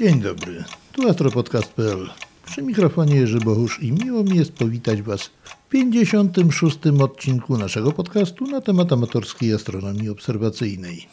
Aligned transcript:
Dzień 0.00 0.20
dobry, 0.20 0.64
tu 0.92 1.08
astropodcast.pl. 1.08 2.10
Przy 2.46 2.62
mikrofonie 2.62 3.16
Jerzy 3.16 3.38
Bohusz 3.38 3.82
i 3.82 3.92
miło 3.92 4.24
mi 4.24 4.36
jest 4.36 4.52
powitać 4.52 5.02
Was 5.02 5.22
w 5.42 5.68
56. 5.68 6.78
odcinku 7.00 7.58
naszego 7.58 7.92
podcastu 7.92 8.46
na 8.46 8.60
temat 8.60 8.92
amatorskiej 8.92 9.54
astronomii 9.54 10.08
obserwacyjnej. 10.08 11.06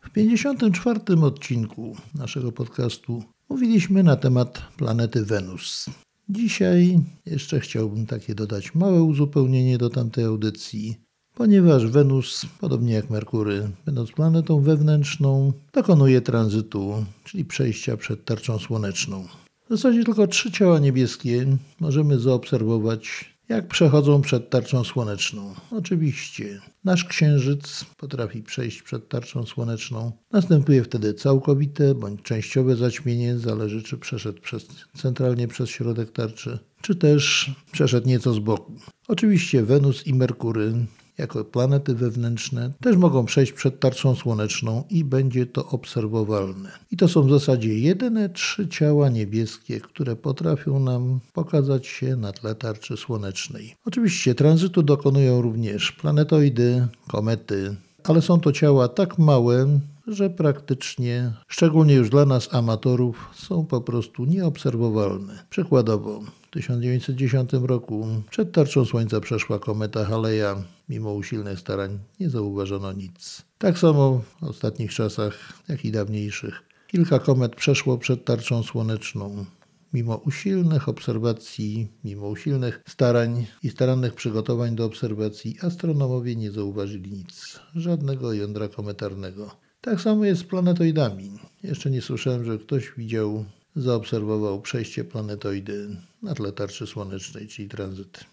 W 0.00 0.10
54. 0.10 1.00
odcinku 1.22 1.96
naszego 2.14 2.52
podcastu 2.52 3.22
mówiliśmy 3.48 4.02
na 4.02 4.16
temat 4.16 4.62
planety 4.76 5.24
Wenus. 5.24 5.86
Dzisiaj 6.28 7.00
jeszcze 7.26 7.60
chciałbym 7.60 8.06
takie 8.06 8.34
dodać 8.34 8.74
małe 8.74 9.02
uzupełnienie 9.02 9.78
do 9.78 9.90
tamtej 9.90 10.24
audycji, 10.24 11.03
ponieważ 11.34 11.86
Wenus, 11.86 12.46
podobnie 12.60 12.92
jak 12.92 13.10
Merkury, 13.10 13.70
będąc 13.86 14.12
planetą 14.12 14.60
wewnętrzną, 14.60 15.52
dokonuje 15.72 16.20
tranzytu, 16.20 17.04
czyli 17.24 17.44
przejścia 17.44 17.96
przed 17.96 18.24
tarczą 18.24 18.58
słoneczną. 18.58 19.28
W 19.66 19.68
zasadzie 19.68 20.04
tylko 20.04 20.26
trzy 20.26 20.52
ciała 20.52 20.78
niebieskie 20.78 21.46
możemy 21.80 22.18
zaobserwować, 22.20 23.34
jak 23.48 23.68
przechodzą 23.68 24.20
przed 24.20 24.50
tarczą 24.50 24.84
słoneczną. 24.84 25.54
Oczywiście 25.70 26.60
nasz 26.84 27.04
Księżyc 27.04 27.84
potrafi 27.96 28.42
przejść 28.42 28.82
przed 28.82 29.08
tarczą 29.08 29.46
słoneczną. 29.46 30.12
Następuje 30.32 30.84
wtedy 30.84 31.14
całkowite 31.14 31.94
bądź 31.94 32.22
częściowe 32.22 32.76
zaćmienie, 32.76 33.38
zależy 33.38 33.82
czy 33.82 33.98
przeszedł 33.98 34.40
przez, 34.40 34.66
centralnie 34.96 35.48
przez 35.48 35.70
środek 35.70 36.12
tarczy, 36.12 36.58
czy 36.80 36.94
też 36.94 37.50
przeszedł 37.72 38.08
nieco 38.08 38.34
z 38.34 38.38
boku. 38.38 38.72
Oczywiście 39.08 39.62
Wenus 39.62 40.06
i 40.06 40.14
Merkury 40.14 40.74
jako 41.18 41.44
planety 41.44 41.94
wewnętrzne 41.94 42.70
też 42.80 42.96
mogą 42.96 43.24
przejść 43.24 43.52
przed 43.52 43.80
tarczą 43.80 44.14
słoneczną 44.14 44.84
i 44.90 45.04
będzie 45.04 45.46
to 45.46 45.68
obserwowalne. 45.68 46.68
I 46.90 46.96
to 46.96 47.08
są 47.08 47.22
w 47.22 47.30
zasadzie 47.30 47.78
jedyne 47.78 48.28
trzy 48.28 48.68
ciała 48.68 49.08
niebieskie, 49.08 49.80
które 49.80 50.16
potrafią 50.16 50.78
nam 50.78 51.20
pokazać 51.32 51.86
się 51.86 52.16
na 52.16 52.32
tle 52.32 52.54
tarczy 52.54 52.96
słonecznej. 52.96 53.76
Oczywiście 53.86 54.34
tranzytu 54.34 54.82
dokonują 54.82 55.42
również 55.42 55.92
planetoidy, 55.92 56.88
komety, 57.08 57.76
ale 58.04 58.22
są 58.22 58.40
to 58.40 58.52
ciała 58.52 58.88
tak 58.88 59.18
małe, 59.18 59.80
że 60.06 60.30
praktycznie, 60.30 61.32
szczególnie 61.48 61.94
już 61.94 62.10
dla 62.10 62.24
nas 62.24 62.54
amatorów, 62.54 63.30
są 63.34 63.66
po 63.66 63.80
prostu 63.80 64.24
nieobserwowalne. 64.24 65.44
Przykładowo, 65.50 66.20
w 66.20 66.50
1910 66.50 67.50
roku 67.52 68.06
przed 68.30 68.52
tarczą 68.52 68.84
Słońca 68.84 69.20
przeszła 69.20 69.58
kometa 69.58 70.04
Haleja. 70.04 70.56
Mimo 70.88 71.12
usilnych 71.12 71.60
starań 71.60 71.98
nie 72.20 72.30
zauważono 72.30 72.92
nic. 72.92 73.42
Tak 73.58 73.78
samo 73.78 74.22
w 74.40 74.44
ostatnich 74.44 74.94
czasach, 74.94 75.52
jak 75.68 75.84
i 75.84 75.92
dawniejszych. 75.92 76.62
Kilka 76.86 77.18
komet 77.18 77.56
przeszło 77.56 77.98
przed 77.98 78.24
tarczą 78.24 78.62
słoneczną. 78.62 79.44
Mimo 79.92 80.16
usilnych 80.16 80.88
obserwacji, 80.88 81.88
mimo 82.04 82.28
usilnych 82.28 82.82
starań 82.88 83.46
i 83.62 83.70
starannych 83.70 84.14
przygotowań 84.14 84.76
do 84.76 84.84
obserwacji, 84.84 85.56
astronomowie 85.62 86.36
nie 86.36 86.50
zauważyli 86.50 87.12
nic, 87.12 87.60
żadnego 87.74 88.32
jądra 88.32 88.68
kometarnego. 88.68 89.63
Tak 89.84 90.00
samo 90.00 90.24
jest 90.24 90.40
z 90.40 90.44
planetoidami. 90.44 91.30
Jeszcze 91.62 91.90
nie 91.90 92.02
słyszałem, 92.02 92.44
że 92.44 92.58
ktoś 92.58 92.92
widział, 92.96 93.44
zaobserwował 93.76 94.60
przejście 94.60 95.04
planetoidy 95.04 95.96
na 96.22 96.34
tle 96.34 96.52
tarczy 96.52 96.86
słonecznej, 96.86 97.48
czyli 97.48 97.68
tranzyt. 97.68 98.24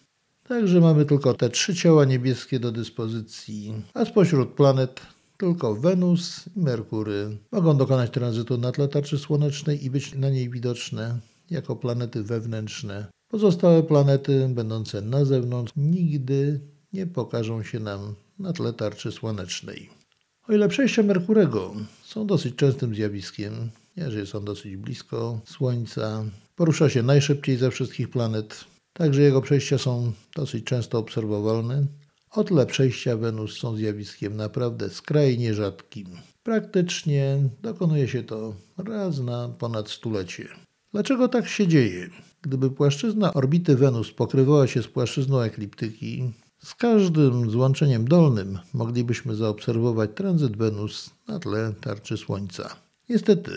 Także 0.47 0.81
mamy 0.81 1.05
tylko 1.05 1.33
te 1.33 1.49
trzy 1.49 1.75
ciała 1.75 2.05
niebieskie 2.05 2.59
do 2.59 2.71
dyspozycji, 2.71 3.73
a 3.93 4.05
spośród 4.05 4.49
planet 4.49 5.01
tylko 5.37 5.75
Wenus 5.75 6.45
i 6.55 6.59
Merkury 6.59 7.37
mogą 7.51 7.77
dokonać 7.77 8.11
tranzytu 8.11 8.57
na 8.57 8.71
tle 8.71 8.87
tarczy 8.87 9.17
słonecznej 9.17 9.85
i 9.85 9.89
być 9.89 10.15
na 10.15 10.29
niej 10.29 10.49
widoczne 10.49 11.19
jako 11.49 11.75
planety 11.75 12.23
wewnętrzne. 12.23 13.05
Pozostałe 13.27 13.83
planety, 13.83 14.49
będące 14.49 15.01
na 15.01 15.25
zewnątrz, 15.25 15.73
nigdy 15.75 16.59
nie 16.93 17.07
pokażą 17.07 17.63
się 17.63 17.79
nam 17.79 18.15
na 18.39 18.53
tle 18.53 18.73
tarczy 18.73 19.11
słonecznej. 19.11 20.00
O 20.47 20.53
ile 20.53 20.69
przejścia 20.69 21.03
Merkurego 21.03 21.75
są 22.03 22.27
dosyć 22.27 22.55
częstym 22.55 22.95
zjawiskiem, 22.95 23.69
jeżeli 23.95 24.27
są 24.27 24.45
dosyć 24.45 24.77
blisko 24.77 25.41
Słońca, 25.45 26.23
porusza 26.55 26.89
się 26.89 27.03
najszybciej 27.03 27.57
ze 27.57 27.71
wszystkich 27.71 28.09
planet, 28.09 28.65
także 28.93 29.21
jego 29.21 29.41
przejścia 29.41 29.77
są 29.77 30.11
dosyć 30.35 30.63
często 30.63 30.97
obserwowalne. 30.97 31.85
O 32.31 32.43
tyle 32.43 32.65
przejścia 32.65 33.17
Wenus 33.17 33.57
są 33.57 33.75
zjawiskiem 33.75 34.35
naprawdę 34.35 34.89
skrajnie 34.89 35.53
rzadkim. 35.53 36.07
Praktycznie 36.43 37.37
dokonuje 37.61 38.07
się 38.07 38.23
to 38.23 38.55
raz 38.77 39.19
na 39.19 39.49
ponad 39.49 39.89
stulecie. 39.89 40.47
Dlaczego 40.91 41.27
tak 41.27 41.47
się 41.47 41.67
dzieje? 41.67 42.09
Gdyby 42.41 42.71
płaszczyzna 42.71 43.33
orbity 43.33 43.75
Wenus 43.75 44.11
pokrywała 44.11 44.67
się 44.67 44.83
z 44.83 44.87
płaszczyzną 44.87 45.39
ekliptyki, 45.39 46.31
z 46.63 46.75
każdym 46.75 47.49
złączeniem 47.51 48.07
dolnym 48.07 48.59
moglibyśmy 48.73 49.35
zaobserwować 49.35 50.09
tranzyt 50.15 50.57
Wenus 50.57 51.09
na 51.27 51.39
tle 51.39 51.73
tarczy 51.81 52.17
Słońca. 52.17 52.75
Niestety, 53.09 53.51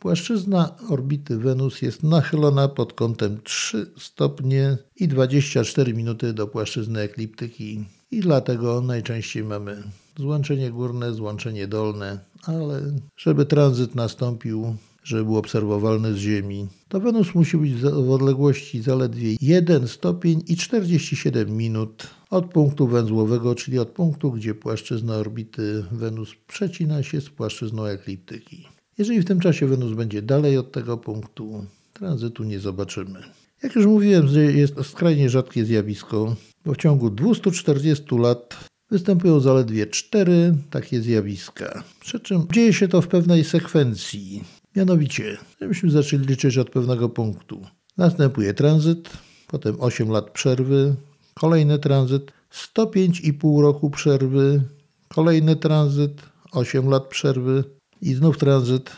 płaszczyzna 0.00 0.74
orbity 0.88 1.38
Wenus 1.38 1.82
jest 1.82 2.02
nachylona 2.02 2.68
pod 2.68 2.92
kątem 2.92 3.40
3 3.42 3.92
stopnie 3.98 4.78
i 4.96 5.08
24 5.08 5.94
minuty 5.94 6.32
do 6.32 6.46
płaszczyzny 6.46 7.00
ekliptyki 7.00 7.84
i 8.10 8.20
dlatego 8.20 8.80
najczęściej 8.80 9.44
mamy 9.44 9.82
złączenie 10.16 10.70
górne, 10.70 11.14
złączenie 11.14 11.68
dolne, 11.68 12.18
ale 12.42 12.82
żeby 13.16 13.46
tranzyt 13.46 13.94
nastąpił, 13.94 14.76
żeby 15.10 15.24
był 15.24 15.36
obserwowalny 15.36 16.14
z 16.14 16.16
Ziemi, 16.16 16.66
to 16.88 17.00
Wenus 17.00 17.34
musi 17.34 17.56
być 17.56 17.74
w 17.74 18.10
odległości 18.10 18.82
zaledwie 18.82 19.36
1 19.40 19.88
stopień 19.88 20.42
i 20.48 20.56
47 20.56 21.56
minut 21.56 22.06
od 22.30 22.46
punktu 22.46 22.86
węzłowego, 22.86 23.54
czyli 23.54 23.78
od 23.78 23.88
punktu, 23.88 24.32
gdzie 24.32 24.54
płaszczyzna 24.54 25.14
orbity 25.14 25.84
Wenus 25.92 26.34
przecina 26.46 27.02
się 27.02 27.20
z 27.20 27.30
płaszczyzną 27.30 27.84
ekliptyki. 27.84 28.68
Jeżeli 28.98 29.20
w 29.20 29.24
tym 29.24 29.40
czasie 29.40 29.66
Wenus 29.66 29.92
będzie 29.92 30.22
dalej 30.22 30.58
od 30.58 30.72
tego 30.72 30.98
punktu, 30.98 31.64
tranzytu 31.92 32.44
nie 32.44 32.60
zobaczymy. 32.60 33.22
Jak 33.62 33.74
już 33.74 33.86
mówiłem, 33.86 34.26
jest 34.54 34.74
to 34.74 34.84
skrajnie 34.84 35.30
rzadkie 35.30 35.64
zjawisko, 35.64 36.36
bo 36.64 36.74
w 36.74 36.76
ciągu 36.76 37.10
240 37.10 38.18
lat 38.18 38.70
występują 38.90 39.40
zaledwie 39.40 39.86
cztery 39.86 40.54
takie 40.70 41.00
zjawiska. 41.00 41.84
Przy 42.00 42.20
czym 42.20 42.46
dzieje 42.52 42.72
się 42.72 42.88
to 42.88 43.02
w 43.02 43.08
pewnej 43.08 43.44
sekwencji. 43.44 44.44
Mianowicie, 44.76 45.36
żebyśmy 45.60 45.90
zaczęli 45.90 46.26
liczyć 46.26 46.58
od 46.58 46.70
pewnego 46.70 47.08
punktu. 47.08 47.66
Następuje 47.96 48.54
tranzyt, 48.54 49.10
potem 49.46 49.76
8 49.80 50.08
lat 50.08 50.30
przerwy, 50.30 50.94
kolejny 51.34 51.78
tranzyt, 51.78 52.32
105,5 52.74 53.62
roku 53.62 53.90
przerwy, 53.90 54.62
kolejny 55.08 55.56
tranzyt, 55.56 56.22
8 56.52 56.88
lat 56.88 57.08
przerwy 57.08 57.64
i 58.02 58.14
znów 58.14 58.38
tranzyt, 58.38 58.90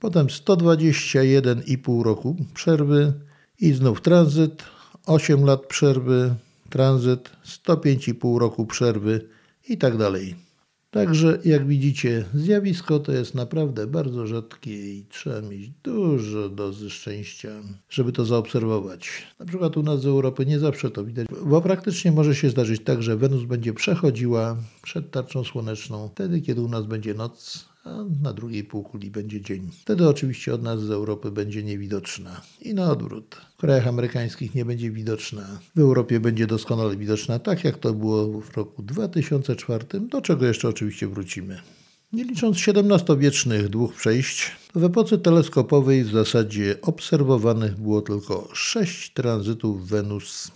potem 0.00 0.26
121,5 0.26 2.02
roku 2.02 2.36
przerwy 2.54 3.12
i 3.60 3.72
znów 3.72 4.00
tranzyt, 4.00 4.62
8 5.06 5.44
lat 5.44 5.66
przerwy, 5.66 6.34
tranzyt, 6.70 7.30
105,5 7.66 8.38
roku 8.38 8.66
przerwy 8.66 9.28
i 9.68 9.78
tak 9.78 9.96
dalej. 9.96 10.45
Także 10.90 11.38
jak 11.44 11.66
widzicie, 11.66 12.24
zjawisko 12.34 12.98
to 12.98 13.12
jest 13.12 13.34
naprawdę 13.34 13.86
bardzo 13.86 14.26
rzadkie 14.26 14.96
i 14.98 15.06
trzeba 15.08 15.40
mieć 15.40 15.70
dużo 15.82 16.48
dozy 16.48 16.90
szczęścia, 16.90 17.50
żeby 17.88 18.12
to 18.12 18.24
zaobserwować. 18.24 19.08
Na 19.38 19.46
przykład 19.46 19.76
u 19.76 19.82
nas 19.82 20.00
z 20.00 20.06
Europy 20.06 20.46
nie 20.46 20.58
zawsze 20.58 20.90
to 20.90 21.04
widać, 21.04 21.26
bo 21.46 21.60
praktycznie 21.60 22.12
może 22.12 22.34
się 22.34 22.50
zdarzyć 22.50 22.82
tak, 22.84 23.02
że 23.02 23.16
Wenus 23.16 23.44
będzie 23.44 23.72
przechodziła 23.72 24.56
przed 24.82 25.10
tarczą 25.10 25.44
słoneczną 25.44 26.08
wtedy, 26.08 26.40
kiedy 26.40 26.62
u 26.62 26.68
nas 26.68 26.86
będzie 26.86 27.14
noc, 27.14 27.68
a 27.86 28.22
na 28.22 28.32
drugiej 28.32 28.64
półkuli 28.64 29.10
będzie 29.10 29.40
dzień. 29.40 29.70
Wtedy 29.80 30.08
oczywiście 30.08 30.54
od 30.54 30.62
nas 30.62 30.80
z 30.80 30.90
Europy 30.90 31.30
będzie 31.30 31.62
niewidoczna. 31.62 32.40
I 32.62 32.74
na 32.74 32.90
odwrót. 32.90 33.36
W 33.54 33.56
krajach 33.56 33.86
amerykańskich 33.86 34.54
nie 34.54 34.64
będzie 34.64 34.90
widoczna. 34.90 35.60
W 35.76 35.80
Europie 35.80 36.20
będzie 36.20 36.46
doskonale 36.46 36.96
widoczna, 36.96 37.38
tak 37.38 37.64
jak 37.64 37.78
to 37.78 37.94
było 37.94 38.40
w 38.40 38.56
roku 38.56 38.82
2004, 38.82 39.84
do 40.00 40.20
czego 40.20 40.46
jeszcze 40.46 40.68
oczywiście 40.68 41.08
wrócimy. 41.08 41.60
Nie 42.12 42.24
licząc 42.24 42.56
XVII-wiecznych 42.68 43.68
dwóch 43.68 43.94
przejść, 43.94 44.52
w 44.74 44.84
epoce 44.84 45.18
teleskopowej 45.18 46.04
w 46.04 46.10
zasadzie 46.10 46.76
obserwowanych 46.82 47.80
było 47.80 48.02
tylko 48.02 48.48
sześć 48.52 49.12
tranzytów 49.12 49.88
Wenus 49.88 50.50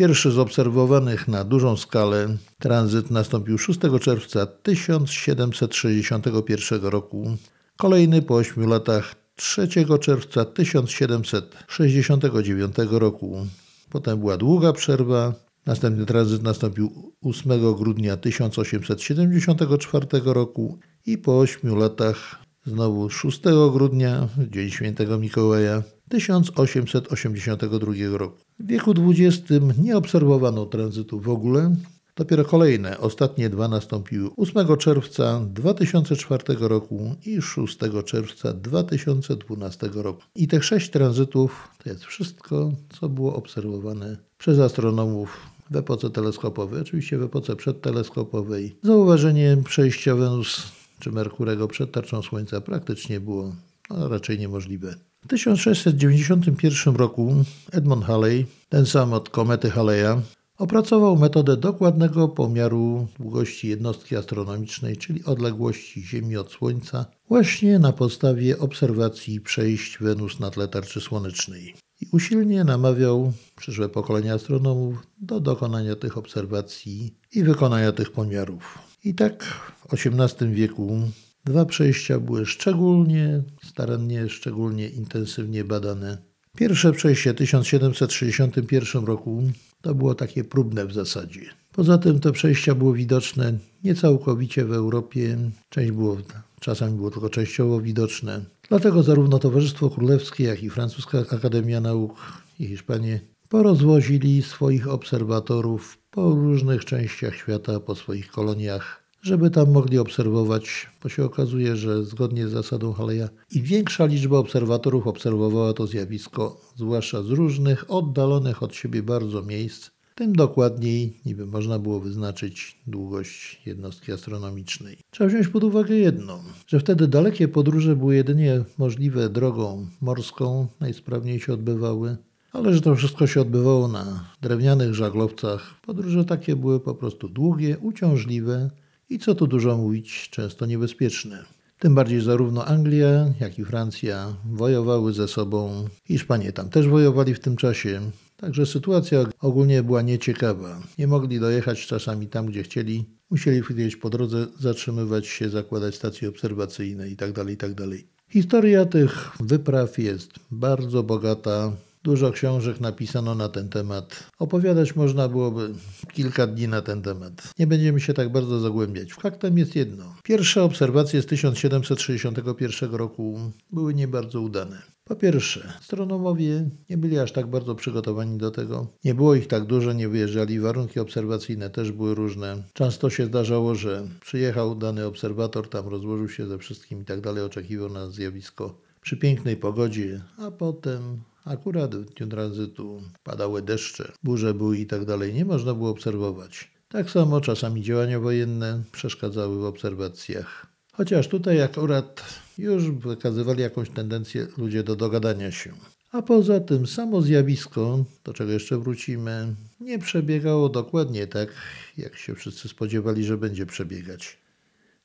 Pierwszy 0.00 0.30
z 0.30 0.38
obserwowanych 0.38 1.28
na 1.28 1.44
dużą 1.44 1.76
skalę 1.76 2.36
tranzyt 2.58 3.10
nastąpił 3.10 3.58
6 3.58 3.80
czerwca 4.00 4.46
1761 4.46 6.82
roku, 6.82 7.36
kolejny 7.76 8.22
po 8.22 8.34
8 8.34 8.68
latach 8.68 9.14
3 9.36 9.68
czerwca 10.00 10.44
1769 10.44 12.76
roku. 12.90 13.46
Potem 13.90 14.18
była 14.18 14.36
długa 14.36 14.72
przerwa. 14.72 15.34
Następny 15.66 16.06
tranzyt 16.06 16.42
nastąpił 16.42 17.12
8 17.22 17.74
grudnia 17.74 18.16
1874 18.16 20.06
roku 20.24 20.78
i 21.06 21.18
po 21.18 21.38
8 21.38 21.78
latach 21.78 22.40
Znowu 22.66 23.10
6 23.10 23.40
grudnia, 23.72 24.28
Dzień 24.50 24.70
Świętego 24.70 25.18
Mikołaja 25.18 25.82
1882 26.10 28.18
roku. 28.18 28.38
W 28.58 28.66
wieku 28.66 28.94
XX 29.08 29.42
nie 29.78 29.96
obserwowano 29.96 30.66
tranzytu 30.66 31.20
w 31.20 31.28
ogóle. 31.28 31.74
Dopiero 32.16 32.44
kolejne, 32.44 32.98
ostatnie 32.98 33.50
dwa 33.50 33.68
nastąpiły 33.68 34.30
8 34.36 34.76
czerwca 34.76 35.40
2004 35.46 36.44
roku 36.60 37.14
i 37.26 37.42
6 37.42 37.78
czerwca 38.04 38.52
2012 38.52 39.90
roku. 39.94 40.22
I 40.34 40.48
tych 40.48 40.64
sześć 40.64 40.90
tranzytów 40.90 41.68
to 41.84 41.90
jest 41.90 42.04
wszystko, 42.04 42.72
co 43.00 43.08
było 43.08 43.36
obserwowane 43.36 44.16
przez 44.38 44.58
astronomów 44.58 45.40
w 45.70 45.76
epoce 45.76 46.10
teleskopowej, 46.10 46.80
oczywiście 46.80 47.18
w 47.18 47.22
epoce 47.22 47.56
przedteleskopowej. 47.56 48.76
Zauważenie 48.82 49.56
przejścia 49.64 50.14
Wenus 50.14 50.72
czy 50.98 51.12
Merkurego 51.12 51.68
przed 51.68 51.92
tarczą 51.92 52.22
Słońca 52.22 52.60
praktycznie 52.60 53.20
było 53.20 53.52
no, 53.90 54.08
raczej 54.08 54.38
niemożliwe. 54.38 54.94
W 55.24 55.28
1691 55.28 56.96
roku 56.96 57.34
Edmund 57.72 58.04
Halley, 58.04 58.46
ten 58.68 58.86
sam 58.86 59.12
od 59.12 59.28
komety 59.28 59.70
Haleya, 59.70 60.22
opracował 60.58 61.16
metodę 61.16 61.56
dokładnego 61.56 62.28
pomiaru 62.28 63.06
długości 63.18 63.68
jednostki 63.68 64.16
astronomicznej, 64.16 64.96
czyli 64.96 65.24
odległości 65.24 66.02
Ziemi 66.02 66.36
od 66.36 66.52
Słońca, 66.52 67.06
właśnie 67.28 67.78
na 67.78 67.92
podstawie 67.92 68.58
obserwacji 68.58 69.40
przejść 69.40 69.98
Wenus 69.98 70.40
na 70.40 70.50
tle 70.50 70.68
tarczy 70.68 71.00
słonecznej. 71.00 71.74
I 72.00 72.06
usilnie 72.12 72.64
namawiał 72.64 73.32
przyszłe 73.56 73.88
pokolenia 73.88 74.34
astronomów 74.34 75.06
do 75.18 75.40
dokonania 75.40 75.96
tych 75.96 76.18
obserwacji 76.18 77.14
i 77.32 77.42
wykonania 77.42 77.92
tych 77.92 78.12
pomiarów. 78.12 78.78
I 79.04 79.14
tak 79.14 79.44
w 79.44 79.94
XVIII 79.94 80.54
wieku 80.54 81.00
dwa 81.44 81.64
przejścia 81.64 82.20
były 82.20 82.46
szczególnie 82.46 83.42
starannie, 83.62 84.28
szczególnie 84.28 84.88
intensywnie 84.88 85.64
badane. 85.64 86.18
Pierwsze 86.56 86.92
przejście 86.92 87.32
w 87.32 87.36
1761 87.36 89.04
roku 89.04 89.42
to 89.80 89.94
było 89.94 90.14
takie 90.14 90.44
próbne 90.44 90.86
w 90.86 90.92
zasadzie. 90.92 91.40
Poza 91.72 91.98
tym 91.98 92.20
te 92.20 92.32
przejścia 92.32 92.74
były 92.74 92.96
widoczne 92.96 93.58
nie 93.84 93.94
całkowicie 93.94 94.64
w 94.64 94.72
Europie, 94.72 95.36
część 95.68 95.90
było, 95.90 96.16
czasami 96.60 96.96
było 96.96 97.10
tylko 97.10 97.30
częściowo 97.30 97.80
widoczne. 97.80 98.44
Dlatego 98.68 99.02
zarówno 99.02 99.38
Towarzystwo 99.38 99.90
Królewskie, 99.90 100.44
jak 100.44 100.62
i 100.62 100.70
Francuska 100.70 101.18
Akademia 101.18 101.80
Nauk 101.80 102.42
i 102.58 102.66
Hiszpanie 102.66 103.20
porozwozili 103.48 104.42
swoich 104.42 104.88
obserwatorów 104.88 105.98
po 106.10 106.30
różnych 106.30 106.84
częściach 106.84 107.34
świata, 107.34 107.80
po 107.80 107.94
swoich 107.94 108.30
koloniach, 108.30 109.02
żeby 109.22 109.50
tam 109.50 109.72
mogli 109.72 109.98
obserwować, 109.98 110.86
bo 111.02 111.08
się 111.08 111.24
okazuje, 111.24 111.76
że 111.76 112.04
zgodnie 112.04 112.48
z 112.48 112.52
zasadą 112.52 112.92
Haleya 112.92 113.28
i 113.50 113.62
większa 113.62 114.06
liczba 114.06 114.38
obserwatorów 114.38 115.06
obserwowała 115.06 115.72
to 115.72 115.86
zjawisko, 115.86 116.60
zwłaszcza 116.76 117.22
z 117.22 117.30
różnych, 117.30 117.90
oddalonych 117.90 118.62
od 118.62 118.74
siebie 118.74 119.02
bardzo 119.02 119.42
miejsc, 119.42 119.90
tym 120.14 120.32
dokładniej 120.32 121.20
niby 121.26 121.46
można 121.46 121.78
było 121.78 122.00
wyznaczyć 122.00 122.76
długość 122.86 123.62
jednostki 123.66 124.12
astronomicznej. 124.12 124.98
Trzeba 125.10 125.30
wziąć 125.30 125.48
pod 125.48 125.64
uwagę 125.64 125.94
jedno, 125.94 126.40
że 126.66 126.80
wtedy 126.80 127.08
dalekie 127.08 127.48
podróże 127.48 127.96
były 127.96 128.14
jedynie 128.16 128.64
możliwe 128.78 129.28
drogą 129.28 129.86
morską, 130.00 130.66
najsprawniej 130.80 131.40
się 131.40 131.52
odbywały, 131.52 132.16
ale 132.52 132.74
że 132.74 132.80
to 132.80 132.96
wszystko 132.96 133.26
się 133.26 133.40
odbywało 133.40 133.88
na 133.88 134.24
drewnianych 134.42 134.94
żaglowcach. 134.94 135.74
Podróże 135.86 136.24
takie 136.24 136.56
były 136.56 136.80
po 136.80 136.94
prostu 136.94 137.28
długie, 137.28 137.78
uciążliwe 137.78 138.70
i 139.10 139.18
co 139.18 139.34
tu 139.34 139.46
dużo 139.46 139.76
mówić, 139.76 140.28
często 140.30 140.66
niebezpieczne. 140.66 141.44
Tym 141.78 141.94
bardziej 141.94 142.20
zarówno 142.20 142.64
Anglia, 142.64 143.32
jak 143.40 143.58
i 143.58 143.64
Francja 143.64 144.36
wojowały 144.44 145.12
ze 145.12 145.28
sobą. 145.28 145.88
Hiszpanie 146.04 146.52
tam 146.52 146.70
też 146.70 146.88
wojowali 146.88 147.34
w 147.34 147.40
tym 147.40 147.56
czasie. 147.56 148.00
Także 148.36 148.66
sytuacja 148.66 149.26
ogólnie 149.40 149.82
była 149.82 150.02
nieciekawa. 150.02 150.82
Nie 150.98 151.06
mogli 151.06 151.40
dojechać 151.40 151.86
czasami 151.86 152.26
tam, 152.26 152.46
gdzie 152.46 152.62
chcieli. 152.62 153.04
Musieli 153.30 153.60
gdzieś 153.70 153.96
po 153.96 154.10
drodze 154.10 154.46
zatrzymywać 154.58 155.26
się, 155.26 155.50
zakładać 155.50 155.94
stacje 155.94 156.28
obserwacyjne 156.28 157.08
itd. 157.08 157.32
Tak 157.34 157.48
itd. 157.48 157.88
Tak 157.88 158.00
Historia 158.28 158.84
tych 158.84 159.30
wypraw 159.40 159.98
jest 159.98 160.30
bardzo 160.50 161.02
bogata. 161.02 161.72
Dużo 162.02 162.30
książek 162.30 162.80
napisano 162.80 163.34
na 163.34 163.48
ten 163.48 163.68
temat. 163.68 164.30
Opowiadać 164.38 164.96
można 164.96 165.28
byłoby 165.28 165.74
kilka 166.12 166.46
dni 166.46 166.68
na 166.68 166.82
ten 166.82 167.02
temat. 167.02 167.54
Nie 167.58 167.66
będziemy 167.66 168.00
się 168.00 168.14
tak 168.14 168.32
bardzo 168.32 168.60
zagłębiać. 168.60 169.12
Faktem 169.12 169.58
jest 169.58 169.76
jedno. 169.76 170.14
Pierwsze 170.22 170.62
obserwacje 170.62 171.22
z 171.22 171.26
1761 171.26 172.94
roku 172.94 173.38
były 173.72 173.94
nie 173.94 174.08
bardzo 174.08 174.40
udane. 174.40 174.82
Po 175.04 175.16
pierwsze, 175.16 175.72
astronomowie 175.80 176.70
nie 176.90 176.96
byli 176.96 177.18
aż 177.18 177.32
tak 177.32 177.46
bardzo 177.46 177.74
przygotowani 177.74 178.38
do 178.38 178.50
tego. 178.50 178.86
Nie 179.04 179.14
było 179.14 179.34
ich 179.34 179.46
tak 179.46 179.64
dużo, 179.64 179.92
nie 179.92 180.08
wyjeżdżali. 180.08 180.60
Warunki 180.60 181.00
obserwacyjne 181.00 181.70
też 181.70 181.92
były 181.92 182.14
różne. 182.14 182.62
Często 182.72 183.10
się 183.10 183.26
zdarzało, 183.26 183.74
że 183.74 184.08
przyjechał 184.20 184.74
dany 184.74 185.06
obserwator, 185.06 185.68
tam 185.68 185.88
rozłożył 185.88 186.28
się 186.28 186.46
ze 186.46 186.58
wszystkim 186.58 187.02
i 187.02 187.04
tak 187.04 187.20
dalej, 187.20 187.44
oczekiwał 187.44 187.88
na 187.88 188.10
zjawisko 188.10 188.80
przy 189.00 189.16
pięknej 189.16 189.56
pogodzie, 189.56 190.22
a 190.38 190.50
potem 190.50 191.20
akurat 191.44 191.96
w 191.96 192.14
dniu 192.14 192.26
tranzytu 192.26 193.02
padały 193.22 193.62
deszcze, 193.62 194.12
burze 194.22 194.54
były 194.54 194.78
i 194.78 194.86
tak 194.86 195.04
dalej. 195.04 195.34
Nie 195.34 195.44
można 195.44 195.74
było 195.74 195.90
obserwować. 195.90 196.70
Tak 196.88 197.10
samo 197.10 197.40
czasami 197.40 197.82
działania 197.82 198.20
wojenne 198.20 198.82
przeszkadzały 198.92 199.58
w 199.58 199.64
obserwacjach. 199.64 200.66
Chociaż 200.92 201.28
tutaj 201.28 201.62
akurat 201.62 202.22
już 202.58 202.90
wykazywali 202.90 203.62
jakąś 203.62 203.90
tendencję 203.90 204.46
ludzie 204.58 204.82
do 204.82 204.96
dogadania 204.96 205.50
się. 205.50 205.72
A 206.12 206.22
poza 206.22 206.60
tym 206.60 206.86
samo 206.86 207.22
zjawisko, 207.22 208.04
do 208.24 208.32
czego 208.32 208.52
jeszcze 208.52 208.78
wrócimy, 208.78 209.54
nie 209.80 209.98
przebiegało 209.98 210.68
dokładnie 210.68 211.26
tak, 211.26 211.48
jak 211.96 212.16
się 212.16 212.34
wszyscy 212.34 212.68
spodziewali, 212.68 213.24
że 213.24 213.38
będzie 213.38 213.66
przebiegać. 213.66 214.38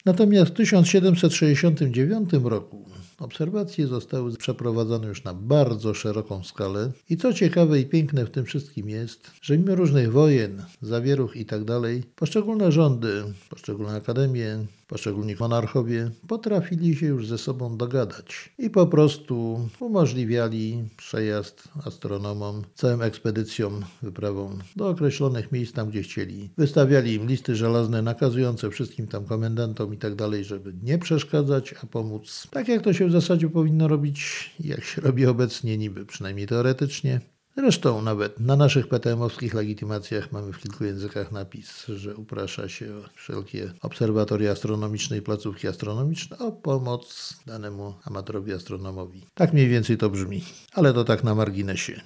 Natomiast 0.06 0.52
w 0.52 0.54
1769 0.54 2.30
roku 2.44 2.86
obserwacje 3.20 3.88
zostały 3.88 4.36
przeprowadzone 4.38 5.08
już 5.08 5.24
na 5.24 5.34
bardzo 5.34 5.94
szeroką 5.94 6.44
skalę 6.44 6.92
i 7.10 7.18
co 7.18 7.34
ciekawe 7.34 7.80
i 7.80 7.86
piękne 7.86 8.26
w 8.26 8.32
tym 8.32 8.46
wszystkim 8.46 8.90
jest, 8.90 9.32
że 9.42 9.58
mimo 9.58 9.76
różnych 9.76 10.12
wojen, 10.12 10.64
zawieruch 10.82 11.36
itd., 11.36 11.82
tak 11.82 12.10
poszczególne 12.16 12.72
rządy, 12.72 13.24
poszczególne 13.50 13.96
akademie, 13.96 14.66
Poszczególni 14.88 15.36
monarchowie 15.40 16.12
potrafili 16.28 16.96
się 16.96 17.06
już 17.06 17.28
ze 17.28 17.38
sobą 17.38 17.78
dogadać 17.78 18.54
i 18.58 18.70
po 18.70 18.88
prostu 18.88 19.60
umożliwiali 19.80 20.84
przejazd 20.98 21.64
astronomom, 21.86 22.62
całym 22.76 23.02
ekspedycjom, 23.02 23.86
wyprawom 24.02 24.60
do 24.76 24.90
określonych 24.90 25.52
miejsc 25.52 25.74
tam, 25.74 25.90
gdzie 25.90 26.02
chcieli. 26.02 26.50
Wystawiali 26.58 27.14
im 27.14 27.28
listy 27.28 27.56
żelazne 27.56 28.02
nakazujące 28.02 28.70
wszystkim 28.70 29.08
tam 29.08 29.26
komendantom 29.26 29.94
i 29.94 29.98
tak 29.98 30.14
żeby 30.42 30.74
nie 30.84 30.98
przeszkadzać, 30.98 31.76
a 31.84 31.86
pomóc. 31.86 32.48
Tak 32.52 32.68
jak 32.68 32.82
to 32.82 32.94
się 32.94 33.05
w 33.08 33.12
zasadzie 33.12 33.50
powinno 33.50 33.88
robić, 33.88 34.52
jak 34.60 34.84
się 34.84 35.02
robi 35.02 35.26
obecnie 35.26 35.78
niby, 35.78 36.06
przynajmniej 36.06 36.48
teoretycznie. 36.48 37.22
Zresztą 37.58 38.02
nawet 38.02 38.40
na 38.40 38.56
naszych 38.56 38.88
PTM-owskich 38.88 39.54
legitymacjach 39.54 40.32
mamy 40.32 40.54
w 40.54 40.58
kilku 40.58 40.86
językach 40.86 41.32
napis, 41.32 41.86
że 41.88 42.16
uprasza 42.16 42.70
się 42.70 42.88
wszelkie 43.16 43.72
obserwatoria 43.82 44.52
astronomiczne 44.52 45.18
i 45.18 45.22
placówki 45.22 45.68
astronomiczne 45.68 46.38
o 46.38 46.52
pomoc 46.52 47.34
danemu 47.46 47.94
amatorowi 48.04 48.54
astronomowi. 48.54 49.26
Tak 49.34 49.54
mniej 49.54 49.68
więcej 49.68 49.98
to 49.98 50.10
brzmi, 50.10 50.44
ale 50.74 50.94
to 50.94 51.04
tak 51.04 51.24
na 51.24 51.36
marginesie. 51.36 52.02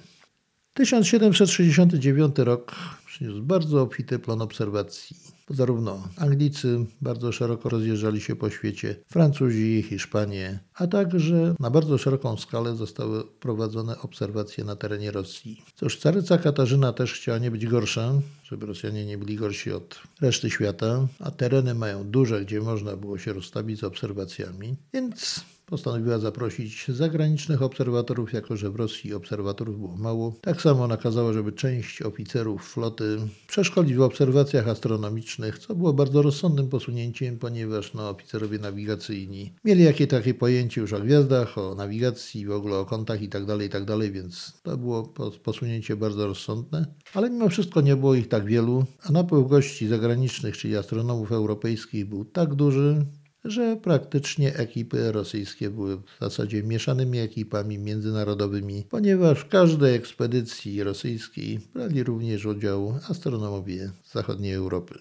1769 0.74 2.38
rok 2.38 2.74
przyniósł 3.06 3.42
bardzo 3.42 3.82
obfity 3.82 4.18
plan 4.18 4.42
obserwacji 4.42 5.16
Zarówno 5.50 6.08
Anglicy 6.16 6.86
bardzo 7.00 7.32
szeroko 7.32 7.68
rozjeżdżali 7.68 8.20
się 8.20 8.36
po 8.36 8.50
świecie, 8.50 8.96
Francuzi, 9.08 9.84
Hiszpanie, 9.88 10.58
a 10.74 10.86
także 10.86 11.54
na 11.60 11.70
bardzo 11.70 11.98
szeroką 11.98 12.36
skalę 12.36 12.76
zostały 12.76 13.24
prowadzone 13.24 13.98
obserwacje 13.98 14.64
na 14.64 14.76
terenie 14.76 15.10
Rosji. 15.10 15.62
Cóż, 15.74 15.98
caryca 15.98 16.38
Katarzyna 16.38 16.92
też 16.92 17.12
chciała 17.12 17.38
nie 17.38 17.50
być 17.50 17.66
gorsza, 17.66 18.12
żeby 18.42 18.66
Rosjanie 18.66 19.06
nie 19.06 19.18
byli 19.18 19.36
gorsi 19.36 19.72
od 19.72 20.00
reszty 20.20 20.50
świata, 20.50 21.08
a 21.18 21.30
tereny 21.30 21.74
mają 21.74 22.10
duże, 22.10 22.44
gdzie 22.44 22.60
można 22.60 22.96
było 22.96 23.18
się 23.18 23.32
rozstawić 23.32 23.80
z 23.80 23.84
obserwacjami, 23.84 24.76
więc 24.92 25.44
postanowiła 25.70 26.18
zaprosić 26.18 26.88
zagranicznych 26.88 27.62
obserwatorów, 27.62 28.32
jako 28.32 28.56
że 28.56 28.70
w 28.70 28.76
Rosji 28.76 29.14
obserwatorów 29.14 29.78
było 29.78 29.96
mało. 29.96 30.34
Tak 30.40 30.62
samo 30.62 30.86
nakazała, 30.86 31.32
żeby 31.32 31.52
część 31.52 32.02
oficerów 32.02 32.72
floty 32.72 33.18
przeszkolić 33.46 33.94
w 33.94 34.00
obserwacjach 34.00 34.68
astronomicznych, 34.68 35.58
co 35.58 35.74
było 35.74 35.92
bardzo 35.92 36.22
rozsądnym 36.22 36.68
posunięciem, 36.68 37.38
ponieważ 37.38 37.94
no, 37.94 38.10
oficerowie 38.10 38.58
nawigacyjni 38.58 39.54
mieli 39.64 39.84
jakie 39.84 40.06
takie 40.06 40.34
pojęcie 40.34 40.80
już 40.80 40.92
o 40.92 41.00
gwiazdach, 41.00 41.58
o 41.58 41.74
nawigacji, 41.74 42.46
w 42.46 42.52
ogóle 42.52 42.76
o 42.76 42.84
kątach 42.84 43.22
itd., 43.22 43.46
tak 43.46 43.62
itd., 43.62 43.98
tak 43.98 44.12
więc 44.12 44.60
to 44.62 44.76
było 44.76 45.02
posunięcie 45.42 45.96
bardzo 45.96 46.26
rozsądne. 46.26 46.86
Ale 47.14 47.30
mimo 47.30 47.48
wszystko 47.48 47.80
nie 47.80 47.96
było 47.96 48.14
ich 48.14 48.28
tak 48.28 48.44
wielu, 48.44 48.84
a 49.02 49.12
napływ 49.12 49.48
gości 49.48 49.88
zagranicznych, 49.88 50.56
czyli 50.56 50.76
astronomów 50.76 51.32
europejskich 51.32 52.08
był 52.08 52.24
tak 52.24 52.54
duży, 52.54 53.06
że 53.44 53.76
praktycznie 53.76 54.56
ekipy 54.56 55.12
rosyjskie 55.12 55.70
były 55.70 55.96
w 55.96 56.20
zasadzie 56.20 56.62
mieszanymi 56.62 57.18
ekipami 57.18 57.78
międzynarodowymi, 57.78 58.84
ponieważ 58.90 59.40
w 59.40 59.48
każdej 59.48 59.94
ekspedycji 59.94 60.82
rosyjskiej 60.82 61.60
brali 61.74 62.02
również 62.02 62.46
udział 62.46 62.94
astronomowie 63.08 63.90
z 64.04 64.12
zachodniej 64.12 64.54
Europy. 64.54 64.98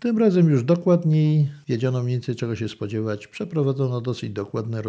Tym 0.00 0.18
razem 0.18 0.48
już 0.48 0.64
dokładniej 0.64 1.48
wiedziano 1.68 2.02
mniej 2.02 2.16
więcej 2.16 2.36
czego 2.36 2.56
się 2.56 2.68
spodziewać. 2.68 3.26
Przeprowadzono 3.26 4.00
dosyć 4.00 4.30
dokładne 4.30 4.82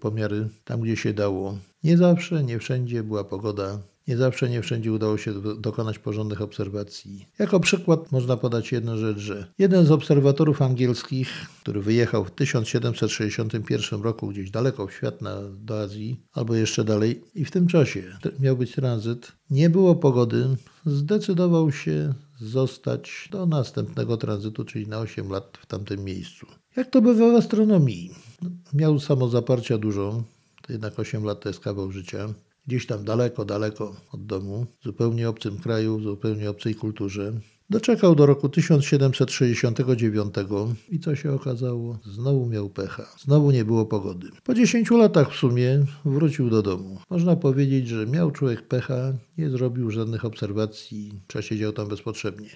pomiary 0.00 0.48
tam, 0.64 0.80
gdzie 0.80 0.96
się 0.96 1.14
dało. 1.14 1.58
Nie 1.84 1.96
zawsze, 1.96 2.44
nie 2.44 2.58
wszędzie 2.58 3.02
była 3.02 3.24
pogoda. 3.24 3.78
Nie 4.08 4.16
zawsze, 4.16 4.50
nie 4.50 4.62
wszędzie 4.62 4.92
udało 4.92 5.18
się 5.18 5.32
dokonać 5.60 5.98
porządnych 5.98 6.42
obserwacji. 6.42 7.26
Jako 7.38 7.60
przykład 7.60 8.12
można 8.12 8.36
podać 8.36 8.72
jedną 8.72 8.96
rzecz, 8.96 9.18
że 9.18 9.46
jeden 9.58 9.86
z 9.86 9.90
obserwatorów 9.90 10.62
angielskich, 10.62 11.28
który 11.62 11.82
wyjechał 11.82 12.24
w 12.24 12.30
1761 12.30 14.02
roku 14.02 14.28
gdzieś 14.28 14.50
daleko 14.50 14.86
w 14.86 14.92
świat 14.92 15.22
na, 15.22 15.36
do 15.60 15.80
Azji, 15.80 16.20
albo 16.32 16.54
jeszcze 16.54 16.84
dalej, 16.84 17.22
i 17.34 17.44
w 17.44 17.50
tym 17.50 17.66
czasie 17.66 18.02
miał 18.40 18.56
być 18.56 18.72
tranzyt, 18.72 19.32
nie 19.50 19.70
było 19.70 19.94
pogody, 19.94 20.46
zdecydował 20.86 21.72
się 21.72 22.14
zostać 22.40 23.28
do 23.30 23.46
następnego 23.46 24.16
tranzytu, 24.16 24.64
czyli 24.64 24.86
na 24.86 24.98
8 24.98 25.30
lat 25.30 25.58
w 25.62 25.66
tamtym 25.66 26.04
miejscu. 26.04 26.46
Jak 26.76 26.90
to 26.90 27.02
bywa 27.02 27.32
w 27.32 27.34
astronomii? 27.34 28.10
Miał 28.74 29.00
samozaparcia 29.00 29.78
dużo, 29.78 30.22
to 30.62 30.72
jednak 30.72 30.98
8 30.98 31.24
lat 31.24 31.40
to 31.40 31.48
jest 31.48 31.60
kawał 31.60 31.92
życia. 31.92 32.28
Gdzieś 32.68 32.86
tam 32.86 33.04
daleko, 33.04 33.44
daleko 33.44 33.96
od 34.12 34.26
domu, 34.26 34.66
w 34.80 34.84
zupełnie 34.84 35.28
obcym 35.28 35.58
kraju, 35.58 35.98
w 35.98 36.02
zupełnie 36.02 36.50
obcej 36.50 36.74
kulturze. 36.74 37.32
Doczekał 37.70 38.14
do 38.14 38.26
roku 38.26 38.48
1769 38.48 40.34
i 40.88 41.00
co 41.00 41.16
się 41.16 41.32
okazało? 41.32 41.98
Znowu 42.04 42.46
miał 42.46 42.70
pecha. 42.70 43.06
Znowu 43.18 43.50
nie 43.50 43.64
było 43.64 43.86
pogody. 43.86 44.28
Po 44.44 44.54
10 44.54 44.90
latach 44.90 45.32
w 45.32 45.36
sumie 45.36 45.84
wrócił 46.04 46.50
do 46.50 46.62
domu. 46.62 46.98
Można 47.10 47.36
powiedzieć, 47.36 47.88
że 47.88 48.06
miał 48.06 48.30
człowiek 48.30 48.68
pecha, 48.68 49.12
nie 49.38 49.50
zrobił 49.50 49.90
żadnych 49.90 50.24
obserwacji, 50.24 51.12
przesiedział 51.28 51.72
tam 51.72 51.88
bezpotrzebnie. 51.88 52.50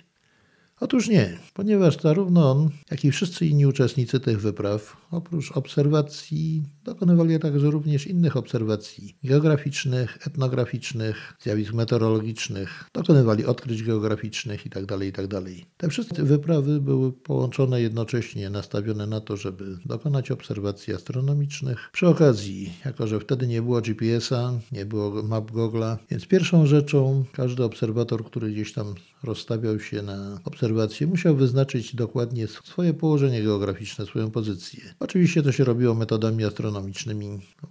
Otóż 0.80 1.08
nie, 1.08 1.38
ponieważ 1.54 2.00
zarówno 2.00 2.50
on, 2.50 2.70
jak 2.90 3.04
i 3.04 3.10
wszyscy 3.10 3.46
inni 3.46 3.66
uczestnicy 3.66 4.20
tych 4.20 4.40
wypraw, 4.40 4.96
oprócz 5.10 5.52
obserwacji, 5.52 6.62
dokonywali 6.84 7.38
także 7.38 7.70
również 7.70 8.06
innych 8.06 8.36
obserwacji 8.36 9.16
geograficznych, 9.24 10.18
etnograficznych, 10.26 11.34
zjawisk 11.40 11.72
meteorologicznych, 11.72 12.84
dokonywali 12.94 13.44
odkryć 13.44 13.82
geograficznych 13.82 14.64
itd. 14.64 14.86
Tak 14.86 15.02
itd. 15.02 15.42
Tak 15.42 15.44
Te 15.76 15.88
wszystkie 15.88 16.22
wyprawy 16.22 16.80
były 16.80 17.12
połączone 17.12 17.80
jednocześnie, 17.80 18.50
nastawione 18.50 19.06
na 19.06 19.20
to, 19.20 19.36
żeby 19.36 19.78
dokonać 19.84 20.30
obserwacji 20.30 20.94
astronomicznych. 20.94 21.90
Przy 21.92 22.08
okazji, 22.08 22.72
jako 22.84 23.06
że 23.06 23.20
wtedy 23.20 23.46
nie 23.46 23.62
było 23.62 23.80
GPS-a, 23.80 24.52
nie 24.72 24.86
było 24.86 25.22
map 25.22 25.50
Google'a, 25.50 25.96
więc 26.10 26.26
pierwszą 26.26 26.66
rzeczą 26.66 27.24
każdy 27.32 27.64
obserwator, 27.64 28.24
który 28.24 28.50
gdzieś 28.50 28.72
tam 28.72 28.94
rozstawiał 29.22 29.80
się 29.80 30.02
na 30.02 30.40
obserwację, 30.44 31.06
musiał 31.06 31.36
wyznaczyć 31.36 31.96
dokładnie 31.96 32.48
swoje 32.48 32.94
położenie 32.94 33.42
geograficzne, 33.42 34.06
swoją 34.06 34.30
pozycję. 34.30 34.80
Oczywiście 35.00 35.42
to 35.42 35.52
się 35.52 35.64
robiło 35.64 35.94
metodami 35.94 36.44
astronomicznymi. 36.44 36.71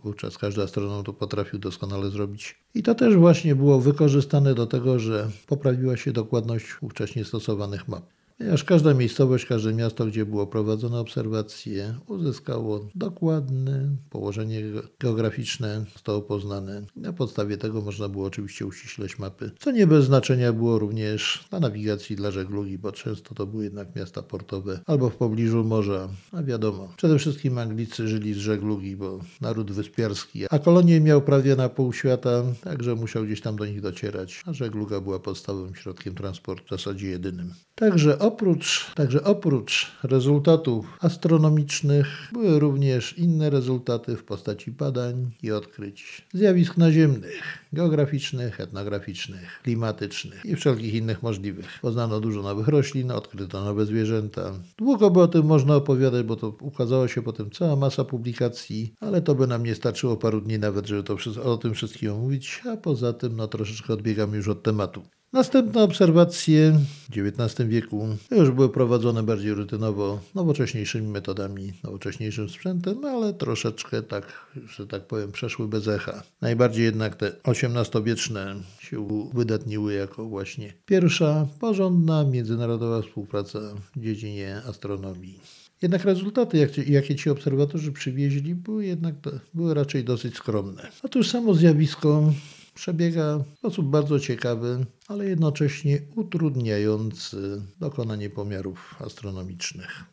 Wówczas 0.04 0.38
każdy 0.38 0.64
astronom 0.64 1.04
to 1.04 1.14
potrafił 1.14 1.60
doskonale 1.60 2.10
zrobić. 2.10 2.56
I 2.76 2.84
to 2.84 2.96
też 2.96 3.16
właśnie 3.16 3.56
było 3.56 3.80
wykorzystane 3.80 4.54
do 4.54 4.68
tego, 4.68 5.00
że 5.00 5.30
poprawiła 5.48 5.98
się 5.98 6.12
dokładność 6.12 6.66
ówcześnie 6.82 7.26
stosowanych 7.26 7.88
map 7.88 8.04
ponieważ 8.42 8.64
każda 8.64 8.94
miejscowość, 8.94 9.46
każde 9.46 9.74
miasto, 9.74 10.06
gdzie 10.06 10.26
było 10.26 10.48
prowadzone 10.48 11.00
obserwacje, 11.00 11.96
uzyskało 12.08 12.88
dokładne 12.96 13.90
położenie 14.10 14.62
geograficzne, 15.00 15.86
zostało 15.94 16.22
poznane. 16.22 16.82
Na 16.96 17.14
podstawie 17.14 17.58
tego 17.58 17.82
można 17.82 18.10
było 18.10 18.26
oczywiście 18.26 18.66
uściśleć 18.66 19.20
mapy, 19.20 19.52
co 19.60 19.72
nie 19.72 19.88
bez 19.88 20.06
znaczenia 20.06 20.54
było 20.54 20.80
również 20.80 21.46
dla 21.50 21.60
nawigacji 21.60 22.16
dla 22.16 22.32
żeglugi, 22.32 22.78
bo 22.78 22.92
często 22.92 23.36
to 23.36 23.48
były 23.48 23.64
jednak 23.64 23.96
miasta 23.96 24.22
portowe 24.22 24.80
albo 24.86 25.10
w 25.10 25.16
pobliżu 25.16 25.64
morza, 25.64 26.10
a 26.32 26.44
wiadomo. 26.44 26.94
Przede 26.98 27.20
wszystkim 27.20 27.58
Anglicy 27.58 28.08
żyli 28.08 28.34
z 28.34 28.38
żeglugi, 28.38 28.96
bo 28.96 29.20
naród 29.42 29.72
wyspiarski, 29.72 30.46
a 30.50 30.60
kolonię 30.60 31.02
miał 31.02 31.22
prawie 31.22 31.56
na 31.56 31.70
pół 31.70 31.94
świata, 31.94 32.44
także 32.64 32.96
musiał 32.96 33.24
gdzieś 33.24 33.42
tam 33.42 33.56
do 33.56 33.66
nich 33.66 33.82
docierać, 33.82 34.44
a 34.46 34.54
żegluga 34.54 35.02
była 35.02 35.20
podstawowym 35.20 35.76
środkiem 35.76 36.16
transportu, 36.16 36.66
w 36.66 36.70
zasadzie 36.70 37.08
jedynym. 37.08 37.54
Także 37.76 38.20
oprócz, 38.32 38.94
także 38.96 39.24
oprócz 39.24 39.92
rezultatów 40.04 40.98
astronomicznych 41.00 42.08
były 42.34 42.60
również 42.60 43.18
inne 43.18 43.50
rezultaty 43.50 44.16
w 44.16 44.24
postaci 44.24 44.72
badań 44.72 45.32
i 45.44 45.52
odkryć 45.52 46.28
zjawisk 46.34 46.78
naziemnych, 46.78 47.44
geograficznych, 47.74 48.60
etnograficznych, 48.60 49.60
klimatycznych 49.64 50.46
i 50.46 50.56
wszelkich 50.56 50.94
innych 50.94 51.24
możliwych. 51.24 51.80
Poznano 51.82 52.20
dużo 52.20 52.42
nowych 52.42 52.68
roślin, 52.68 53.12
odkryto 53.12 53.66
nowe 53.66 53.86
zwierzęta. 53.86 54.54
Długo 54.78 55.10
by 55.10 55.22
o 55.22 55.28
tym 55.28 55.46
można 55.46 55.76
opowiadać, 55.76 56.26
bo 56.26 56.36
to 56.36 56.48
ukazała 56.62 57.08
się 57.08 57.22
potem 57.22 57.52
cała 57.52 57.76
masa 57.76 58.04
publikacji, 58.06 58.94
ale 59.00 59.22
to 59.22 59.36
by 59.36 59.48
nam 59.48 59.64
nie 59.64 59.76
starczyło 59.76 60.18
paru 60.18 60.42
dni 60.42 60.60
nawet, 60.60 60.88
żeby 60.88 61.04
to, 61.04 61.18
o 61.44 61.58
tym 61.58 61.74
wszystkim 61.74 62.12
omówić, 62.12 62.62
a 62.74 62.78
poza 62.78 63.14
tym 63.14 63.36
no 63.36 63.48
troszeczkę 63.48 63.94
odbiegam 63.94 64.34
już 64.34 64.48
od 64.48 64.64
tematu. 64.64 65.04
Następne 65.34 65.84
obserwacje 65.84 66.80
w 67.10 67.18
XIX 67.18 67.70
wieku 67.70 68.08
już 68.32 68.52
były 68.52 68.70
prowadzone 68.70 69.24
bardziej 69.24 69.54
rutynowo, 69.54 70.20
nowocześniejszymi 70.36 71.08
metodami, 71.08 71.74
nowocześniejszym 71.84 72.50
sprzętem, 72.50 73.06
ale 73.06 73.34
troszeczkę 73.34 74.04
tak, 74.04 74.48
że 74.78 74.88
tak 74.88 75.08
powiem, 75.08 75.32
przeszły 75.32 75.68
bez 75.68 75.88
echa. 75.88 76.24
Najbardziej 76.42 76.86
jednak 76.86 77.16
te 77.16 77.32
XVIII-wieczne 77.44 78.56
się 78.80 79.30
wydatniły 79.34 79.94
jako 79.94 80.26
właśnie 80.26 80.74
pierwsza 80.86 81.48
porządna 81.60 82.24
międzynarodowa 82.24 83.02
współpraca 83.02 83.60
w 83.96 84.02
dziedzinie 84.02 84.62
astronomii. 84.70 85.40
Jednak 85.82 86.04
rezultaty, 86.04 86.70
jakie 86.88 87.16
ci 87.16 87.30
obserwatorzy 87.30 87.92
przywieźli, 87.92 88.56
były 88.56 88.86
jednak 88.86 89.16
były 89.54 89.74
raczej 89.74 90.04
dosyć 90.04 90.36
skromne. 90.36 90.88
Otóż 91.04 91.30
samo 91.30 91.54
zjawisko 91.54 92.34
przebiega 92.74 93.38
w 93.38 93.58
sposób 93.58 93.90
bardzo 93.90 94.20
ciekawy, 94.20 94.86
ale 95.08 95.26
jednocześnie 95.26 96.02
utrudniający 96.16 97.62
dokonanie 97.80 98.30
pomiarów 98.30 98.96
astronomicznych. 99.00 100.04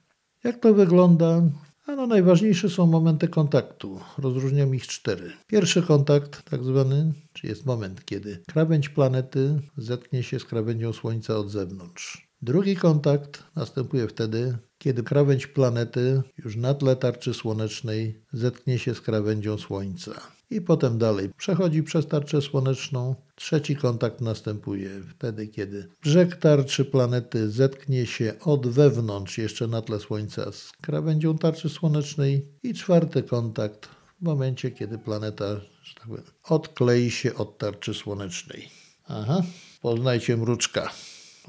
Jak 0.44 0.60
to 0.60 0.74
wygląda? 0.74 1.42
Ano 1.86 2.06
najważniejsze 2.06 2.70
są 2.70 2.86
momenty 2.86 3.28
kontaktu. 3.28 4.00
Rozróżniam 4.18 4.74
ich 4.74 4.86
cztery. 4.86 5.32
Pierwszy 5.46 5.82
kontakt, 5.82 6.50
tak 6.50 6.64
zwany, 6.64 7.12
czy 7.32 7.46
jest 7.46 7.66
moment, 7.66 8.04
kiedy 8.04 8.42
krawędź 8.48 8.88
planety 8.88 9.60
zetknie 9.76 10.22
się 10.22 10.40
z 10.40 10.44
krawędzią 10.44 10.92
Słońca 10.92 11.36
od 11.36 11.50
zewnątrz. 11.50 12.28
Drugi 12.42 12.76
kontakt 12.76 13.44
następuje 13.56 14.08
wtedy, 14.08 14.58
kiedy 14.78 15.02
krawędź 15.02 15.46
planety 15.46 16.22
już 16.44 16.56
na 16.56 16.74
tle 16.74 16.96
tarczy 16.96 17.34
słonecznej 17.34 18.20
zetknie 18.32 18.78
się 18.78 18.94
z 18.94 19.00
krawędzią 19.00 19.58
Słońca. 19.58 20.12
I 20.50 20.60
potem 20.60 20.98
dalej 20.98 21.30
przechodzi 21.36 21.82
przez 21.82 22.06
tarczę 22.06 22.42
słoneczną. 22.42 23.14
Trzeci 23.34 23.76
kontakt 23.76 24.20
następuje 24.20 24.90
wtedy, 25.10 25.48
kiedy 25.48 25.88
brzeg 26.02 26.36
tarczy 26.36 26.84
planety 26.84 27.50
zetknie 27.50 28.06
się 28.06 28.34
od 28.40 28.66
wewnątrz, 28.66 29.38
jeszcze 29.38 29.66
na 29.66 29.82
tle 29.82 30.00
Słońca, 30.00 30.52
z 30.52 30.72
krawędzią 30.80 31.38
tarczy 31.38 31.68
słonecznej. 31.68 32.48
I 32.62 32.74
czwarty 32.74 33.22
kontakt 33.22 33.86
w 33.86 34.22
momencie, 34.22 34.70
kiedy 34.70 34.98
planeta, 34.98 35.60
tak 35.94 36.08
powiem, 36.08 36.24
odklei 36.44 37.10
się 37.10 37.34
od 37.34 37.58
tarczy 37.58 37.94
słonecznej. 37.94 38.68
Aha, 39.08 39.42
poznajcie 39.80 40.36
mruczka 40.36 40.90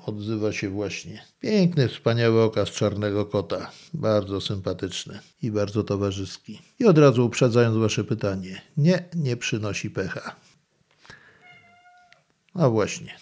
odzywa 0.06 0.52
się 0.54 0.70
właśnie. 0.70 1.24
Piękny, 1.40 1.88
wspaniały 1.88 2.42
okaz 2.42 2.70
czarnego 2.70 3.26
kota. 3.26 3.72
Bardzo 3.94 4.42
sympatyczny 4.42 5.20
i 5.42 5.52
bardzo 5.52 5.84
towarzyski. 5.84 6.62
I 6.80 6.86
od 6.86 6.98
razu 6.98 7.26
uprzedzając 7.26 7.78
wasze 7.78 8.04
pytanie. 8.04 8.62
Nie, 8.78 9.04
nie 9.16 9.38
przynosi 9.38 9.90
pecha. 9.90 10.36
A 12.54 12.70
właśnie. 12.70 13.16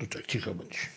Ruczek, 0.00 0.26
cicho 0.26 0.54
bądź. 0.54 0.90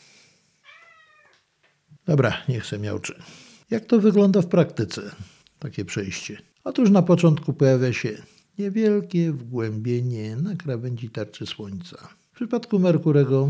Dobra, 2.05 2.37
niech 2.49 2.65
se 2.65 2.79
miałczy. 2.79 3.21
Jak 3.69 3.85
to 3.85 3.99
wygląda 3.99 4.41
w 4.41 4.47
praktyce, 4.47 5.15
takie 5.59 5.85
przejście? 5.85 6.41
Otóż 6.63 6.89
na 6.89 7.01
początku 7.01 7.53
pojawia 7.53 7.93
się 7.93 8.21
niewielkie 8.57 9.31
wgłębienie 9.31 10.35
na 10.35 10.55
krawędzi 10.55 11.09
tarczy 11.09 11.45
Słońca. 11.45 11.97
W 12.31 12.35
przypadku 12.35 12.79
Merkurego 12.79 13.47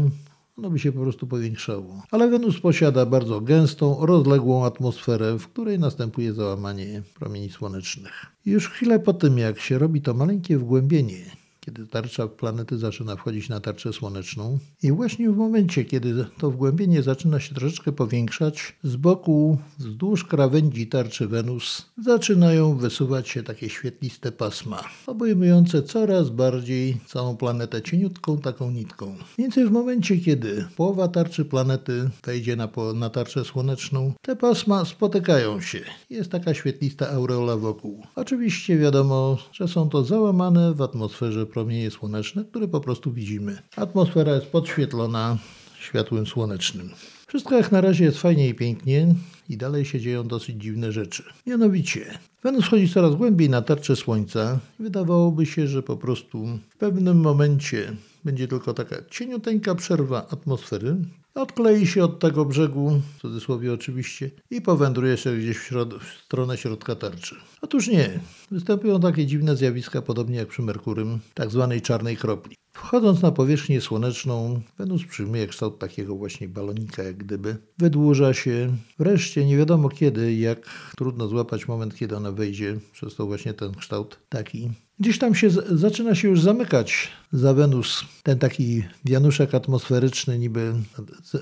ono 0.58 0.70
by 0.70 0.80
się 0.80 0.92
po 0.92 1.02
prostu 1.02 1.28
powiększało. 1.28 2.04
Ale 2.12 2.30
Wenus 2.30 2.60
posiada 2.60 3.06
bardzo 3.06 3.42
gęstą, 3.42 4.06
rozległą 4.06 4.66
atmosferę, 4.66 5.40
w 5.40 5.48
której 5.48 5.80
następuje 5.80 6.34
załamanie 6.34 7.04
promieni 7.16 7.50
słonecznych. 7.50 8.26
Już 8.46 8.70
chwilę 8.70 9.00
po 9.00 9.14
tym, 9.14 9.38
jak 9.38 9.60
się 9.60 9.78
robi 9.78 10.02
to 10.02 10.14
maleńkie 10.14 10.58
wgłębienie, 10.58 11.26
kiedy 11.66 11.88
tarcza 11.88 12.28
planety 12.28 12.78
zaczyna 12.78 13.16
wchodzić 13.16 13.50
na 13.50 13.60
tarczę 13.60 13.94
słoneczną. 13.94 14.60
I 14.84 14.92
właśnie 14.92 15.30
w 15.30 15.38
momencie, 15.38 15.86
kiedy 15.86 16.26
to 16.38 16.52
wgłębienie 16.52 17.04
zaczyna 17.04 17.40
się 17.40 17.56
troszeczkę 17.56 17.92
powiększać, 17.92 18.76
z 18.84 18.96
boku, 18.96 19.58
wzdłuż 19.80 20.24
krawędzi 20.24 20.88
tarczy 20.88 21.28
Wenus, 21.28 21.86
zaczynają 22.06 22.78
wysuwać 22.78 23.30
się 23.30 23.44
takie 23.44 23.70
świetliste 23.70 24.32
pasma, 24.32 24.84
obejmujące 25.08 25.84
coraz 25.84 26.30
bardziej 26.30 26.98
całą 27.06 27.38
planetę 27.38 27.82
cieniutką 27.82 28.38
taką 28.38 28.72
nitką. 28.72 29.16
Więcej 29.38 29.66
w 29.66 29.72
momencie, 29.72 30.18
kiedy 30.18 30.66
połowa 30.76 31.08
tarczy 31.08 31.46
planety 31.46 32.10
wejdzie 32.26 32.56
na, 32.56 32.70
na 32.96 33.10
tarczę 33.10 33.46
słoneczną, 33.46 34.14
te 34.22 34.36
pasma 34.36 34.86
spotykają 34.86 35.62
się. 35.62 35.80
Jest 36.10 36.32
taka 36.32 36.54
świetlista 36.54 37.10
aureola 37.10 37.58
wokół. 37.58 38.04
Oczywiście 38.16 38.78
wiadomo, 38.78 39.38
że 39.52 39.68
są 39.68 39.90
to 39.90 40.04
załamane 40.04 40.74
w 40.74 40.82
atmosferze 40.82 41.51
promienie 41.52 41.92
słoneczne, 41.92 42.46
które 42.46 42.68
po 42.68 42.80
prostu 42.80 43.12
widzimy. 43.12 43.62
Atmosfera 43.76 44.36
jest 44.36 44.48
podświetlona 44.48 45.38
światłem 45.80 46.26
słonecznym. 46.26 46.90
Wszystko 47.28 47.58
jak 47.58 47.72
na 47.72 47.82
razie 47.82 48.06
jest 48.06 48.18
fajnie 48.18 48.50
i 48.50 48.54
pięknie 48.54 49.16
i 49.50 49.58
dalej 49.58 49.86
się 49.86 50.00
dzieją 50.00 50.28
dosyć 50.28 50.56
dziwne 50.62 50.92
rzeczy. 50.92 51.24
Mianowicie, 51.48 52.20
Wenus 52.44 52.66
wchodzi 52.66 52.90
coraz 52.90 53.16
głębiej 53.16 53.50
na 53.50 53.62
tarczę 53.62 53.96
Słońca. 53.96 54.60
Wydawałoby 54.80 55.46
się, 55.46 55.68
że 55.68 55.84
po 55.84 55.98
prostu 55.98 56.48
w 56.70 56.78
pewnym 56.78 57.18
momencie 57.18 57.94
będzie 58.24 58.48
tylko 58.48 58.74
taka 58.74 58.96
cieniuteńka 59.10 59.76
przerwa 59.76 60.28
atmosfery, 60.30 60.98
odklei 61.36 61.88
się 61.88 62.04
od 62.04 62.20
tego 62.20 62.46
brzegu, 62.46 63.02
w 63.18 63.22
cudzysłowie 63.22 63.74
oczywiście, 63.74 64.32
i 64.50 64.62
powędruje 64.62 65.18
się 65.18 65.38
gdzieś 65.38 65.58
w, 65.58 65.72
środ- 65.72 66.00
w 66.00 66.24
stronę 66.26 66.58
środka 66.58 66.96
tarczy. 66.96 67.36
Otóż 67.62 67.88
nie. 67.88 68.20
Występują 68.52 69.00
takie 69.00 69.26
dziwne 69.26 69.56
zjawiska, 69.56 70.02
podobnie 70.02 70.38
jak 70.38 70.48
przy 70.48 70.62
Merkurym, 70.62 71.20
tak 71.34 71.52
zwanej 71.52 71.82
czarnej 71.82 72.18
kropli. 72.18 72.56
Wchodząc 72.74 73.22
na 73.22 73.32
powierzchnię 73.32 73.82
słoneczną, 73.82 74.62
Wenus 74.78 75.06
przyjmuje 75.06 75.48
kształt 75.48 75.80
takiego 75.80 76.16
właśnie 76.16 76.48
balonika, 76.48 77.04
jak 77.04 77.18
gdyby. 77.18 77.58
Wydłuża 77.78 78.34
się. 78.34 78.78
Wreszcie 79.00 79.46
nie 79.46 79.58
wiadomo 79.58 79.90
kiedy, 79.90 80.34
jak 80.36 80.70
trudno 80.98 81.28
złapać 81.28 81.68
moment, 81.68 81.96
kiedy 81.96 82.18
ona 82.18 82.32
wejdzie. 82.32 82.80
Przez 82.92 83.16
to 83.16 83.26
właśnie 83.26 83.54
ten 83.54 83.72
kształt 83.76 84.20
taki. 84.30 84.70
Gdzieś 85.02 85.20
tam 85.20 85.36
się 85.36 85.50
zaczyna 85.72 86.16
się 86.16 86.28
już 86.28 86.42
zamykać 86.42 87.08
za 87.34 87.54
Wenus. 87.54 88.06
Ten 88.24 88.40
taki 88.40 88.84
wianuszek 89.06 89.56
atmosferyczny, 89.56 90.40
niby, 90.40 90.74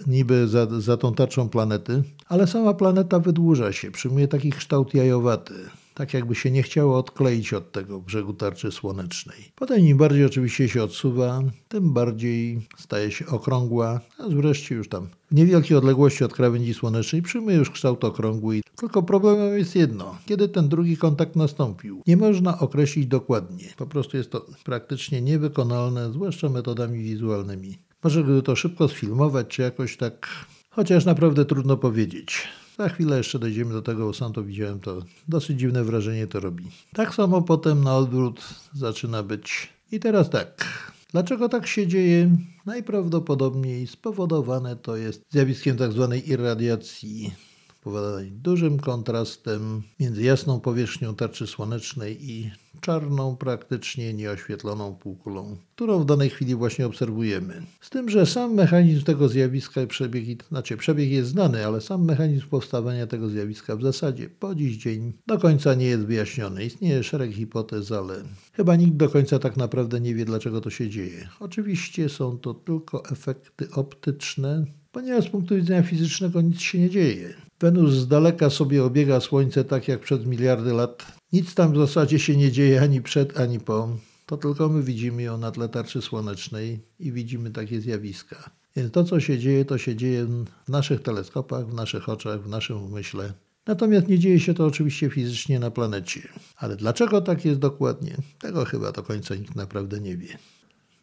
niby 0.08 0.48
za, 0.48 0.68
za 0.82 0.98
tą 0.98 1.13
tarczą 1.13 1.50
planety, 1.50 2.04
ale 2.28 2.48
sama 2.48 2.74
planeta 2.74 3.20
wydłuża 3.20 3.74
się, 3.74 3.92
przyjmuje 3.92 4.28
taki 4.28 4.50
kształt 4.51 4.94
jajowaty 4.94 5.54
tak 6.00 6.13
jakby 6.13 6.36
się 6.36 6.51
nie 6.51 6.63
chciało 6.63 6.98
odkleić 6.98 7.53
od 7.53 7.72
tego 7.72 8.00
brzegu 8.00 8.34
tarczy 8.34 8.72
słonecznej. 8.72 9.51
Potem 9.56 9.79
im 9.79 9.98
bardziej 9.98 10.25
oczywiście 10.25 10.70
się 10.70 10.84
odsuwa, 10.84 11.41
tym 11.68 11.94
bardziej 11.94 12.68
staje 12.77 13.12
się 13.12 13.25
okrągła, 13.27 14.00
a 14.18 14.29
wreszcie 14.29 14.75
już 14.75 14.89
tam 14.89 15.08
w 15.32 15.36
niewielkiej 15.36 15.77
odległości 15.77 16.24
od 16.24 16.34
krawędzi 16.34 16.74
słonecznej 16.74 17.22
przyjmuje 17.22 17.58
już 17.58 17.70
kształt 17.70 18.03
okrągły. 18.03 18.62
Tylko 18.75 19.03
problemem 19.03 19.58
jest 19.58 19.75
jedno, 19.75 20.18
kiedy 20.25 20.50
ten 20.50 20.70
drugi 20.70 20.98
kontakt 20.98 21.36
nastąpił. 21.36 22.01
Nie 22.08 22.18
można 22.18 22.60
określić 22.60 23.08
dokładnie. 23.08 23.65
Po 23.77 23.86
prostu 23.86 24.18
jest 24.18 24.32
to 24.32 24.46
praktycznie 24.63 25.22
niewykonalne, 25.22 26.12
zwłaszcza 26.13 26.50
metodami 26.50 27.03
wizualnymi. 27.03 27.77
Może 28.03 28.24
gdyby 28.24 28.41
to 28.41 28.56
szybko 28.56 28.88
sfilmować, 28.88 29.48
czy 29.48 29.62
jakoś 29.62 29.98
tak, 29.98 30.27
chociaż 30.70 31.06
naprawdę 31.06 31.46
trudno 31.46 31.77
powiedzieć. 31.77 32.48
Za 32.80 32.90
chwilę 32.90 33.18
jeszcze 33.18 33.40
dojdziemy 33.40 33.74
do 33.74 33.82
tego, 33.82 34.06
bo 34.06 34.14
sam 34.14 34.34
to 34.34 34.44
widziałem, 34.44 34.80
to 34.80 35.02
dosyć 35.28 35.60
dziwne 35.60 35.84
wrażenie 35.84 36.28
to 36.28 36.40
robi. 36.40 36.64
Tak 36.94 37.16
samo 37.16 37.42
potem 37.42 37.84
na 37.84 37.98
odwrót 37.98 38.42
zaczyna 38.74 39.24
być. 39.24 39.70
I 39.92 40.00
teraz 40.00 40.30
tak. 40.30 40.66
Dlaczego 41.12 41.50
tak 41.50 41.68
się 41.68 41.88
dzieje? 41.88 42.38
Najprawdopodobniej 42.66 43.88
spowodowane 43.88 44.76
to 44.76 44.96
jest 44.96 45.22
zjawiskiem 45.30 45.78
tzw. 45.78 46.08
Tak 46.12 46.28
irradiacji 46.28 47.34
spowodowanej 47.82 48.32
dużym 48.32 48.80
kontrastem 48.80 49.82
między 50.00 50.24
jasną 50.24 50.60
powierzchnią 50.60 51.15
tarczy 51.15 51.48
słonecznej 51.48 52.32
i 52.32 52.52
czarną, 52.82 53.36
praktycznie 53.36 54.13
nieoświetloną 54.13 54.96
półkulą, 54.96 55.58
którą 55.76 56.00
w 56.00 56.06
danej 56.06 56.30
chwili 56.30 56.56
właśnie 56.56 56.86
obserwujemy. 56.86 57.62
Z 57.82 57.89
tym, 57.89 58.10
że 58.10 58.26
sam 58.26 58.54
mechanizm 58.54 59.04
tego 59.04 59.30
zjawiska 59.30 59.82
i 59.82 59.88
przebieg, 59.88 60.44
znaczy 60.44 60.78
przebieg 60.78 61.10
jest 61.10 61.30
znany, 61.30 61.65
ale 61.65 61.82
sam 61.82 62.06
mechanizm 62.06 62.48
powstawania 62.48 63.08
tego 63.08 63.30
zjawiska 63.30 63.76
w 63.76 63.82
zasadzie 63.82 64.30
po 64.30 64.56
dziś 64.56 64.78
dzień 64.78 65.13
do 65.28 65.38
końca 65.38 65.74
nie 65.74 65.86
jest 65.86 66.04
wyjaśniony. 66.04 66.65
Istnieje 66.65 67.04
szereg 67.04 67.32
hipotez, 67.32 67.92
ale 67.92 68.15
chyba 68.54 68.76
nikt 68.76 68.96
do 68.96 69.10
końca 69.10 69.39
tak 69.39 69.58
naprawdę 69.58 70.02
nie 70.02 70.15
wie, 70.15 70.26
dlaczego 70.26 70.62
to 70.62 70.70
się 70.70 70.89
dzieje. 70.89 71.30
Oczywiście 71.39 72.10
są 72.10 72.38
to 72.38 72.54
tylko 72.54 73.06
efekty 73.06 73.72
optyczne, 73.72 74.65
ponieważ 74.92 75.26
z 75.26 75.30
punktu 75.30 75.56
widzenia 75.56 75.84
fizycznego 75.84 76.42
nic 76.42 76.60
się 76.62 76.80
nie 76.80 76.89
dzieje. 76.89 77.49
Wenus 77.62 77.93
z 77.93 78.08
daleka 78.08 78.50
sobie 78.50 78.84
obiega 78.84 79.19
Słońce 79.19 79.63
tak 79.63 79.88
jak 79.88 80.00
przed 80.00 80.28
miliardy 80.28 80.74
lat. 80.74 81.06
Nic 81.34 81.56
tam 81.56 81.74
w 81.74 81.78
zasadzie 81.78 82.19
się 82.19 82.38
nie 82.38 82.52
dzieje 82.52 82.82
ani 82.82 83.02
przed, 83.02 83.39
ani 83.39 83.60
po. 83.60 83.98
To 84.26 84.38
tylko 84.38 84.69
my 84.69 84.84
widzimy 84.84 85.24
ją 85.24 85.38
na 85.38 85.52
tle 85.52 85.69
tarczy 85.69 86.02
słonecznej 86.02 86.80
i 87.00 87.12
widzimy 87.12 87.52
takie 87.52 87.82
zjawiska. 87.82 88.50
Więc 88.76 88.91
to, 88.91 89.04
co 89.04 89.19
się 89.19 89.39
dzieje, 89.39 89.65
to 89.65 89.78
się 89.78 89.95
dzieje 89.95 90.26
w 90.65 90.69
naszych 90.69 91.02
teleskopach, 91.02 91.67
w 91.67 91.74
naszych 91.74 92.10
oczach, 92.10 92.43
w 92.43 92.50
naszym 92.50 92.84
umyśle. 92.84 93.34
Natomiast 93.65 94.08
nie 94.08 94.19
dzieje 94.19 94.39
się 94.39 94.54
to 94.54 94.65
oczywiście 94.65 95.10
fizycznie 95.10 95.60
na 95.60 95.72
planecie. 95.72 96.22
Ale 96.58 96.76
dlaczego 96.76 97.22
tak 97.22 97.45
jest 97.45 97.60
dokładnie? 97.60 98.17
Tego 98.39 98.65
chyba 98.65 98.91
do 98.91 99.04
końca 99.04 99.36
nikt 99.36 99.56
naprawdę 99.56 100.00
nie 100.00 100.17
wie. 100.17 100.38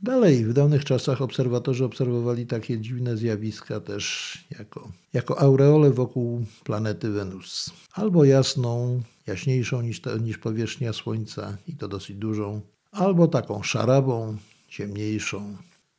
Dalej, 0.06 0.44
w 0.44 0.52
dawnych 0.52 0.84
czasach 0.84 1.22
obserwatorzy 1.22 1.84
obserwowali 1.84 2.46
takie 2.46 2.78
dziwne 2.78 3.16
zjawiska 3.16 3.80
też 3.80 4.34
jako, 4.58 4.92
jako 5.12 5.38
aureole 5.38 5.90
wokół 5.90 6.44
planety 6.64 7.10
Wenus. 7.10 7.70
Albo 7.92 8.24
jasną, 8.24 9.02
jaśniejszą 9.26 9.80
niż, 9.82 10.00
niż 10.20 10.38
powierzchnia 10.38 10.92
Słońca 10.92 11.56
i 11.68 11.72
to 11.72 11.88
dosyć 11.88 12.16
dużą, 12.16 12.60
albo 12.92 13.28
taką 13.28 13.62
szarawą, 13.62 14.36
ciemniejszą. 14.68 15.56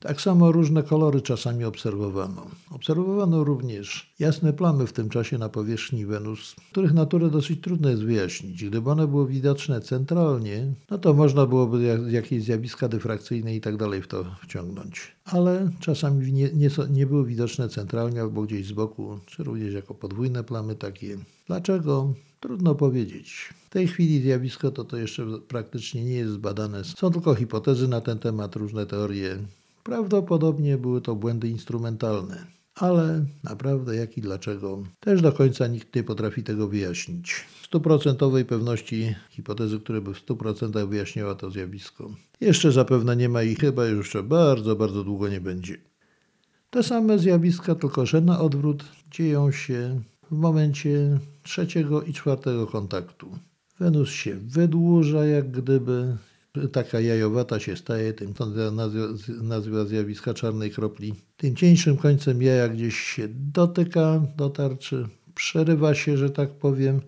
Tak 0.08 0.22
samo 0.22 0.52
różne 0.52 0.84
kolory 0.84 1.22
czasami 1.22 1.64
obserwowano. 1.64 2.48
Obserwowano 2.72 3.44
również 3.44 4.14
jasne 4.20 4.54
plamy 4.54 4.88
w 4.88 4.94
tym 4.94 5.10
czasie 5.10 5.38
na 5.38 5.50
powierzchni 5.50 6.06
Wenus, 6.06 6.56
których 6.72 6.94
naturę 6.94 7.30
dosyć 7.30 7.62
trudno 7.62 7.90
jest 7.90 8.04
wyjaśnić. 8.04 8.66
Gdyby 8.66 8.92
one 8.92 9.08
były 9.08 9.28
widoczne 9.28 9.82
centralnie, 9.82 10.74
no 10.90 10.98
to 10.98 11.14
można 11.14 11.46
byłoby 11.46 12.08
jakieś 12.10 12.44
zjawiska 12.44 12.90
dyfrakcyjne 12.90 13.56
i 13.56 13.62
tak 13.62 13.78
dalej 13.78 14.02
w 14.02 14.08
to 14.08 14.26
wciągnąć. 14.44 15.16
Ale 15.26 15.70
czasami 15.80 16.34
nie, 16.34 16.50
nie, 16.54 16.70
nie 16.90 17.06
były 17.06 17.26
widoczne 17.26 17.70
centralnie 17.70 18.22
albo 18.22 18.42
gdzieś 18.42 18.68
z 18.68 18.72
boku, 18.72 19.20
czy 19.26 19.44
również 19.44 19.74
jako 19.74 19.94
podwójne 19.94 20.44
plamy 20.44 20.76
takie. 20.76 21.18
Dlaczego? 21.48 22.14
Trudno 22.40 22.76
powiedzieć. 22.76 23.54
W 23.66 23.70
tej 23.70 23.88
chwili 23.88 24.22
zjawisko 24.22 24.72
to, 24.72 24.84
to 24.84 24.98
jeszcze 24.98 25.26
praktycznie 25.48 26.04
nie 26.04 26.16
jest 26.16 26.34
zbadane. 26.34 26.84
Są 26.84 27.12
tylko 27.12 27.36
hipotezy 27.36 27.88
na 27.88 28.02
ten 28.02 28.20
temat, 28.20 28.56
różne 28.56 28.86
teorie 28.86 29.38
Prawdopodobnie 29.88 30.78
były 30.78 31.02
to 31.02 31.16
błędy 31.16 31.50
instrumentalne, 31.50 32.46
ale 32.76 33.26
naprawdę 33.44 33.96
jak 33.96 34.18
i 34.18 34.22
dlaczego 34.22 34.84
też 35.00 35.22
do 35.22 35.32
końca 35.32 35.68
nikt 35.68 35.96
nie 35.96 36.04
potrafi 36.04 36.44
tego 36.44 36.68
wyjaśnić. 36.68 37.46
Stuprocentowej 37.64 38.46
pewności 38.46 39.16
hipotezy, 39.30 39.80
która 39.80 40.02
by 40.02 40.14
w 40.14 40.26
100% 40.26 40.88
wyjaśniała 40.88 41.36
to 41.36 41.52
zjawisko. 41.52 42.12
Jeszcze 42.42 42.72
zapewne 42.72 43.16
nie 43.16 43.30
ma 43.30 43.44
i 43.44 43.56
chyba 43.56 43.86
jeszcze 43.86 44.24
bardzo, 44.24 44.76
bardzo 44.76 45.04
długo 45.04 45.28
nie 45.30 45.42
będzie. 45.42 45.78
Te 46.70 46.84
same 46.84 47.20
zjawiska, 47.20 47.76
tylko 47.76 48.06
że 48.06 48.22
na 48.22 48.40
odwrót, 48.40 48.84
dzieją 49.12 49.52
się 49.52 50.02
w 50.32 50.36
momencie 50.36 51.20
trzeciego 51.44 52.02
i 52.02 52.14
czwartego 52.14 52.68
kontaktu. 52.68 53.38
Wenus 53.80 54.10
się 54.10 54.36
wydłuża 54.36 55.26
jak 55.26 55.52
gdyby 55.52 56.18
taka 56.72 57.00
jajowata 57.00 57.60
się 57.60 57.78
staje, 57.78 58.14
tym 58.14 58.34
nazywa 59.42 59.86
zjawiska 59.86 60.34
czarnej 60.34 60.72
kropli. 60.72 61.14
Tym 61.38 61.56
cieńszym 61.56 61.98
końcem 61.98 62.42
jaja 62.42 62.70
gdzieś 62.70 62.96
się 63.00 63.28
dotyka 63.32 64.22
do 64.38 64.50
tarczy, 64.50 65.08
przerywa 65.36 65.96
się, 65.96 66.18
że 66.18 66.30
tak 66.30 66.50
powiem, 66.50 67.02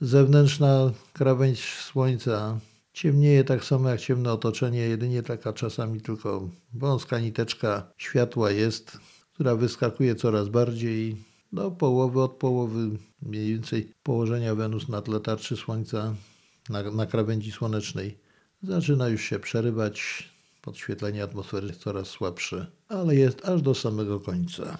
zewnętrzna 0.00 0.92
krawędź 1.12 1.60
słońca. 1.60 2.60
Ciemnieje 2.92 3.44
tak 3.44 3.64
samo 3.64 3.88
jak 3.88 4.00
ciemne 4.00 4.32
otoczenie, 4.32 4.78
jedynie 4.78 5.22
taka 5.22 5.52
czasami 5.52 6.00
tylko 6.00 6.48
wąska 6.74 7.20
niteczka 7.20 7.92
światła 7.96 8.50
jest, 8.50 8.98
która 9.34 9.56
wyskakuje 9.56 10.14
coraz 10.14 10.48
bardziej 10.48 11.16
do 11.52 11.70
połowy, 11.70 12.22
od 12.22 12.32
połowy 12.32 12.90
mniej 13.22 13.46
więcej 13.52 13.92
położenia 14.02 14.54
Wenus 14.54 14.88
na 14.88 15.02
tle 15.02 15.20
tarczy 15.20 15.56
Słońca 15.56 16.14
na, 16.68 16.90
na 16.90 17.06
krawędzi 17.06 17.52
słonecznej. 17.52 18.18
Zaczyna 18.62 19.08
już 19.08 19.22
się 19.22 19.38
przerywać, 19.38 20.28
podświetlenie 20.62 21.22
atmosfery 21.22 21.72
coraz 21.72 22.08
słabsze, 22.08 22.66
ale 22.88 23.16
jest 23.16 23.48
aż 23.48 23.62
do 23.62 23.74
samego 23.74 24.20
końca. 24.20 24.78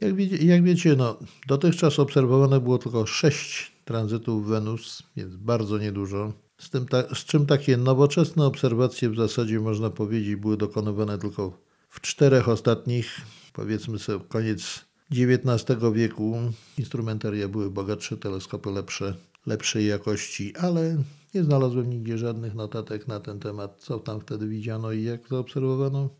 Jak, 0.00 0.14
wie, 0.14 0.26
jak 0.26 0.62
wiecie, 0.62 0.96
no, 0.96 1.18
dotychczas 1.46 1.98
obserwowane 1.98 2.60
było 2.60 2.78
tylko 2.78 3.06
sześć 3.06 3.72
tranzytów 3.84 4.46
Wenus, 4.46 5.02
więc 5.16 5.36
bardzo 5.36 5.78
niedużo. 5.78 6.32
Z, 6.58 6.70
tym 6.70 6.86
ta, 6.86 7.14
z 7.14 7.24
czym 7.24 7.46
takie 7.46 7.76
nowoczesne 7.76 8.46
obserwacje 8.46 9.10
w 9.10 9.16
zasadzie 9.16 9.60
można 9.60 9.90
powiedzieć 9.90 10.36
były 10.36 10.56
dokonywane 10.56 11.18
tylko 11.18 11.58
w 11.88 12.00
czterech 12.00 12.48
ostatnich, 12.48 13.20
powiedzmy 13.52 13.98
sobie 13.98 14.24
koniec 14.28 14.87
XIX 15.12 15.78
wieku. 15.94 16.36
Instrumentaria 16.78 17.48
były 17.48 17.70
bogatsze, 17.70 18.16
teleskopy 18.16 18.70
lepsze, 18.70 19.14
lepszej 19.46 19.86
jakości, 19.86 20.56
ale 20.56 21.02
nie 21.34 21.44
znalazłem 21.44 21.90
nigdzie 21.90 22.18
żadnych 22.18 22.54
notatek 22.54 23.08
na 23.08 23.20
ten 23.20 23.40
temat, 23.40 23.80
co 23.80 23.98
tam 23.98 24.20
wtedy 24.20 24.48
widziano 24.48 24.92
i 24.92 25.02
jak 25.02 25.28
zaobserwowano. 25.28 26.10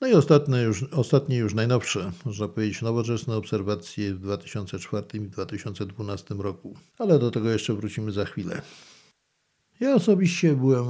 No 0.00 0.08
i 0.08 0.14
ostatnie 0.14 0.62
już, 0.62 0.82
ostatnie 0.82 1.36
już 1.36 1.54
najnowsze, 1.54 2.12
można 2.24 2.48
powiedzieć, 2.48 2.82
nowoczesne 2.82 3.36
obserwacje 3.36 4.14
w 4.14 4.18
2004 4.18 5.06
i 5.14 5.20
2012 5.20 6.34
roku. 6.34 6.74
Ale 6.98 7.18
do 7.18 7.30
tego 7.30 7.50
jeszcze 7.50 7.74
wrócimy 7.74 8.12
za 8.12 8.24
chwilę. 8.24 8.62
Ja 9.80 9.94
osobiście 9.94 10.56
byłem 10.56 10.86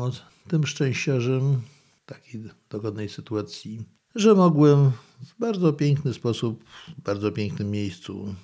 tym 0.49 0.67
szczęściarzem 0.67 1.61
takiej 2.07 2.43
dogodnej 2.71 3.09
sytuacji, 3.09 3.85
że 4.15 4.35
mogłem 4.35 4.91
w 5.21 5.39
bardzo 5.39 5.73
piękny 5.73 6.15
sposób, 6.15 6.65
w 6.99 7.03
bardzo 7.03 7.33
pięknym 7.33 7.71
miejscu 7.71 8.35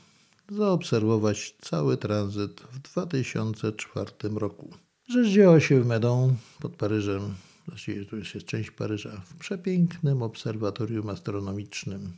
zaobserwować 0.51 1.57
cały 1.61 1.97
tranzyt 1.97 2.61
w 2.61 2.79
2004 2.79 4.13
roku. 4.35 4.71
Rzecz 5.09 5.29
działa 5.29 5.61
się 5.61 5.83
w 5.83 5.87
Medą 5.87 6.37
pod 6.61 6.77
Paryżem, 6.77 7.35
właściwie 7.69 8.05
to 8.05 8.17
już 8.17 8.35
jest 8.35 8.47
część 8.47 8.71
Paryża, 8.71 9.23
w 9.25 9.35
przepięknym 9.35 10.23
obserwatorium 10.23 11.11
astronomicznym, 11.11 12.13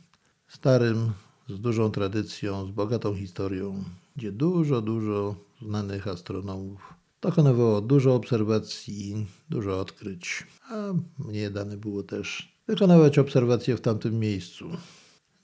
starym, 0.47 1.11
z 1.49 1.59
dużą 1.59 1.91
tradycją, 1.91 2.65
z 2.65 2.71
bogatą 2.71 3.15
historią, 3.15 3.83
gdzie 4.15 4.31
dużo, 4.31 4.81
dużo 4.81 5.35
znanych 5.61 6.07
astronomów 6.07 6.93
dokonywało 7.21 7.81
dużo 7.81 8.15
obserwacji, 8.15 9.27
dużo 9.49 9.79
odkryć, 9.79 10.47
a 10.69 10.75
mnie 11.19 11.49
dane 11.49 11.77
było 11.77 12.03
też 12.03 12.58
wykonywać 12.69 13.19
obserwacje 13.19 13.77
w 13.77 13.81
tamtym 13.81 14.19
miejscu. 14.19 14.69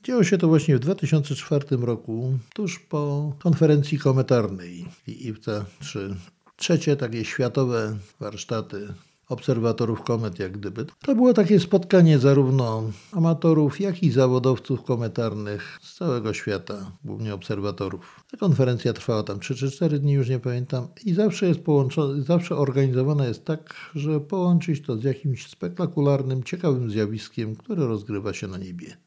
Działo 0.04 0.24
się 0.24 0.38
to 0.38 0.48
właśnie 0.48 0.76
w 0.76 0.80
2004 0.80 1.66
roku, 1.78 2.38
tuż 2.54 2.80
po 2.80 3.34
konferencji 3.40 4.00
kometarnej 4.00 4.86
IWTA 5.08 5.66
3. 5.80 6.16
Trzecie 6.56 6.96
takie 6.96 7.26
światowe 7.26 7.98
warsztaty 8.20 8.94
obserwatorów 9.30 10.02
komet, 10.02 10.40
jak 10.40 10.52
gdyby. 10.52 10.86
To 11.06 11.16
było 11.16 11.34
takie 11.34 11.60
spotkanie 11.60 12.20
zarówno 12.20 12.84
amatorów, 13.12 13.80
jak 13.80 14.04
i 14.04 14.12
zawodowców 14.12 14.84
kometarnych 14.84 15.80
z 15.82 15.96
całego 15.96 16.34
świata, 16.34 16.92
głównie 17.06 17.34
obserwatorów. 17.34 18.24
Ta 18.32 18.38
konferencja 18.38 18.94
trwała 18.94 19.24
tam 19.24 19.40
3 19.40 19.56
czy 19.56 19.72
4 19.72 20.00
dni, 20.00 20.14
już 20.14 20.30
nie 20.30 20.40
pamiętam, 20.40 20.88
i 21.06 21.14
zawsze 21.14 21.48
jest 21.48 21.60
połączona, 21.60 22.22
zawsze 22.22 22.56
organizowana 22.56 23.28
jest 23.28 23.46
tak, 23.46 23.74
że 23.96 24.20
połączyć 24.20 24.82
to 24.82 24.98
z 24.98 25.04
jakimś 25.04 25.48
spektakularnym, 25.48 26.44
ciekawym 26.44 26.92
zjawiskiem, 26.92 27.56
które 27.56 27.88
rozgrywa 27.88 28.34
się 28.34 28.48
na 28.48 28.58
niebie. 28.58 28.98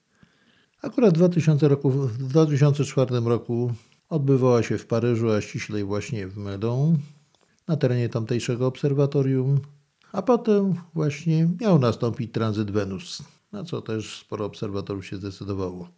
Akurat 0.83 1.15
w, 1.15 1.17
2000 1.17 1.69
roku, 1.69 1.91
w 1.91 2.19
2004 2.19 3.21
roku 3.21 3.73
odbywała 4.09 4.63
się 4.63 4.79
w 4.79 4.87
Paryżu, 4.87 5.31
a 5.31 5.41
ściślej 5.41 5.85
właśnie 5.85 6.29
w 6.29 6.37
Meudon, 6.37 6.99
na 7.69 7.77
terenie 7.77 8.09
tamtejszego 8.09 8.67
obserwatorium, 8.67 9.61
a 10.13 10.23
potem 10.23 10.75
właśnie 10.95 11.49
miał 11.61 11.79
nastąpić 11.79 12.33
tranzyt 12.33 12.71
Wenus, 12.71 13.23
na 13.53 13.65
co 13.65 13.83
też 13.83 14.21
sporo 14.21 14.45
obserwatorów 14.45 15.07
się 15.07 15.17
zdecydowało. 15.17 15.89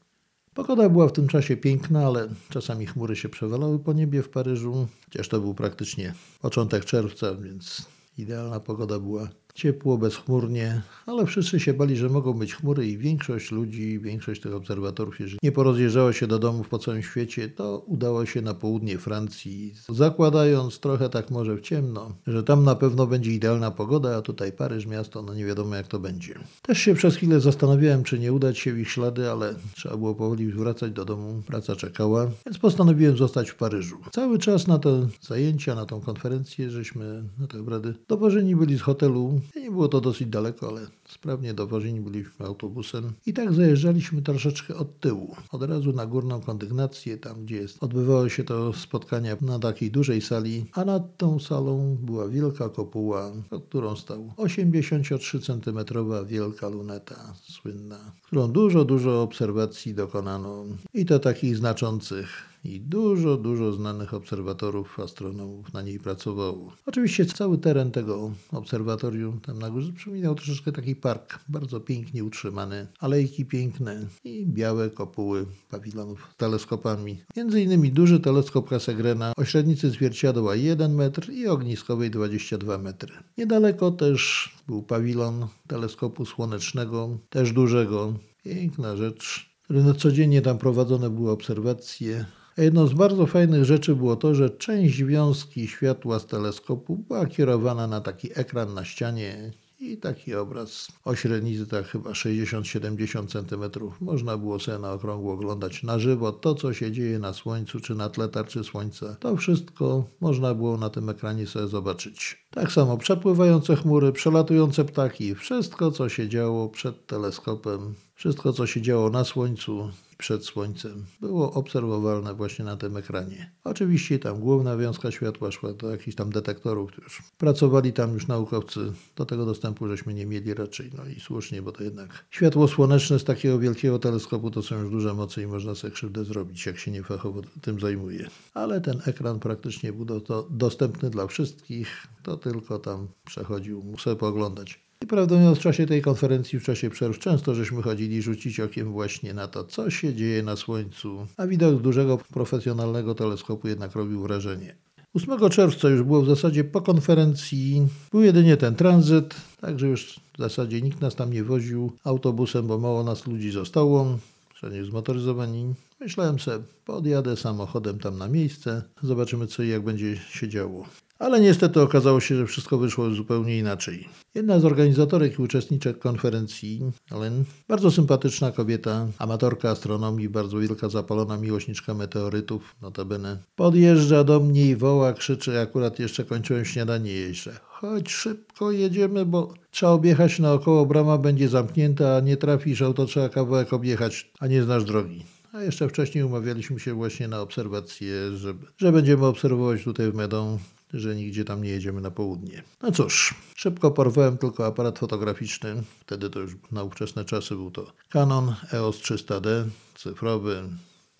Pogoda 0.54 0.88
była 0.88 1.08
w 1.08 1.12
tym 1.12 1.28
czasie 1.28 1.56
piękna, 1.56 2.06
ale 2.06 2.28
czasami 2.48 2.86
chmury 2.86 3.16
się 3.16 3.28
przewalały 3.28 3.78
po 3.78 3.92
niebie 3.92 4.22
w 4.22 4.28
Paryżu, 4.28 4.88
chociaż 5.04 5.28
to 5.28 5.40
był 5.40 5.54
praktycznie 5.54 6.14
początek 6.40 6.84
czerwca, 6.84 7.34
więc 7.34 7.86
idealna 8.18 8.60
pogoda 8.60 8.98
była 8.98 9.28
Ciepło, 9.54 9.98
bezchmurnie, 9.98 10.82
ale 11.06 11.26
wszyscy 11.26 11.60
się 11.60 11.74
bali, 11.74 11.96
że 11.96 12.08
mogą 12.08 12.32
być 12.32 12.54
chmury 12.54 12.86
i 12.86 12.98
większość 12.98 13.50
ludzi, 13.50 13.98
większość 13.98 14.40
tych 14.40 14.54
obserwatorów, 14.54 15.20
jeżeli 15.20 15.38
nie 15.42 15.52
porozjeżdżała 15.52 16.12
się 16.12 16.26
do 16.26 16.38
domów 16.38 16.68
po 16.68 16.78
całym 16.78 17.02
świecie, 17.02 17.48
to 17.48 17.78
udało 17.86 18.26
się 18.26 18.42
na 18.42 18.54
południe 18.54 18.98
Francji, 18.98 19.74
zakładając 19.88 20.78
trochę 20.78 21.08
tak 21.08 21.30
może 21.30 21.56
w 21.56 21.60
ciemno, 21.60 22.12
że 22.26 22.42
tam 22.42 22.64
na 22.64 22.74
pewno 22.74 23.06
będzie 23.06 23.32
idealna 23.32 23.70
pogoda, 23.70 24.16
a 24.16 24.22
tutaj 24.22 24.52
Paryż, 24.52 24.86
miasto, 24.86 25.22
no 25.22 25.34
nie 25.34 25.44
wiadomo 25.44 25.74
jak 25.74 25.86
to 25.86 25.98
będzie. 25.98 26.34
Też 26.62 26.78
się 26.78 26.94
przez 26.94 27.16
chwilę 27.16 27.40
zastanawiałem, 27.40 28.04
czy 28.04 28.18
nie 28.18 28.32
udać 28.32 28.58
się 28.58 28.72
w 28.72 28.78
ich 28.78 28.90
ślady, 28.90 29.30
ale 29.30 29.54
trzeba 29.74 29.96
było 29.96 30.14
powoli 30.14 30.52
wracać 30.52 30.92
do 30.92 31.04
domu, 31.04 31.42
praca 31.46 31.76
czekała, 31.76 32.30
więc 32.46 32.58
postanowiłem 32.58 33.16
zostać 33.16 33.50
w 33.50 33.54
Paryżu. 33.54 33.96
Cały 34.12 34.38
czas 34.38 34.66
na 34.66 34.78
te 34.78 35.08
zajęcia, 35.20 35.74
na 35.74 35.86
tą 35.86 36.00
konferencję, 36.00 36.70
żeśmy 36.70 37.24
na 37.38 37.46
te 37.46 37.60
obrady 37.60 37.94
dowożeni 38.08 38.56
byli 38.56 38.78
z 38.78 38.82
hotelu 38.82 39.39
nie 39.57 39.70
było 39.70 39.88
to 39.88 40.00
dosyć 40.00 40.29
daleko, 40.29 40.68
ale 40.68 40.87
sprawnie 41.09 41.55
dowożeni 41.55 42.00
byliśmy 42.00 42.46
autobusem 42.46 43.12
i 43.26 43.33
tak 43.33 43.53
zajeżdżaliśmy 43.53 44.22
troszeczkę 44.22 44.76
od 44.76 45.00
tyłu, 45.00 45.37
od 45.53 45.62
razu 45.62 45.92
na 45.92 46.07
górną 46.07 46.40
kondygnację, 46.40 47.18
tam 47.18 47.44
gdzie 47.44 47.57
jest. 47.57 47.83
Odbywało 47.83 48.29
się 48.29 48.44
to 48.44 48.72
spotkania 48.72 49.37
na 49.40 49.59
takiej 49.59 49.90
dużej 49.90 50.20
sali, 50.20 50.66
a 50.72 50.85
nad 50.85 51.16
tą 51.16 51.38
salą 51.38 51.98
była 52.03 52.29
wielka 52.29 52.68
kopuła, 52.68 53.33
pod 53.50 53.64
którą 53.64 53.96
stał 53.96 54.33
83 54.37 55.40
cm 55.40 55.79
wielka 56.26 56.68
luneta 56.68 57.35
słynna, 57.42 58.12
którą 58.26 58.53
dużo, 58.53 58.85
dużo 58.85 59.22
obserwacji 59.22 59.94
dokonano 59.94 60.64
i 60.94 61.07
to 61.07 61.18
takich 61.18 61.57
znaczących 61.57 62.49
i 62.64 62.80
dużo, 62.80 63.36
dużo 63.36 63.72
znanych 63.72 64.14
obserwatorów, 64.14 65.00
astronomów 65.00 65.72
na 65.72 65.82
niej 65.82 65.98
pracowało. 65.98 66.72
Oczywiście 66.86 67.26
cały 67.26 67.58
teren 67.58 67.90
tego 67.90 68.30
obserwatorium 68.52 69.40
tam 69.40 69.58
na 69.58 69.70
górze 69.70 69.92
przypominał 69.92 70.34
troszeczkę 70.34 70.72
taki 70.72 70.96
park, 70.96 71.38
bardzo 71.48 71.80
pięknie 71.80 72.24
utrzymany, 72.24 72.86
alejki 73.00 73.44
piękne 73.44 74.06
i 74.24 74.46
białe 74.46 74.90
kopuły 74.90 75.46
pawilonów 75.70 76.28
z 76.34 76.36
teleskopami. 76.36 77.22
Między 77.36 77.62
innymi 77.62 77.92
duży 77.92 78.20
teleskop 78.20 78.68
Cassegrena 78.68 79.32
o 79.36 79.44
średnicy 79.44 79.90
zwierciadła 79.90 80.56
1 80.56 80.94
metr 80.94 81.30
i 81.30 81.46
ogniskowej 81.46 82.10
22 82.10 82.78
metry. 82.78 83.12
Niedaleko 83.38 83.90
też 83.90 84.50
był 84.66 84.82
pawilon 84.82 85.46
teleskopu 85.66 86.26
słonecznego, 86.26 87.18
też 87.30 87.52
dużego. 87.52 88.14
Piękna 88.44 88.96
rzecz, 88.96 89.50
codziennie 89.98 90.42
tam 90.42 90.58
prowadzone 90.58 91.10
były 91.10 91.30
obserwacje 91.30 92.24
Jedną 92.60 92.86
z 92.86 92.92
bardzo 92.92 93.26
fajnych 93.26 93.64
rzeczy 93.64 93.96
było 93.96 94.16
to, 94.16 94.34
że 94.34 94.50
część 94.50 95.04
wiązki 95.04 95.68
światła 95.68 96.18
z 96.18 96.26
teleskopu 96.26 96.96
była 96.96 97.26
kierowana 97.26 97.86
na 97.86 98.00
taki 98.00 98.28
ekran 98.34 98.74
na 98.74 98.84
ścianie 98.84 99.52
i 99.80 99.96
taki 99.96 100.34
obraz 100.34 100.88
o 101.04 101.14
średnicy 101.14 101.66
tak 101.66 101.86
chyba 101.86 102.10
60-70 102.10 103.26
cm. 103.26 103.80
Można 104.00 104.36
było 104.36 104.60
sobie 104.60 104.78
na 104.78 104.92
okrągło 104.92 105.32
oglądać 105.32 105.82
na 105.82 105.98
żywo 105.98 106.32
to, 106.32 106.54
co 106.54 106.74
się 106.74 106.92
dzieje 106.92 107.18
na 107.18 107.32
Słońcu 107.32 107.80
czy 107.80 107.94
na 107.94 108.08
tle 108.08 108.28
tarczy 108.28 108.64
Słońca. 108.64 109.16
To 109.20 109.36
wszystko 109.36 110.04
można 110.20 110.54
było 110.54 110.76
na 110.76 110.90
tym 110.90 111.08
ekranie 111.08 111.46
sobie 111.46 111.68
zobaczyć. 111.68 112.46
Tak 112.50 112.72
samo 112.72 112.98
przepływające 112.98 113.76
chmury, 113.76 114.12
przelatujące 114.12 114.84
ptaki, 114.84 115.34
wszystko, 115.34 115.90
co 115.90 116.08
się 116.08 116.28
działo 116.28 116.68
przed 116.68 117.06
teleskopem, 117.06 117.94
wszystko, 118.20 118.52
co 118.52 118.66
się 118.66 118.83
działo 118.83 119.11
na 119.11 119.24
Słońcu 119.24 119.90
przed 120.18 120.44
Słońcem 120.44 121.06
było 121.20 121.52
obserwowalne 121.52 122.35
właśnie 122.35 122.64
na 122.64 122.76
tym 122.76 122.96
ekranie. 122.96 123.50
Oczywiście 123.64 124.18
tam 124.18 124.40
główna 124.40 124.76
wiązka 124.76 125.11
światła 125.11 125.50
szła 125.50 125.72
do 125.72 125.90
jakichś 125.90 126.16
tam 126.16 126.30
detektorów, 126.30 126.90
już 127.02 127.22
pracowali 127.38 127.92
tam 127.92 128.14
już 128.14 128.26
naukowcy. 128.26 128.92
Do 129.16 129.26
tego 129.26 129.46
dostępu 129.46 129.88
żeśmy 129.88 130.14
nie 130.14 130.26
mieli 130.26 130.54
raczej, 130.54 130.90
no 130.96 131.06
i 131.06 131.20
słusznie, 131.20 131.62
bo 131.62 131.72
to 131.72 131.85
jednak 131.85 132.24
światło 132.30 132.68
słoneczne 132.68 133.18
z 133.18 133.24
takiego 133.24 133.59
wielkiego 133.59 133.98
teleskopu 133.98 134.50
to 134.50 134.62
są 134.62 134.83
już 134.83 134.90
duże 134.90 135.14
moce 135.14 135.42
i 135.42 135.46
można 135.46 135.74
sobie 135.74 135.92
krzywdę 135.92 136.24
zrobić, 136.24 136.66
jak 136.66 136.78
się 136.78 136.90
niefachowo 136.90 137.42
tym 137.62 137.80
zajmuje. 137.80 138.28
Ale 138.54 138.80
ten 138.80 139.00
ekran 139.06 139.40
praktycznie 139.40 139.92
był 139.92 140.04
do, 140.04 140.46
dostępny 140.50 141.11
dla 141.11 141.26
wszystkich, 141.26 142.06
to 142.22 142.37
tylko 142.37 142.78
tam 142.78 143.09
przechodził, 143.24 143.96
sobie 143.98 144.16
pooglądać. 144.16 144.89
I 145.04 145.06
prawdę 145.06 145.36
mówiąc, 145.36 145.58
w 145.58 145.62
czasie 145.62 145.86
tej 145.86 146.02
konferencji, 146.02 146.60
w 146.60 146.64
czasie 146.64 146.90
przerw, 146.90 147.18
często 147.18 147.54
żeśmy 147.54 147.82
chodzili 147.82 148.22
rzucić 148.22 148.60
okiem 148.60 148.92
właśnie 148.92 149.34
na 149.34 149.48
to, 149.48 149.64
co 149.64 149.90
się 149.90 150.14
dzieje 150.14 150.42
na 150.42 150.56
Słońcu, 150.56 151.26
a 151.36 151.46
widok 151.46 151.82
dużego 151.82 152.18
profesjonalnego 152.18 153.14
teleskopu 153.14 153.68
jednak 153.68 153.94
robił 153.94 154.22
wrażenie. 154.22 154.76
8 155.14 155.50
czerwca 155.50 155.88
już 155.88 156.02
było 156.02 156.22
w 156.22 156.26
zasadzie 156.26 156.64
po 156.64 156.80
konferencji, 156.80 157.88
był 158.10 158.22
jedynie 158.22 158.56
ten 158.56 158.74
tranzyt, 158.74 159.34
także 159.60 159.88
już 159.88 160.20
w 160.34 160.38
zasadzie 160.38 160.82
nikt 160.82 161.00
nas 161.00 161.14
tam 161.14 161.32
nie 161.32 161.44
woził 161.44 161.92
autobusem, 162.04 162.66
bo 162.66 162.78
mało 162.78 163.04
nas 163.04 163.26
ludzi 163.26 163.50
zostało, 163.50 164.18
wszędzie 164.54 164.84
zmotoryzowani. 164.84 165.74
Myślałem 166.00 166.38
sobie, 166.38 166.64
podjadę 166.84 167.36
samochodem 167.36 167.98
tam 167.98 168.18
na 168.18 168.28
miejsce, 168.28 168.82
zobaczymy 169.02 169.46
co 169.46 169.62
i 169.62 169.68
jak 169.68 169.84
będzie 169.84 170.16
się 170.16 170.48
działo. 170.48 170.86
Ale 171.20 171.40
niestety 171.40 171.80
okazało 171.80 172.20
się, 172.20 172.37
że 172.37 172.46
wszystko 172.46 172.78
wyszło 172.78 173.11
zupełnie 173.11 173.59
inaczej. 173.59 174.09
Jedna 174.35 174.61
z 174.61 174.64
organizatorek 174.64 175.38
i 175.38 175.42
uczestniczek 175.42 175.98
konferencji, 175.98 176.83
Ellen, 177.12 177.44
bardzo 177.68 177.90
sympatyczna 177.90 178.52
kobieta, 178.52 179.06
amatorka 179.18 179.70
astronomii, 179.70 180.28
bardzo 180.28 180.59
wielka 180.59 180.88
zapalona 180.88 181.37
miłośniczka 181.37 181.94
meteorytów, 181.94 182.76
notabene, 182.83 183.38
podjeżdża 183.56 184.24
do 184.24 184.40
mnie 184.40 184.66
i 184.66 184.76
woła, 184.76 185.12
krzyczy, 185.12 185.61
akurat 185.61 185.98
jeszcze 185.98 186.24
kończyłem 186.24 186.64
śniadanie 186.64 187.35
że 187.35 187.61
chodź 187.68 188.11
szybko 188.11 188.70
jedziemy, 188.70 189.26
bo 189.26 189.54
trzeba 189.70 189.92
objechać 189.92 190.38
naokoło, 190.38 190.87
brama 190.87 191.18
będzie 191.18 191.48
zamknięta, 191.48 192.16
a 192.16 192.20
nie 192.20 192.37
trafisz, 192.37 192.83
auto 192.83 193.06
trzeba 193.06 193.28
kawałek 193.28 193.72
objechać, 193.72 194.30
a 194.38 194.46
nie 194.46 194.62
znasz 194.62 194.85
drogi. 194.85 195.24
A 195.52 195.62
jeszcze 195.62 195.88
wcześniej 195.88 196.24
umawialiśmy 196.24 196.80
się 196.80 196.94
właśnie 196.94 197.28
na 197.28 197.40
obserwację, 197.40 198.37
że, 198.37 198.54
że 198.78 198.92
będziemy 198.92 199.26
obserwować 199.26 199.85
tutaj 199.85 200.11
w 200.12 200.14
Medą, 200.14 200.59
że 200.94 201.16
nigdzie 201.16 201.44
tam 201.44 201.62
nie 201.62 201.70
jedziemy 201.70 202.00
na 202.00 202.11
południe. 202.11 202.62
No 202.83 202.92
cóż, 202.92 203.35
szybko 203.55 203.90
porwałem 203.90 204.38
tylko 204.38 204.66
aparat 204.66 204.98
fotograficzny. 204.98 205.83
Wtedy 206.00 206.31
to 206.31 206.40
już 206.40 206.57
na 206.72 206.83
ówczesne 206.83 207.24
czasy 207.24 207.55
był 207.55 207.70
to 207.70 207.92
Canon 208.09 208.55
EOS 208.72 208.96
300D, 208.96 209.64
cyfrowy, 209.94 210.62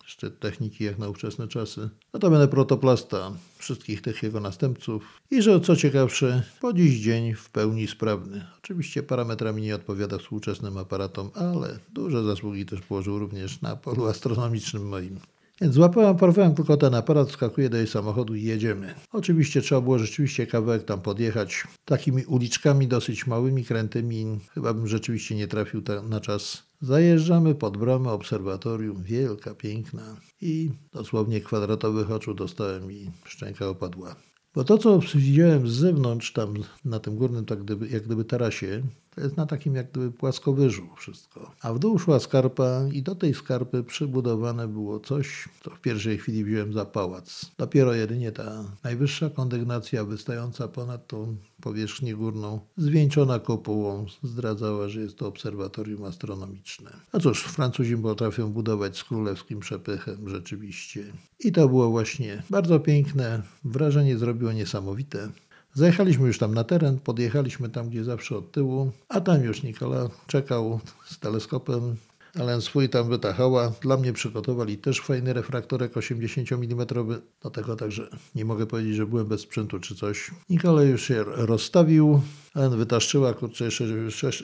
szczyt 0.05 0.39
techniki 0.39 0.83
jak 0.83 0.97
na 0.97 1.09
ówczesne 1.09 1.47
czasy. 1.47 1.89
Notabene 2.13 2.47
protoplasta 2.47 3.31
wszystkich 3.57 4.01
tych 4.01 4.23
jego 4.23 4.39
następców 4.39 5.03
i 5.31 5.41
że 5.41 5.61
co 5.61 5.75
ciekawsze, 5.75 6.43
po 6.61 6.73
dziś 6.73 6.99
dzień 6.99 7.33
w 7.33 7.49
pełni 7.49 7.87
sprawny. 7.87 8.45
Oczywiście 8.63 9.03
parametrami 9.03 9.61
nie 9.61 9.75
odpowiada 9.75 10.17
współczesnym 10.17 10.77
aparatom, 10.77 11.29
ale 11.35 11.79
duże 11.93 12.23
zasługi 12.23 12.65
też 12.65 12.81
położył 12.81 13.19
również 13.19 13.61
na 13.61 13.75
polu 13.75 14.05
astronomicznym 14.05 14.87
moim. 14.87 15.19
Więc 15.61 15.73
złapałem, 15.73 16.17
porwałem 16.17 16.55
tylko 16.55 16.77
ten 16.77 16.95
aparat, 16.95 17.29
wskakuję 17.29 17.69
do 17.69 17.77
jej 17.77 17.87
samochodu 17.87 18.35
i 18.35 18.43
jedziemy. 18.43 18.95
Oczywiście 19.11 19.61
trzeba 19.61 19.81
było 19.81 19.99
rzeczywiście 19.99 20.47
kawałek 20.47 20.83
tam 20.83 21.01
podjechać. 21.01 21.63
Takimi 21.85 22.25
uliczkami 22.25 22.87
dosyć 22.87 23.27
małymi, 23.27 23.65
krętymi. 23.65 24.39
Chyba 24.53 24.73
bym 24.73 24.87
rzeczywiście 24.87 25.35
nie 25.35 25.47
trafił 25.47 25.81
na 26.09 26.19
czas. 26.19 26.63
Zajeżdżamy 26.81 27.55
pod 27.55 27.77
bramę 27.77 28.11
obserwatorium, 28.11 29.03
wielka, 29.03 29.55
piękna 29.55 30.15
i 30.41 30.71
dosłownie 30.93 31.41
kwadratowych 31.41 32.11
oczu 32.11 32.33
dostałem 32.33 32.91
i 32.91 33.11
szczęka 33.25 33.67
opadła. 33.69 34.15
Bo 34.55 34.63
to, 34.63 34.77
co 34.77 34.99
widziałem 35.15 35.67
z 35.67 35.71
zewnątrz, 35.71 36.33
tam 36.33 36.53
na 36.85 36.99
tym 36.99 37.15
górnym, 37.15 37.45
tak 37.45 37.63
gdyby, 37.63 37.87
jak 37.87 38.03
gdyby 38.03 38.25
tarasie, 38.25 38.83
to 39.15 39.21
jest 39.21 39.37
na 39.37 39.45
takim 39.45 39.75
jak 39.75 39.91
gdyby 39.91 40.11
płaskowyżu 40.11 40.87
wszystko. 40.97 41.51
A 41.61 41.73
w 41.73 41.79
dół 41.79 41.99
szła 41.99 42.19
skarpa 42.19 42.81
i 42.91 43.03
do 43.03 43.15
tej 43.15 43.33
skarpy 43.33 43.83
przybudowane 43.83 44.67
było 44.67 44.99
coś, 44.99 45.49
co 45.63 45.69
w 45.69 45.81
pierwszej 45.81 46.17
chwili 46.17 46.43
wziąłem 46.43 46.73
za 46.73 46.85
pałac. 46.85 47.51
Dopiero 47.57 47.93
jedynie 47.93 48.31
ta 48.31 48.63
najwyższa 48.83 49.29
kondygnacja 49.29 50.05
wystająca 50.05 50.67
ponad 50.67 51.07
tą 51.07 51.37
powierzchnię 51.61 52.15
górną, 52.15 52.59
zwieńczona 52.77 53.39
kopułą, 53.39 54.05
zdradzała, 54.23 54.89
że 54.89 55.01
jest 55.01 55.15
to 55.17 55.27
obserwatorium 55.27 56.03
astronomiczne. 56.03 56.91
No 57.13 57.19
cóż, 57.19 57.43
Francuzi 57.43 57.97
potrafią 57.97 58.51
budować 58.51 58.97
z 58.97 59.03
królewskim 59.03 59.59
przepychem 59.59 60.29
rzeczywiście. 60.29 61.03
I 61.39 61.51
to 61.51 61.67
było 61.67 61.89
właśnie 61.89 62.43
bardzo 62.49 62.79
piękne, 62.79 63.41
wrażenie 63.63 64.17
zrobiło 64.17 64.51
niesamowite. 64.51 65.29
Zajechaliśmy 65.73 66.27
już 66.27 66.37
tam 66.37 66.53
na 66.53 66.63
teren, 66.63 66.99
podjechaliśmy 66.99 67.69
tam, 67.69 67.89
gdzie 67.89 68.03
zawsze 68.03 68.37
od 68.37 68.51
tyłu, 68.51 68.91
a 69.09 69.21
tam 69.21 69.43
już 69.43 69.63
Nikola 69.63 70.09
czekał 70.27 70.79
z 71.05 71.19
teleskopem, 71.19 71.95
ale 72.39 72.61
swój 72.61 72.89
tam 72.89 73.09
wytachała. 73.09 73.71
Dla 73.81 73.97
mnie 73.97 74.13
przygotowali 74.13 74.77
też 74.77 75.01
fajny 75.01 75.33
refraktorek 75.33 75.97
80 75.97 76.51
mm. 76.51 76.87
Do 77.43 77.49
tego 77.49 77.75
także 77.75 78.07
nie 78.35 78.45
mogę 78.45 78.65
powiedzieć, 78.65 78.95
że 78.95 79.05
byłem 79.05 79.25
bez 79.27 79.41
sprzętu 79.41 79.79
czy 79.79 79.95
coś. 79.95 80.31
Nikola 80.49 80.83
już 80.83 81.03
się 81.03 81.23
rozstawił. 81.23 82.21
Ellen 82.55 82.77
wytaszczyła, 82.77 83.33
kurczę, 83.33 83.65
jeszcze, 83.65 83.85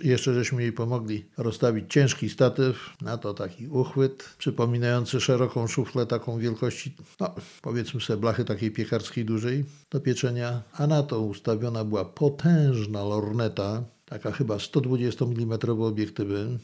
jeszcze 0.03 0.33
żeśmy 0.33 0.61
jej 0.61 0.71
pomogli 0.71 1.25
rozstawić 1.37 1.93
ciężki 1.93 2.29
statyw, 2.29 2.75
na 3.01 3.17
to 3.17 3.33
taki 3.33 3.67
uchwyt, 3.67 4.35
przypominający 4.37 5.21
szeroką 5.21 5.67
szuflę 5.67 6.05
taką 6.05 6.39
wielkości, 6.39 6.95
no 7.19 7.35
powiedzmy 7.61 8.01
sobie 8.01 8.19
blachy 8.19 8.45
takiej 8.45 8.71
piekarskiej 8.71 9.25
dużej 9.25 9.65
do 9.91 9.99
pieczenia, 9.99 10.61
a 10.73 10.87
na 10.87 11.03
to 11.03 11.21
ustawiona 11.21 11.83
była 11.83 12.05
potężna 12.05 13.03
lorneta, 13.03 13.83
taka 14.05 14.31
chyba 14.31 14.59
120 14.59 15.25
mm 15.25 15.59
obiektywy, 15.81 16.59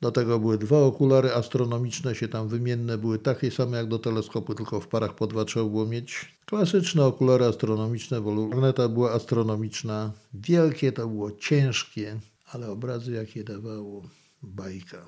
do 0.00 0.10
tego 0.12 0.38
były 0.38 0.58
dwa 0.58 0.78
okulary 0.78 1.34
astronomiczne, 1.34 2.14
się 2.14 2.28
tam 2.28 2.48
wymienne, 2.48 2.98
były 2.98 3.18
takie 3.18 3.50
same 3.50 3.76
jak 3.76 3.88
do 3.88 3.98
teleskopu, 3.98 4.54
tylko 4.54 4.80
w 4.80 4.88
parach 4.88 5.14
po 5.14 5.26
dwa 5.26 5.44
trzeba 5.44 5.66
było 5.66 5.86
mieć. 5.86 6.38
Klasyczne 6.46 7.04
okulary 7.04 7.44
astronomiczne, 7.44 8.20
bo 8.20 8.34
lorneta 8.34 8.88
była 8.88 9.12
astronomiczna. 9.12 10.12
Wielkie 10.34 10.92
to 10.92 11.08
było, 11.08 11.30
ciężkie, 11.30 12.20
ale 12.52 12.70
obrazy 12.70 13.12
jakie 13.12 13.44
dawało, 13.44 14.02
bajka. 14.42 15.06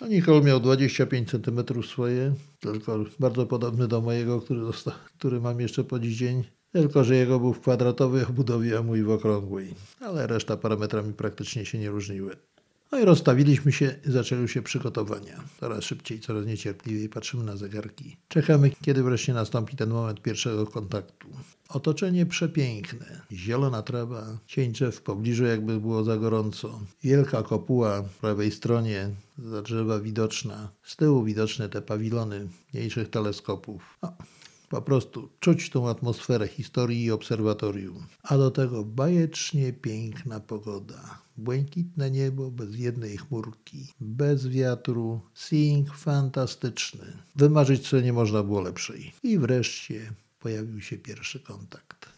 No 0.00 0.06
Nicole 0.06 0.40
miał 0.40 0.60
25 0.60 1.30
cm 1.30 1.82
swoje, 1.82 2.34
tylko 2.60 3.04
bardzo 3.20 3.46
podobny 3.46 3.88
do 3.88 4.00
mojego, 4.00 4.40
który, 4.40 4.60
został, 4.60 4.94
który 5.18 5.40
mam 5.40 5.60
jeszcze 5.60 5.84
po 5.84 5.98
dziś 5.98 6.16
dzień. 6.16 6.44
Tylko, 6.72 7.04
że 7.04 7.16
jego 7.16 7.40
był 7.40 7.52
w 7.52 7.60
kwadratowej 7.60 8.24
obudowie, 8.24 8.78
a 8.78 8.82
mój 8.82 9.02
w 9.02 9.10
okrągłej. 9.10 9.74
Ale 10.00 10.26
reszta 10.26 10.56
parametrami 10.56 11.12
praktycznie 11.14 11.66
się 11.66 11.78
nie 11.78 11.90
różniły. 11.90 12.36
No 12.92 12.98
i 12.98 13.04
rozstawiliśmy 13.04 13.72
się 13.72 13.94
zaczęły 14.04 14.48
się 14.48 14.62
przygotowania. 14.62 15.44
Coraz 15.60 15.84
szybciej, 15.84 16.20
coraz 16.20 16.46
niecierpliwiej 16.46 17.08
patrzymy 17.08 17.44
na 17.44 17.56
zegarki. 17.56 18.16
Czekamy, 18.28 18.70
kiedy 18.82 19.02
wreszcie 19.02 19.34
nastąpi 19.34 19.76
ten 19.76 19.90
moment 19.90 20.22
pierwszego 20.22 20.66
kontaktu. 20.66 21.28
Otoczenie 21.68 22.26
przepiękne. 22.26 23.20
Zielona 23.32 23.82
trawa, 23.82 24.38
cień 24.46 24.72
w 24.92 25.02
pobliżu 25.02 25.44
jakby 25.44 25.80
było 25.80 26.04
za 26.04 26.16
gorąco. 26.16 26.80
Wielka 27.02 27.42
kopuła 27.42 28.02
po 28.02 28.08
prawej 28.20 28.50
stronie, 28.50 29.10
za 29.38 29.62
drzewa 29.62 30.00
widoczna. 30.00 30.72
Z 30.82 30.96
tyłu 30.96 31.24
widoczne 31.24 31.68
te 31.68 31.82
pawilony 31.82 32.48
mniejszych 32.74 33.10
teleskopów. 33.10 33.98
Po 34.68 34.82
prostu 34.82 35.28
czuć 35.40 35.70
tą 35.70 35.88
atmosferę 35.88 36.48
historii 36.48 37.04
i 37.04 37.10
obserwatorium. 37.10 38.06
A 38.22 38.38
do 38.38 38.50
tego 38.50 38.84
bajecznie 38.84 39.72
piękna 39.72 40.40
pogoda. 40.40 41.18
Błękitne 41.36 42.10
niebo 42.10 42.50
bez 42.50 42.74
jednej 42.74 43.16
chmurki, 43.16 43.86
bez 44.00 44.48
wiatru, 44.48 45.20
seeing 45.34 45.94
fantastyczny. 45.94 47.04
Wymarzyć 47.36 47.86
sobie 47.86 48.02
nie 48.02 48.12
można 48.12 48.42
było 48.42 48.60
lepszej. 48.60 49.12
I 49.22 49.38
wreszcie 49.38 50.12
pojawił 50.40 50.80
się 50.80 50.96
pierwszy 50.96 51.40
kontakt. 51.40 52.17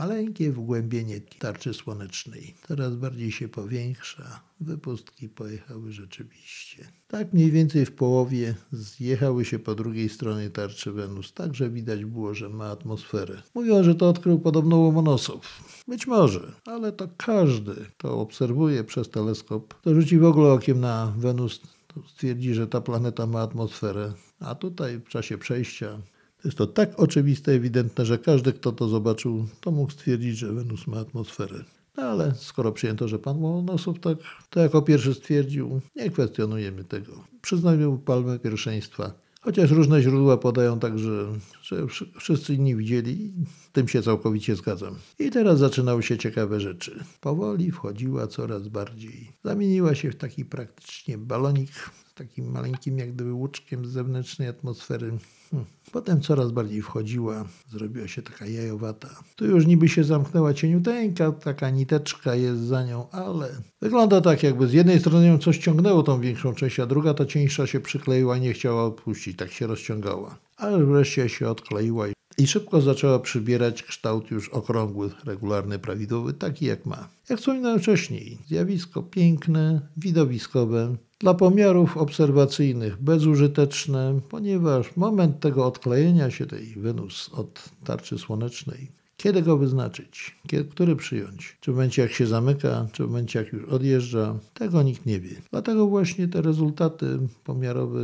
Maleńkie 0.00 0.52
wgłębienie 0.52 1.20
tarczy 1.38 1.74
słonecznej 1.74 2.54
coraz 2.68 2.94
bardziej 2.94 3.32
się 3.32 3.48
powiększa. 3.48 4.40
Wypustki 4.60 5.28
pojechały 5.28 5.92
rzeczywiście. 5.92 6.88
Tak 7.08 7.32
mniej 7.32 7.50
więcej 7.50 7.86
w 7.86 7.92
połowie 7.92 8.54
zjechały 8.72 9.44
się 9.44 9.58
po 9.58 9.74
drugiej 9.74 10.08
stronie 10.08 10.50
tarczy 10.50 10.92
Wenus, 10.92 11.32
tak 11.32 11.54
że 11.54 11.70
widać 11.70 12.04
było, 12.04 12.34
że 12.34 12.48
ma 12.48 12.70
atmosferę. 12.70 13.42
Mówią, 13.54 13.84
że 13.84 13.94
to 13.94 14.08
odkrył 14.08 14.38
podobno 14.38 14.76
Łomonosow. 14.76 15.62
Być 15.88 16.06
może, 16.06 16.52
ale 16.66 16.92
to 16.92 17.08
każdy, 17.16 17.74
kto 17.74 18.20
obserwuje 18.20 18.84
przez 18.84 19.10
teleskop, 19.10 19.74
to 19.82 19.94
rzuci 19.94 20.18
w 20.18 20.24
ogóle 20.24 20.52
okiem 20.52 20.80
na 20.80 21.14
Wenus, 21.16 21.60
to 21.94 22.02
stwierdzi, 22.08 22.54
że 22.54 22.66
ta 22.66 22.80
planeta 22.80 23.26
ma 23.26 23.40
atmosferę. 23.40 24.12
A 24.40 24.54
tutaj 24.54 24.98
w 24.98 25.08
czasie 25.08 25.38
przejścia 25.38 25.98
jest 26.44 26.58
to 26.58 26.66
tak 26.66 27.00
oczywiste, 27.00 27.52
ewidentne, 27.52 28.06
że 28.06 28.18
każdy, 28.18 28.52
kto 28.52 28.72
to 28.72 28.88
zobaczył, 28.88 29.46
to 29.60 29.70
mógł 29.70 29.92
stwierdzić, 29.92 30.38
że 30.38 30.52
Wenus 30.52 30.86
ma 30.86 30.98
atmosferę. 30.98 31.64
No 31.96 32.02
ale 32.02 32.34
skoro 32.34 32.72
przyjęto, 32.72 33.08
że 33.08 33.18
pan 33.18 33.42
Łomonosow 33.42 34.00
tak, 34.00 34.18
to 34.50 34.60
jako 34.60 34.82
pierwszy 34.82 35.14
stwierdził, 35.14 35.80
nie 35.96 36.10
kwestionujemy 36.10 36.84
tego. 36.84 37.24
Przyznajmy 37.42 37.86
mu 37.86 37.98
palmę 37.98 38.38
pierwszeństwa. 38.38 39.12
Chociaż 39.42 39.70
różne 39.70 40.02
źródła 40.02 40.36
podają 40.36 40.78
także, 40.78 41.26
że 41.62 41.86
wszyscy 42.18 42.54
inni 42.54 42.76
widzieli, 42.76 43.32
tym 43.72 43.88
się 43.88 44.02
całkowicie 44.02 44.56
zgadzam. 44.56 44.94
I 45.18 45.30
teraz 45.30 45.58
zaczynały 45.58 46.02
się 46.02 46.18
ciekawe 46.18 46.60
rzeczy. 46.60 47.04
Powoli 47.20 47.72
wchodziła 47.72 48.26
coraz 48.26 48.68
bardziej. 48.68 49.32
Zamieniła 49.44 49.94
się 49.94 50.10
w 50.10 50.16
taki 50.16 50.44
praktycznie 50.44 51.18
balonik 51.18 51.70
takim 52.14 52.50
maleńkim 52.50 52.98
jak 52.98 53.12
gdyby 53.12 53.32
łuczkiem 53.32 53.86
z 53.86 53.90
zewnętrznej 53.90 54.48
atmosfery. 54.48 55.18
Hmm. 55.50 55.66
Potem 55.92 56.20
coraz 56.20 56.50
bardziej 56.50 56.82
wchodziła, 56.82 57.44
zrobiła 57.70 58.08
się 58.08 58.22
taka 58.22 58.46
jajowata. 58.46 59.08
Tu 59.36 59.46
już 59.46 59.66
niby 59.66 59.88
się 59.88 60.04
zamknęła 60.04 60.54
cieniuteńka, 60.54 61.32
taka 61.32 61.70
niteczka 61.70 62.34
jest 62.34 62.60
za 62.60 62.84
nią, 62.84 63.10
ale 63.10 63.48
wygląda 63.80 64.20
tak, 64.20 64.42
jakby 64.42 64.68
z 64.68 64.72
jednej 64.72 65.00
strony 65.00 65.26
ją 65.26 65.38
coś 65.38 65.58
ciągnęło 65.58 66.02
tą 66.02 66.20
większą 66.20 66.54
część, 66.54 66.80
a 66.80 66.86
druga 66.86 67.14
ta 67.14 67.26
cieńsza 67.26 67.66
się 67.66 67.80
przykleiła 67.80 68.36
i 68.36 68.40
nie 68.40 68.52
chciała 68.52 68.84
odpuścić, 68.84 69.36
tak 69.36 69.52
się 69.52 69.66
rozciągała. 69.66 70.38
Ale 70.56 70.84
wreszcie 70.84 71.28
się 71.28 71.48
odkleiła 71.48 72.06
i 72.38 72.46
szybko 72.46 72.80
zaczęła 72.80 73.18
przybierać 73.18 73.82
kształt 73.82 74.30
już 74.30 74.48
okrągły, 74.48 75.10
regularny, 75.24 75.78
prawidłowy, 75.78 76.32
taki 76.32 76.66
jak 76.66 76.86
ma. 76.86 77.08
Jak 77.28 77.38
wspominałem 77.38 77.80
wcześniej, 77.80 78.38
zjawisko 78.46 79.02
piękne, 79.02 79.80
widowiskowe, 79.96 80.96
dla 81.20 81.34
pomiarów 81.34 81.96
obserwacyjnych 81.96 83.02
bezużyteczne, 83.02 84.20
ponieważ 84.28 84.96
moment 84.96 85.40
tego 85.40 85.66
odklejenia 85.66 86.30
się 86.30 86.46
tej 86.46 86.66
Wenus 86.66 87.30
od 87.32 87.64
tarczy 87.84 88.18
słonecznej 88.18 88.88
Kiedy 89.16 89.42
go 89.42 89.56
wyznaczyć? 89.56 90.36
Kiedy, 90.46 90.70
który 90.70 90.96
przyjąć? 90.96 91.56
Czy 91.60 91.72
w 91.72 91.74
momencie 91.74 92.02
jak 92.02 92.12
się 92.12 92.26
zamyka, 92.26 92.86
czy 92.92 93.04
w 93.04 93.06
momencie 93.06 93.38
jak 93.38 93.52
już 93.52 93.64
odjeżdża? 93.64 94.38
Tego 94.54 94.82
nikt 94.82 95.06
nie 95.06 95.20
wie. 95.20 95.36
Dlatego 95.50 95.86
właśnie 95.86 96.28
te 96.28 96.42
rezultaty 96.42 97.18
pomiarowe 97.44 98.00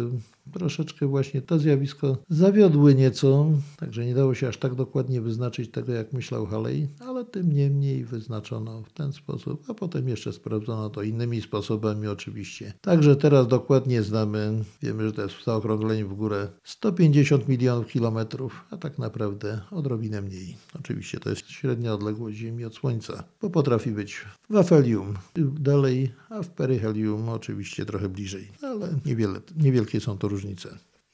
troszeczkę 0.52 1.06
właśnie 1.06 1.42
to 1.42 1.58
zjawisko 1.58 2.18
zawiodły 2.28 2.94
nieco, 2.94 3.46
także 3.78 4.06
nie 4.06 4.14
dało 4.14 4.34
się 4.34 4.48
aż 4.48 4.56
tak 4.56 4.74
dokładnie 4.74 5.20
wyznaczyć 5.20 5.70
tego, 5.70 5.92
jak 5.92 6.12
myślał 6.12 6.46
Haley, 6.46 6.88
ale 7.00 7.24
tym 7.24 7.52
niemniej 7.52 8.04
wyznaczono 8.04 8.82
w 8.82 8.92
ten 8.92 9.12
sposób, 9.12 9.64
a 9.68 9.74
potem 9.74 10.08
jeszcze 10.08 10.32
sprawdzono 10.32 10.90
to 10.90 11.02
innymi 11.02 11.42
sposobami 11.42 12.08
oczywiście. 12.08 12.72
Także 12.80 13.16
teraz 13.16 13.48
dokładnie 13.48 14.02
znamy, 14.02 14.64
wiemy, 14.82 15.06
że 15.06 15.12
to 15.12 15.22
jest 15.22 15.34
w 15.34 15.44
zaokrągleniu 15.44 16.08
w 16.08 16.14
górę 16.14 16.48
150 16.64 17.48
milionów 17.48 17.86
kilometrów, 17.86 18.64
a 18.70 18.76
tak 18.76 18.98
naprawdę 18.98 19.60
odrobinę 19.70 20.22
mniej. 20.22 20.56
Oczywiście 20.80 21.20
to 21.20 21.30
jest 21.30 21.50
średnia 21.50 21.94
odległość 21.94 22.36
Ziemi 22.36 22.64
od 22.64 22.74
Słońca, 22.74 23.24
bo 23.42 23.50
potrafi 23.50 23.90
być 23.90 24.24
w 24.50 24.56
afelium 24.56 25.14
dalej, 25.60 26.12
a 26.30 26.42
w 26.42 26.48
peryhelium 26.48 27.28
oczywiście 27.28 27.86
trochę 27.86 28.08
bliżej, 28.08 28.48
ale 28.62 28.88
niewiele, 29.06 29.40
niewielkie 29.56 30.00
są 30.00 30.18
to 30.18 30.28
różnice. 30.28 30.35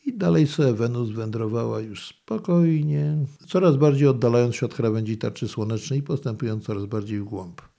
I 0.07 0.13
dalej 0.19 0.47
sobie 0.47 0.73
Wenus 0.73 1.11
wędrowała 1.11 1.81
już 1.81 2.09
spokojnie, 2.09 3.17
coraz 3.47 3.77
bardziej 3.77 4.09
oddalając 4.09 4.57
się 4.57 4.67
od 4.67 4.75
krawędzi 4.75 5.19
tarczy 5.19 5.49
słonecznej 5.49 5.99
i 5.99 6.03
postępując 6.03 6.65
coraz 6.65 6.87
bardziej 6.87 7.21
w 7.21 7.25
głąb. 7.25 7.72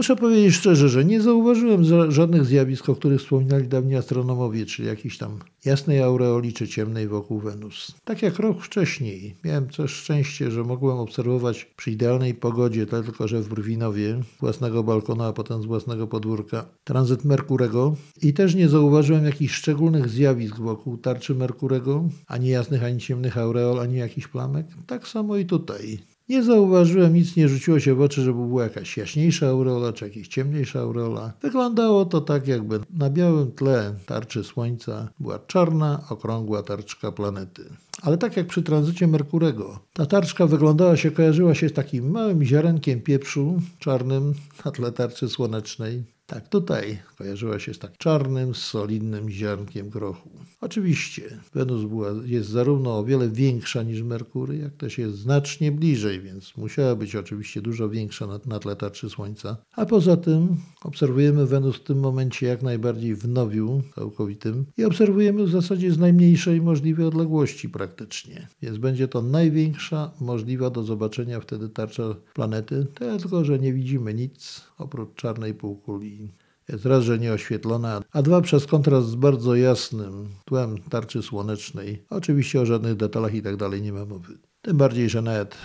Muszę 0.00 0.16
powiedzieć 0.16 0.54
szczerze, 0.54 0.88
że 0.88 1.04
nie 1.04 1.20
zauważyłem 1.20 2.12
żadnych 2.12 2.44
zjawisk, 2.44 2.88
o 2.88 2.94
których 2.94 3.20
wspominali 3.20 3.68
dawni 3.68 3.96
astronomowie, 3.96 4.66
czyli 4.66 4.88
jakiejś 4.88 5.18
tam 5.18 5.38
jasnej 5.64 6.02
aureoli 6.02 6.52
czy 6.52 6.68
ciemnej 6.68 7.08
wokół 7.08 7.40
Wenus. 7.40 7.94
Tak 8.04 8.22
jak 8.22 8.38
rok 8.38 8.62
wcześniej 8.62 9.36
miałem 9.44 9.68
też 9.68 9.90
szczęście, 9.90 10.50
że 10.50 10.64
mogłem 10.64 10.98
obserwować 10.98 11.64
przy 11.76 11.90
idealnej 11.90 12.34
pogodzie, 12.34 12.86
tylko 12.86 13.28
że 13.28 13.42
w 13.42 13.48
Brwinowie, 13.48 14.22
z 14.36 14.40
własnego 14.40 14.82
balkonu, 14.82 15.22
a 15.22 15.32
potem 15.32 15.62
z 15.62 15.66
własnego 15.66 16.06
podwórka, 16.06 16.66
tranzyt 16.84 17.24
Merkurego 17.24 17.96
i 18.22 18.32
też 18.32 18.54
nie 18.54 18.68
zauważyłem 18.68 19.24
jakichś 19.24 19.54
szczególnych 19.54 20.08
zjawisk 20.08 20.56
wokół 20.56 20.98
tarczy 20.98 21.34
Merkurego, 21.34 22.08
ani 22.26 22.48
jasnych, 22.48 22.84
ani 22.84 22.98
ciemnych 22.98 23.38
aureol, 23.38 23.80
ani 23.80 23.96
jakichś 23.96 24.26
plamek. 24.26 24.66
Tak 24.86 25.08
samo 25.08 25.36
i 25.36 25.46
tutaj. 25.46 25.98
Nie 26.30 26.42
zauważyłem, 26.42 27.14
nic 27.14 27.36
nie 27.36 27.48
rzuciło 27.48 27.80
się 27.80 27.94
w 27.94 28.00
oczy, 28.00 28.22
żeby 28.22 28.46
była 28.46 28.62
jakaś 28.62 28.96
jaśniejsza 28.96 29.48
aureola, 29.48 29.92
czy 29.92 30.08
jakaś 30.08 30.28
ciemniejsza 30.28 30.80
aureola. 30.80 31.32
Wyglądało 31.42 32.04
to 32.04 32.20
tak, 32.20 32.48
jakby 32.48 32.80
na 32.90 33.10
białym 33.10 33.52
tle 33.52 33.94
tarczy 34.06 34.44
Słońca 34.44 35.08
była 35.20 35.38
czarna, 35.38 36.04
okrągła 36.08 36.62
tarczka 36.62 37.12
planety. 37.12 37.64
Ale 38.02 38.18
tak 38.18 38.36
jak 38.36 38.46
przy 38.46 38.62
tranzycie 38.62 39.06
Merkurego, 39.06 39.78
ta 39.92 40.06
tarczka 40.06 40.46
wyglądała 40.46 40.96
się, 40.96 41.10
kojarzyła 41.10 41.54
się 41.54 41.68
z 41.68 41.72
takim 41.72 42.10
małym 42.10 42.44
ziarenkiem 42.44 43.00
pieprzu 43.00 43.60
czarnym 43.78 44.34
na 44.64 44.70
tle 44.70 44.92
tarczy 44.92 45.28
słonecznej. 45.28 46.04
Tak, 46.30 46.48
tutaj 46.48 46.98
kojarzyła 47.18 47.58
się 47.58 47.74
z 47.74 47.78
tak 47.78 47.98
czarnym, 47.98 48.54
solidnym 48.54 49.30
ziarnkiem 49.30 49.90
grochu. 49.90 50.30
Oczywiście 50.60 51.40
Wenus 51.54 51.84
była, 51.84 52.08
jest 52.24 52.48
zarówno 52.48 52.98
o 52.98 53.04
wiele 53.04 53.28
większa 53.28 53.82
niż 53.82 54.02
Merkury, 54.02 54.56
jak 54.56 54.76
też 54.76 54.98
jest 54.98 55.16
znacznie 55.16 55.72
bliżej, 55.72 56.20
więc 56.20 56.56
musiała 56.56 56.96
być 56.96 57.16
oczywiście 57.16 57.62
dużo 57.62 57.88
większa 57.88 58.26
na, 58.26 58.40
na 58.46 58.58
tle 58.58 58.76
tarczy 58.76 59.10
Słońca. 59.10 59.56
A 59.76 59.86
poza 59.86 60.16
tym 60.16 60.56
obserwujemy 60.84 61.46
Wenus 61.46 61.76
w 61.76 61.84
tym 61.84 61.98
momencie 61.98 62.46
jak 62.46 62.62
najbardziej 62.62 63.14
w 63.14 63.28
nowiu 63.28 63.82
całkowitym 63.94 64.66
i 64.76 64.84
obserwujemy 64.84 65.44
w 65.44 65.50
zasadzie 65.50 65.92
z 65.92 65.98
najmniejszej 65.98 66.60
możliwej 66.60 67.06
odległości 67.06 67.68
praktycznie. 67.68 68.48
Więc 68.62 68.78
będzie 68.78 69.08
to 69.08 69.22
największa 69.22 70.10
możliwa 70.20 70.70
do 70.70 70.82
zobaczenia 70.82 71.40
wtedy 71.40 71.68
tarcza 71.68 72.14
planety, 72.34 72.86
tylko 72.94 73.44
że 73.44 73.58
nie 73.58 73.72
widzimy 73.72 74.14
nic 74.14 74.60
oprócz 74.78 75.14
czarnej 75.14 75.54
półkuli 75.54 76.28
jest 76.72 76.86
raz, 76.86 77.04
że 77.04 77.18
nieoświetlona, 77.18 78.02
a 78.12 78.22
dwa 78.22 78.40
przez 78.40 78.66
kontrast 78.66 79.08
z 79.08 79.14
bardzo 79.14 79.54
jasnym 79.54 80.28
tłem 80.44 80.78
tarczy 80.78 81.22
słonecznej. 81.22 82.02
Oczywiście 82.10 82.60
o 82.60 82.66
żadnych 82.66 82.96
detalach 82.96 83.34
i 83.34 83.42
tak 83.42 83.56
dalej 83.56 83.82
nie 83.82 83.92
ma 83.92 84.04
mowy. 84.04 84.38
Tym 84.62 84.76
bardziej, 84.76 85.08
że 85.08 85.22
nawet 85.22 85.56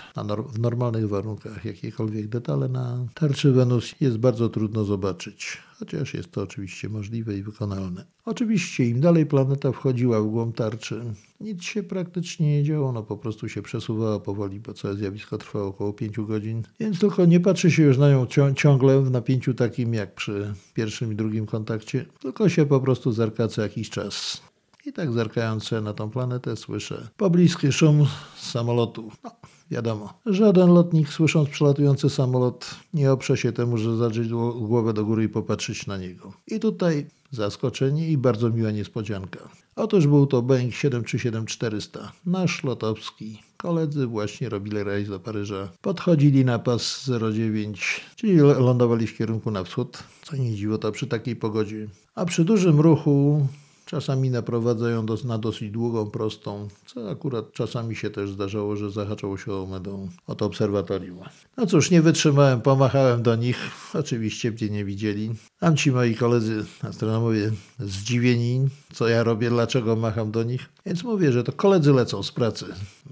w 0.52 0.58
normalnych 0.58 1.08
warunkach 1.08 1.64
jakiekolwiek 1.64 2.28
detale 2.28 2.68
na 2.68 3.06
tarczy 3.14 3.52
Wenus 3.52 3.94
jest 4.00 4.18
bardzo 4.18 4.48
trudno 4.48 4.84
zobaczyć, 4.84 5.58
chociaż 5.78 6.14
jest 6.14 6.30
to 6.32 6.42
oczywiście 6.42 6.88
możliwe 6.88 7.36
i 7.36 7.42
wykonalne. 7.42 8.04
Oczywiście 8.24 8.84
im 8.84 9.00
dalej 9.00 9.26
planeta 9.26 9.72
wchodziła 9.72 10.20
w 10.20 10.26
głąb 10.26 10.56
tarczy, 10.56 11.00
nic 11.40 11.62
się 11.62 11.82
praktycznie 11.82 12.58
nie 12.58 12.64
działo, 12.64 12.92
no 12.92 13.02
po 13.02 13.16
prostu 13.16 13.48
się 13.48 13.62
przesuwała 13.62 14.20
powoli, 14.20 14.60
bo 14.60 14.74
całe 14.74 14.94
zjawisko 14.94 15.38
trwało 15.38 15.66
około 15.66 15.92
5 15.92 16.16
godzin, 16.16 16.62
więc 16.80 16.98
tylko 16.98 17.24
nie 17.24 17.40
patrzy 17.40 17.70
się 17.70 17.82
już 17.82 17.98
na 17.98 18.10
nią 18.10 18.26
ciągle 18.56 19.02
w 19.02 19.10
napięciu 19.10 19.54
takim 19.54 19.94
jak 19.94 20.14
przy 20.14 20.54
pierwszym 20.74 21.12
i 21.12 21.16
drugim 21.16 21.46
kontakcie, 21.46 22.06
tylko 22.20 22.48
się 22.48 22.66
po 22.66 22.80
prostu 22.80 23.12
zerka 23.12 23.48
co 23.48 23.62
jakiś 23.62 23.90
czas. 23.90 24.40
I 24.86 24.92
tak 24.92 25.12
zerkając 25.12 25.70
na 25.70 25.92
tą 25.92 26.10
planetę 26.10 26.56
słyszę 26.56 27.08
pobliski 27.16 27.72
szum 27.72 28.06
samolotu. 28.36 29.10
No, 29.24 29.30
wiadomo, 29.70 30.14
żaden 30.26 30.70
lotnik 30.70 31.08
słysząc 31.08 31.48
przelatujący 31.48 32.10
samolot 32.10 32.70
nie 32.94 33.12
oprze 33.12 33.36
się 33.36 33.52
temu, 33.52 33.78
że 33.78 33.96
zadrzeć 33.96 34.28
głowę 34.58 34.92
do 34.92 35.04
góry 35.04 35.24
i 35.24 35.28
popatrzeć 35.28 35.86
na 35.86 35.96
niego. 35.96 36.32
I 36.46 36.60
tutaj 36.60 37.06
zaskoczenie 37.30 38.08
i 38.08 38.18
bardzo 38.18 38.50
miła 38.50 38.70
niespodzianka. 38.70 39.48
Otóż 39.76 40.06
był 40.06 40.26
to 40.26 40.42
Boeing 40.42 40.74
737-400, 40.74 42.08
nasz 42.26 42.64
lotowski. 42.64 43.42
Koledzy 43.56 44.06
właśnie 44.06 44.48
robili 44.48 44.82
rejs 44.82 45.08
do 45.08 45.20
Paryża. 45.20 45.68
Podchodzili 45.80 46.44
na 46.44 46.58
pas 46.58 47.10
09, 47.32 48.00
czyli 48.16 48.36
lądowali 48.36 49.06
w 49.06 49.16
kierunku 49.16 49.50
na 49.50 49.64
wschód, 49.64 50.02
co 50.22 50.36
nie 50.36 50.54
dziwo 50.54 50.78
to 50.78 50.92
przy 50.92 51.06
takiej 51.06 51.36
pogodzie. 51.36 51.88
A 52.14 52.24
przy 52.24 52.44
dużym 52.44 52.80
ruchu 52.80 53.46
Czasami 53.88 54.30
naprowadzają 54.30 55.06
do, 55.06 55.16
na 55.24 55.38
dosyć 55.38 55.70
długą, 55.70 56.10
prostą, 56.10 56.68
co 56.86 57.10
akurat 57.10 57.52
czasami 57.52 57.96
się 57.96 58.10
też 58.10 58.30
zdarzało, 58.30 58.76
że 58.76 58.90
zahaczało 58.90 59.38
się 59.38 59.52
o 59.52 59.66
medą 59.66 60.08
od 60.26 60.42
obserwatorium. 60.42 61.18
No 61.56 61.66
cóż, 61.66 61.90
nie 61.90 62.02
wytrzymałem, 62.02 62.60
pomachałem 62.60 63.22
do 63.22 63.36
nich. 63.36 63.56
Oczywiście 63.94 64.50
mnie 64.50 64.68
nie 64.70 64.84
widzieli. 64.84 65.34
Tam 65.58 65.76
ci 65.76 65.92
moi 65.92 66.14
koledzy 66.14 66.64
astronomowie 66.82 67.52
zdziwieni, 67.78 68.68
co 68.92 69.08
ja 69.08 69.22
robię, 69.22 69.50
dlaczego 69.50 69.96
macham 69.96 70.30
do 70.30 70.42
nich. 70.42 70.68
Więc 70.86 71.04
mówię, 71.04 71.32
że 71.32 71.44
to 71.44 71.52
koledzy 71.52 71.92
lecą 71.92 72.22
z 72.22 72.32
pracy. 72.32 72.66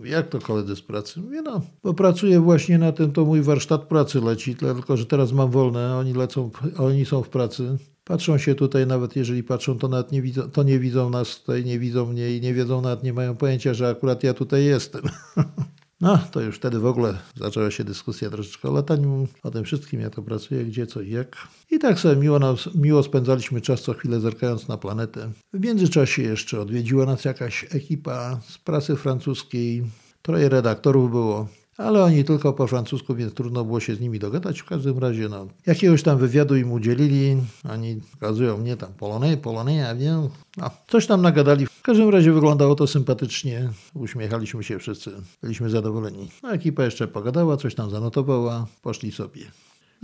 Jak 0.05 0.29
to 0.29 0.39
koledzy 0.39 0.77
z 0.77 0.83
pracy? 0.83 1.21
Mówię, 1.21 1.43
no, 1.43 1.61
bo 1.83 1.95
pracuję 1.95 2.41
właśnie 2.41 2.79
na 2.79 2.93
tym, 2.93 3.13
to 3.13 3.25
mój 3.25 3.43
warsztat 3.43 3.83
pracy 3.83 4.21
leci, 4.21 4.57
tylko 4.57 4.97
że 4.97 5.07
teraz 5.07 5.33
mam 5.33 5.51
wolne, 5.51 5.97
oni 5.97 6.13
lecą, 6.13 6.51
oni 6.79 7.05
są 7.05 7.23
w 7.23 7.29
pracy. 7.29 7.79
Patrzą 8.05 8.39
się 8.39 8.55
tutaj, 8.55 8.87
nawet 8.87 9.17
jeżeli 9.17 9.43
patrzą, 9.43 9.79
to 9.79 9.89
nawet 9.89 10.13
nie 10.13 10.23
widzą, 10.23 10.51
to 10.51 10.63
nie 10.63 10.79
widzą 10.79 11.11
nas 11.11 11.41
tutaj, 11.41 11.65
nie 11.65 11.79
widzą 11.79 12.07
mnie 12.07 12.37
i 12.37 12.41
nie 12.41 12.55
wiedzą, 12.55 12.81
nawet 12.81 13.03
nie 13.03 13.13
mają 13.13 13.37
pojęcia, 13.37 13.75
że 13.75 13.89
akurat 13.89 14.23
ja 14.23 14.35
tutaj 14.35 14.65
jestem. 14.65 15.03
No, 16.01 16.19
to 16.31 16.41
już 16.41 16.57
wtedy 16.57 16.79
w 16.79 16.87
ogóle 16.87 17.19
zaczęła 17.37 17.71
się 17.71 17.85
dyskusja 17.85 18.31
troszeczkę 18.31 18.69
o 18.69 18.73
lataniu, 18.73 19.29
o 19.43 19.51
tym 19.51 19.65
wszystkim, 19.65 20.01
jak 20.01 20.15
to 20.15 20.23
pracuje, 20.23 20.65
gdzie, 20.65 20.87
co 20.87 21.01
i 21.01 21.11
jak. 21.11 21.49
I 21.71 21.79
tak 21.79 21.99
sobie 21.99 22.17
miło, 22.17 22.39
nas, 22.39 22.75
miło 22.75 23.03
spędzaliśmy 23.03 23.61
czas 23.61 23.83
co 23.83 23.95
chwilę 23.95 24.21
zerkając 24.21 24.69
na 24.69 24.77
planetę. 24.77 25.33
W 25.53 25.61
międzyczasie 25.61 26.23
jeszcze 26.23 26.61
odwiedziła 26.61 27.07
nas 27.07 27.25
jakaś 27.25 27.67
ekipa 27.71 28.41
z 28.49 28.59
prasy 28.59 28.97
francuskiej. 28.97 29.85
Troje 30.23 30.49
redaktorów 30.49 31.11
było. 31.11 31.49
Ale 31.77 32.05
oni 32.05 32.25
tylko 32.25 32.53
po 32.53 32.67
francusku, 32.67 33.15
więc 33.15 33.35
trudno 33.35 33.65
było 33.65 33.81
się 33.81 33.95
z 33.95 34.01
nimi 34.01 34.19
dogadać. 34.19 34.61
W 34.61 34.65
każdym 34.65 34.99
razie, 34.99 35.29
no, 35.29 35.47
jakiegoś 35.67 36.03
tam 36.03 36.19
wywiadu 36.19 36.57
im 36.57 36.73
udzielili. 36.73 37.37
Oni 37.71 38.01
pokazują 38.13 38.59
mnie 38.59 38.77
tam 38.77 38.93
Polonais, 38.95 39.39
ja 39.77 39.95
wiem. 39.95 40.29
No, 40.57 40.71
coś 40.89 41.07
tam 41.07 41.23
nagadali. 41.23 41.67
W 41.67 41.83
każdym 41.83 42.09
razie 42.09 42.33
wyglądało 42.33 42.75
to 42.75 42.87
sympatycznie. 42.87 43.71
Uśmiechaliśmy 43.95 44.65
się 44.65 44.79
wszyscy. 44.79 45.11
Byliśmy 45.43 45.71
zadowoleni. 45.71 46.31
No, 46.43 46.53
ekipa 46.53 46.85
jeszcze 46.85 47.09
pogadała, 47.09 47.57
coś 47.57 47.75
tam 47.75 47.91
zanotowała. 47.91 48.67
Poszli 48.83 49.13
sobie. 49.13 49.41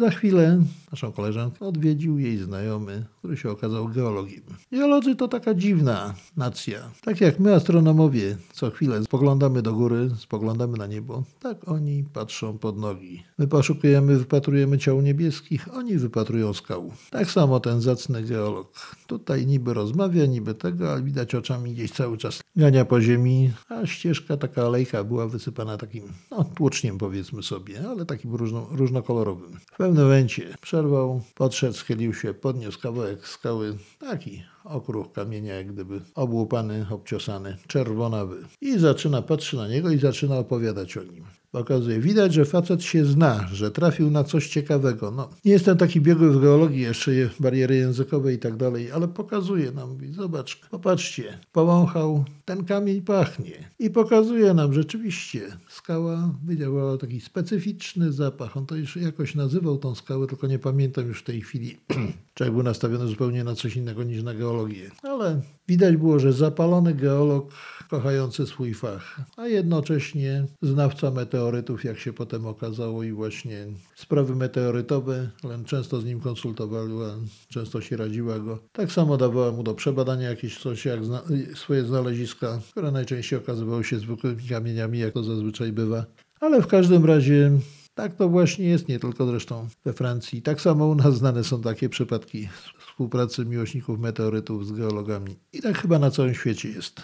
Za 0.01 0.11
chwilę 0.11 0.63
naszą 0.93 1.13
koleżankę 1.13 1.67
odwiedził 1.67 2.19
jej 2.19 2.39
znajomy, 2.39 3.05
który 3.19 3.37
się 3.37 3.51
okazał 3.51 3.89
geologiem. 3.89 4.43
Geolodzy 4.73 5.17
to 5.17 5.29
taka 5.29 5.55
dziwna 5.55 6.15
nacja. 6.37 6.79
Tak 7.05 7.21
jak 7.21 7.41
my, 7.41 7.55
astronomowie, 7.55 8.37
co 8.53 8.71
chwilę 8.71 9.03
spoglądamy 9.05 9.63
do 9.63 9.73
góry, 9.73 10.11
spoglądamy 10.19 10.79
na 10.79 10.87
niebo, 10.87 11.23
tak 11.41 11.69
oni 11.69 12.05
patrzą 12.13 12.59
pod 12.59 12.79
nogi. 12.79 13.23
My 13.39 13.47
poszukujemy, 13.47 14.19
wypatrujemy 14.19 14.79
ciał 14.79 15.01
niebieskich, 15.01 15.75
oni 15.75 15.97
wypatrują 15.99 16.55
skał. 16.55 16.93
Tak 17.11 17.31
samo 17.31 17.61
ten 17.61 17.81
zacny 17.81 18.23
geolog. 18.23 18.97
Tutaj 19.07 19.47
niby 19.47 19.75
rozmawia, 19.75 20.27
niby 20.27 20.55
tego, 20.55 20.93
ale 20.93 21.03
widać 21.03 21.35
oczami 21.35 21.73
gdzieś 21.73 21.93
cały 21.93 22.19
czas 22.19 22.41
gania 22.57 22.85
po 22.85 23.01
ziemi, 23.01 23.53
a 23.69 23.87
ścieżka, 23.87 24.37
taka 24.37 24.63
alejka 24.63 25.05
była 25.05 25.29
wysypana 25.29 25.77
takim, 25.77 26.05
no, 26.31 26.45
tłuczniem 26.45 26.99
powiedzmy 26.99 27.43
sobie, 27.43 27.89
ale 27.89 28.07
takim 28.07 28.35
różno, 28.35 28.67
różnokolorowym. 28.71 29.53
W 29.73 29.77
pewnym 29.91 30.05
momencie 30.05 30.57
przerwał, 30.61 31.23
podszedł, 31.35 31.75
schylił 31.75 32.15
się, 32.15 32.35
podniósł 32.35 32.81
kawałek 32.81 33.29
skały, 33.29 33.79
taki 33.99 34.43
okruch 34.65 35.13
kamienia, 35.13 35.55
jak 35.55 35.73
gdyby 35.73 36.01
obłupany, 36.15 36.87
obciosany, 36.91 37.57
czerwonawy. 37.67 38.37
I 38.61 38.79
zaczyna, 38.79 39.23
patrzy 39.23 39.57
na 39.57 39.69
niego 39.69 39.91
i 39.91 39.99
zaczyna 39.99 40.39
opowiadać 40.39 40.97
o 40.97 41.03
nim. 41.03 41.25
Pokazuje, 41.53 42.01
widać, 42.01 42.35
że 42.35 42.45
facet 42.45 42.83
się 42.83 43.05
zna, 43.05 43.49
że 43.53 43.71
trafił 43.71 44.11
na 44.11 44.25
coś 44.25 44.49
ciekawego. 44.49 45.11
No, 45.11 45.29
nie 45.45 45.53
jestem 45.53 45.77
taki 45.77 46.01
biegły 46.01 46.31
w 46.31 46.41
geologii, 46.41 46.81
jeszcze 46.81 47.15
je 47.15 47.31
bariery 47.41 47.77
językowe 47.77 48.33
i 48.33 48.39
tak 48.39 48.57
dalej, 48.57 48.93
ale 48.93 49.09
pokazuje 49.09 49.73
nam, 49.73 49.91
mówi, 49.91 50.13
zobacz, 50.13 50.61
popatrzcie, 50.71 51.39
powąchał, 51.53 52.25
ten 52.45 52.65
kamień 52.65 53.03
pachnie. 53.03 53.71
I 53.79 53.91
pokazuje 53.91 54.55
nam 54.55 54.73
rzeczywiście, 54.73 55.41
skała 55.69 56.35
wydawała 56.45 56.99
taki 56.99 57.21
specyficzny 57.21 58.13
zapach. 58.13 58.57
On 58.57 58.67
to 58.67 58.77
już 58.77 58.97
jakoś 58.97 59.35
nazywał 59.35 59.79
tą 59.79 59.95
skałę, 59.95 60.27
tylko 60.27 60.47
nie 60.47 60.59
pamiętam 60.59 61.07
już 61.07 61.21
w 61.21 61.25
tej 61.25 61.41
chwili, 61.41 61.77
czy 62.35 62.51
był 62.51 62.63
nastawiony 62.63 63.07
zupełnie 63.07 63.45
na 63.45 63.55
coś 63.55 63.77
innego 63.77 64.03
niż 64.03 64.23
na 64.23 64.35
geologię. 64.35 64.51
Ale 65.03 65.41
widać 65.69 65.97
było, 65.97 66.19
że 66.19 66.33
zapalony 66.33 66.95
geolog 66.95 67.53
kochający 67.91 68.47
swój 68.47 68.75
fach, 68.75 69.21
a 69.37 69.47
jednocześnie 69.47 70.47
znawca 70.63 71.11
meteorytów, 71.11 71.85
jak 71.85 71.99
się 71.99 72.13
potem 72.13 72.47
okazało, 72.47 73.03
i 73.03 73.13
właśnie 73.13 73.67
sprawy 73.97 74.37
meteorytowe. 74.37 75.31
Len 75.45 75.65
często 75.65 76.01
z 76.01 76.05
nim 76.05 76.21
konsultowała, 76.21 77.17
często 77.49 77.81
się 77.81 77.97
radziła 77.97 78.39
go. 78.39 78.59
Tak 78.73 78.93
samo 78.93 79.17
dawała 79.17 79.53
mu 79.53 79.63
do 79.63 79.75
przebadania 79.75 80.31
jakieś 80.31 80.59
coś, 80.59 80.85
jak 80.85 81.05
zna 81.05 81.23
swoje 81.55 81.85
znaleziska, 81.85 82.61
które 82.71 82.91
najczęściej 82.91 83.39
okazywały 83.39 83.85
się 83.85 83.99
zwykłymi 83.99 84.49
kamieniami, 84.49 84.99
jak 84.99 85.15
to 85.15 85.23
zazwyczaj 85.25 85.73
bywa. 85.73 86.05
Ale 86.41 86.63
w 86.63 86.67
każdym 86.67 87.05
razie 87.05 87.51
tak 87.95 88.17
to 88.17 88.29
właśnie 88.29 88.65
jest, 88.65 88.89
nie 88.89 88.99
tylko 88.99 89.27
zresztą 89.27 89.69
we 89.85 89.93
Francji. 89.93 90.43
Tak 90.43 90.61
samo 90.61 90.87
u 90.87 90.95
nas 90.95 91.17
znane 91.17 91.45
są 91.45 91.63
takie 91.63 91.89
przypadki 91.89 92.49
współpracy 93.01 93.45
miłośników 93.45 94.01
meteorytów 94.01 94.67
z 94.67 94.73
geologami. 94.73 95.37
I 95.53 95.63
tak 95.63 95.79
chyba 95.79 95.99
na 95.99 96.11
całym 96.11 96.35
świecie 96.35 96.69
jest. 96.69 97.01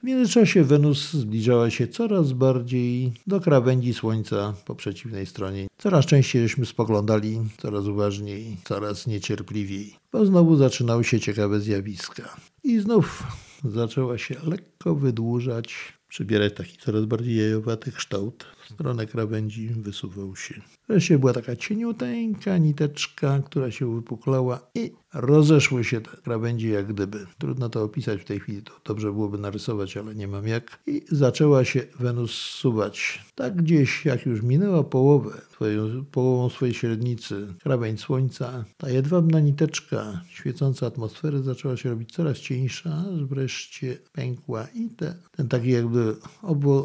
W 0.00 0.04
międzyczasie 0.04 0.64
Wenus 0.64 1.12
zbliżała 1.12 1.70
się 1.70 1.88
coraz 1.88 2.32
bardziej 2.32 3.12
do 3.26 3.40
krawędzi 3.40 3.94
Słońca 3.94 4.54
po 4.64 4.74
przeciwnej 4.74 5.26
stronie. 5.26 5.66
Coraz 5.78 6.06
częściej 6.06 6.42
żeśmy 6.42 6.66
spoglądali, 6.66 7.40
coraz 7.58 7.86
uważniej, 7.86 8.56
coraz 8.64 9.06
niecierpliwiej, 9.06 9.96
bo 10.12 10.26
znowu 10.26 10.56
zaczynały 10.56 11.04
się 11.04 11.20
ciekawe 11.20 11.60
zjawiska. 11.60 12.36
I 12.64 12.80
znów 12.80 13.22
zaczęła 13.64 14.18
się 14.18 14.34
lekko 14.46 14.94
wydłużać, 14.94 15.99
przybierać 16.10 16.54
taki 16.54 16.76
coraz 16.76 17.04
bardziej 17.04 17.36
jajowaty 17.36 17.92
kształt. 17.92 18.46
W 18.64 18.72
stronę 18.72 19.06
krawędzi 19.06 19.68
wysuwał 19.68 20.36
się. 20.36 20.54
Wreszcie 20.88 21.18
była 21.18 21.32
taka 21.32 21.56
cieniuteńka 21.56 22.58
niteczka, 22.58 23.42
która 23.46 23.70
się 23.70 23.94
wypuklała 23.94 24.70
i 24.74 24.92
rozeszły 25.14 25.84
się 25.84 26.00
te 26.00 26.10
krawędzie 26.10 26.68
jak 26.68 26.86
gdyby. 26.86 27.26
Trudno 27.38 27.68
to 27.68 27.82
opisać 27.82 28.20
w 28.20 28.24
tej 28.24 28.40
chwili, 28.40 28.62
to 28.62 28.72
dobrze 28.84 29.12
byłoby 29.12 29.38
narysować, 29.38 29.96
ale 29.96 30.14
nie 30.14 30.28
mam 30.28 30.48
jak. 30.48 30.78
I 30.86 31.02
zaczęła 31.10 31.64
się 31.64 31.82
Wenus 32.00 32.30
suwać. 32.30 33.24
Tak 33.34 33.56
gdzieś, 33.56 34.04
jak 34.04 34.26
już 34.26 34.42
minęła 34.42 34.84
połowę, 34.84 35.40
swoją, 35.52 36.04
połową 36.04 36.50
swojej 36.50 36.74
średnicy, 36.74 37.54
krawędź 37.62 38.00
słońca, 38.00 38.64
ta 38.76 38.90
jedwabna 38.90 39.40
niteczka 39.40 40.20
świecąca 40.28 40.86
atmosfery 40.86 41.42
zaczęła 41.42 41.76
się 41.76 41.90
robić 41.90 42.12
coraz 42.12 42.38
cieńsza, 42.38 43.04
wreszcie 43.28 43.98
pękła 44.12 44.66
i 44.74 44.88
te, 44.90 45.14
ten 45.36 45.48
taki 45.48 45.70
jakby 45.70 45.99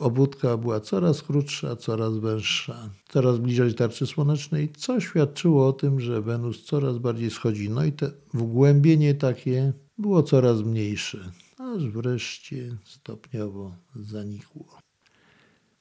obwódka 0.02 0.58
była 0.58 0.80
coraz 0.80 1.22
krótsza, 1.22 1.76
coraz 1.76 2.18
węższa, 2.18 2.90
coraz 3.10 3.38
bliżej 3.38 3.74
tarczy 3.74 4.08
słonecznej, 4.08 4.70
co 4.78 5.00
świadczyło 5.00 5.68
o 5.68 5.74
tym, 5.74 6.00
że 6.00 6.22
Wenus 6.22 6.64
coraz 6.64 6.98
bardziej 6.98 7.32
schodzi. 7.32 7.70
No 7.70 7.86
i 7.86 7.92
te 7.92 8.12
wgłębienie 8.34 9.14
takie 9.14 9.74
było 9.98 10.24
coraz 10.24 10.62
mniejsze, 10.62 11.32
aż 11.58 11.90
wreszcie 11.90 12.78
stopniowo 12.84 13.76
zanikło. 13.96 14.80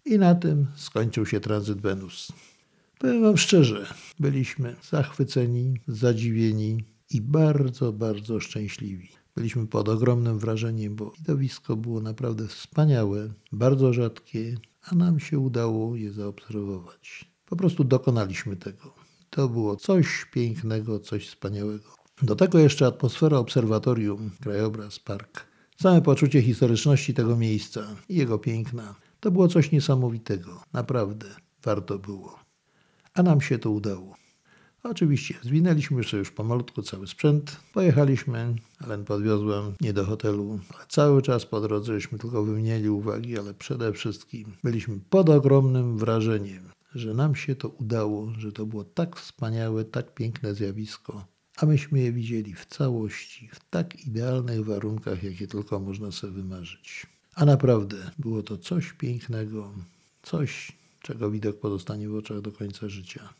I 0.04 0.18
na 0.18 0.34
tym 0.34 0.66
skończył 0.76 1.26
się 1.26 1.40
tranzyt 1.40 1.80
Wenus. 1.80 2.32
Powiem 2.98 3.22
Wam 3.22 3.36
szczerze, 3.36 3.86
byliśmy 4.20 4.76
zachwyceni, 4.90 5.74
zadziwieni 5.88 6.84
i 7.10 7.20
bardzo, 7.20 7.92
bardzo 7.92 8.40
szczęśliwi. 8.40 9.23
Byliśmy 9.36 9.66
pod 9.66 9.88
ogromnym 9.88 10.38
wrażeniem, 10.38 10.96
bo 10.96 11.12
widowisko 11.18 11.76
było 11.76 12.00
naprawdę 12.00 12.48
wspaniałe, 12.48 13.32
bardzo 13.52 13.92
rzadkie, 13.92 14.56
a 14.82 14.94
nam 14.94 15.20
się 15.20 15.38
udało 15.38 15.96
je 15.96 16.12
zaobserwować. 16.12 17.24
Po 17.46 17.56
prostu 17.56 17.84
dokonaliśmy 17.84 18.56
tego. 18.56 18.94
To 19.30 19.48
było 19.48 19.76
coś 19.76 20.26
pięknego, 20.32 21.00
coś 21.00 21.28
wspaniałego. 21.28 21.94
Do 22.22 22.36
tego 22.36 22.58
jeszcze 22.58 22.86
atmosfera 22.86 23.38
obserwatorium, 23.38 24.30
krajobraz, 24.42 24.98
park. 24.98 25.46
Całe 25.76 26.02
poczucie 26.02 26.42
historyczności 26.42 27.14
tego 27.14 27.36
miejsca 27.36 27.80
i 28.08 28.16
jego 28.16 28.38
piękna. 28.38 28.94
To 29.20 29.30
było 29.30 29.48
coś 29.48 29.72
niesamowitego. 29.72 30.62
Naprawdę 30.72 31.26
warto 31.62 31.98
było. 31.98 32.38
A 33.14 33.22
nam 33.22 33.40
się 33.40 33.58
to 33.58 33.70
udało. 33.70 34.23
Oczywiście, 34.84 35.34
zwinęliśmy 35.42 36.04
sobie 36.04 36.18
już 36.18 36.30
pomalutku 36.30 36.82
cały 36.82 37.06
sprzęt, 37.06 37.56
pojechaliśmy, 37.74 38.56
ale 38.78 38.98
podwiozłem 38.98 39.74
nie 39.80 39.92
do 39.92 40.04
hotelu, 40.04 40.60
ale 40.74 40.86
cały 40.88 41.22
czas 41.22 41.46
po 41.46 41.60
drodze 41.60 41.92
żeśmy 41.92 42.18
tylko 42.18 42.44
wymienili 42.44 42.88
uwagi, 42.88 43.38
ale 43.38 43.54
przede 43.54 43.92
wszystkim 43.92 44.52
byliśmy 44.64 44.98
pod 45.10 45.28
ogromnym 45.28 45.98
wrażeniem, 45.98 46.70
że 46.94 47.14
nam 47.14 47.34
się 47.34 47.54
to 47.54 47.68
udało, 47.68 48.32
że 48.38 48.52
to 48.52 48.66
było 48.66 48.84
tak 48.84 49.16
wspaniałe, 49.16 49.84
tak 49.84 50.14
piękne 50.14 50.54
zjawisko, 50.54 51.26
a 51.56 51.66
myśmy 51.66 52.00
je 52.00 52.12
widzieli 52.12 52.54
w 52.54 52.66
całości, 52.66 53.50
w 53.52 53.60
tak 53.70 54.06
idealnych 54.06 54.64
warunkach, 54.64 55.22
jakie 55.22 55.46
tylko 55.46 55.80
można 55.80 56.12
sobie 56.12 56.32
wymarzyć. 56.32 57.06
A 57.34 57.44
naprawdę 57.44 58.10
było 58.18 58.42
to 58.42 58.58
coś 58.58 58.92
pięknego, 58.92 59.72
coś, 60.22 60.72
czego 61.02 61.30
widok 61.30 61.60
pozostanie 61.60 62.08
w 62.08 62.14
oczach 62.14 62.40
do 62.40 62.52
końca 62.52 62.88
życia. 62.88 63.34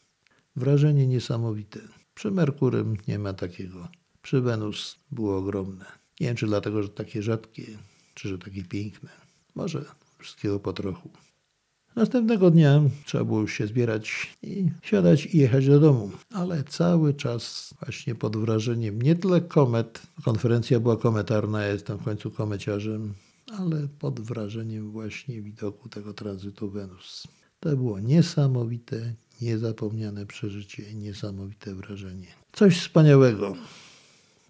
Wrażenie 0.57 1.07
niesamowite. 1.07 1.81
Przy 2.15 2.31
Merkurym 2.31 2.97
nie 3.09 3.19
ma 3.19 3.33
takiego. 3.33 3.89
Przy 4.23 4.41
Wenus 4.41 4.97
było 5.11 5.39
ogromne. 5.39 5.85
Nie 6.21 6.27
wiem, 6.27 6.37
czy 6.37 6.47
dlatego, 6.47 6.83
że 6.83 6.89
takie 6.89 7.23
rzadkie, 7.23 7.67
czy 8.15 8.29
że 8.29 8.39
takie 8.39 8.65
piękne. 8.65 9.11
Może 9.55 9.85
wszystkiego 10.19 10.61
po 10.61 10.73
trochu. 10.73 11.11
Następnego 11.97 12.51
dnia 12.51 12.83
trzeba 13.05 13.25
było 13.25 13.41
już 13.41 13.53
się 13.53 13.67
zbierać 13.67 14.37
i 14.43 14.71
siadać 14.83 15.27
i 15.27 15.39
jechać 15.39 15.67
do 15.67 15.81
domu, 15.81 16.11
ale 16.31 16.65
cały 16.65 17.15
czas 17.15 17.75
właśnie 17.85 18.15
pod 18.15 18.37
wrażeniem 18.37 19.03
nie 19.03 19.15
tyle 19.15 19.41
komet, 19.41 20.03
konferencja 20.25 20.81
była 20.81 20.97
kometarna, 20.97 21.63
ja 21.63 21.73
jestem 21.73 21.99
w 21.99 22.05
końcu 22.05 22.31
komeciarzem, 22.31 23.15
ale 23.59 23.89
pod 23.99 24.21
wrażeniem 24.21 24.91
właśnie 24.91 25.43
widoku 25.43 25.89
tego 25.89 26.15
tranzytu 26.15 26.71
Wenus. 26.71 27.27
To 27.61 27.77
było 27.77 28.01
niesamowite, 28.01 29.15
niezapomniane 29.41 30.27
przeżycie, 30.27 30.95
niesamowite 30.95 31.75
wrażenie. 31.75 32.27
Coś 32.53 32.81
wspaniałego. 32.81 33.57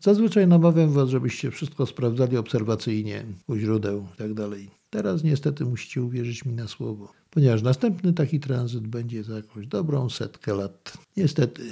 Zazwyczaj 0.00 0.46
namawiam 0.46 0.92
Was, 0.92 1.08
żebyście 1.08 1.50
wszystko 1.50 1.86
sprawdzali 1.86 2.36
obserwacyjnie, 2.36 3.24
u 3.48 3.56
źródeł 3.56 4.06
itd. 4.10 4.50
Tak 4.50 4.58
Teraz 4.90 5.24
niestety 5.24 5.64
musicie 5.64 6.02
uwierzyć 6.02 6.44
mi 6.44 6.52
na 6.52 6.68
słowo, 6.68 7.12
ponieważ 7.30 7.62
następny 7.62 8.12
taki 8.12 8.40
tranzyt 8.40 8.86
będzie 8.86 9.24
za 9.24 9.36
jakąś 9.36 9.66
dobrą 9.66 10.10
setkę 10.10 10.54
lat. 10.54 10.98
Niestety, 11.16 11.62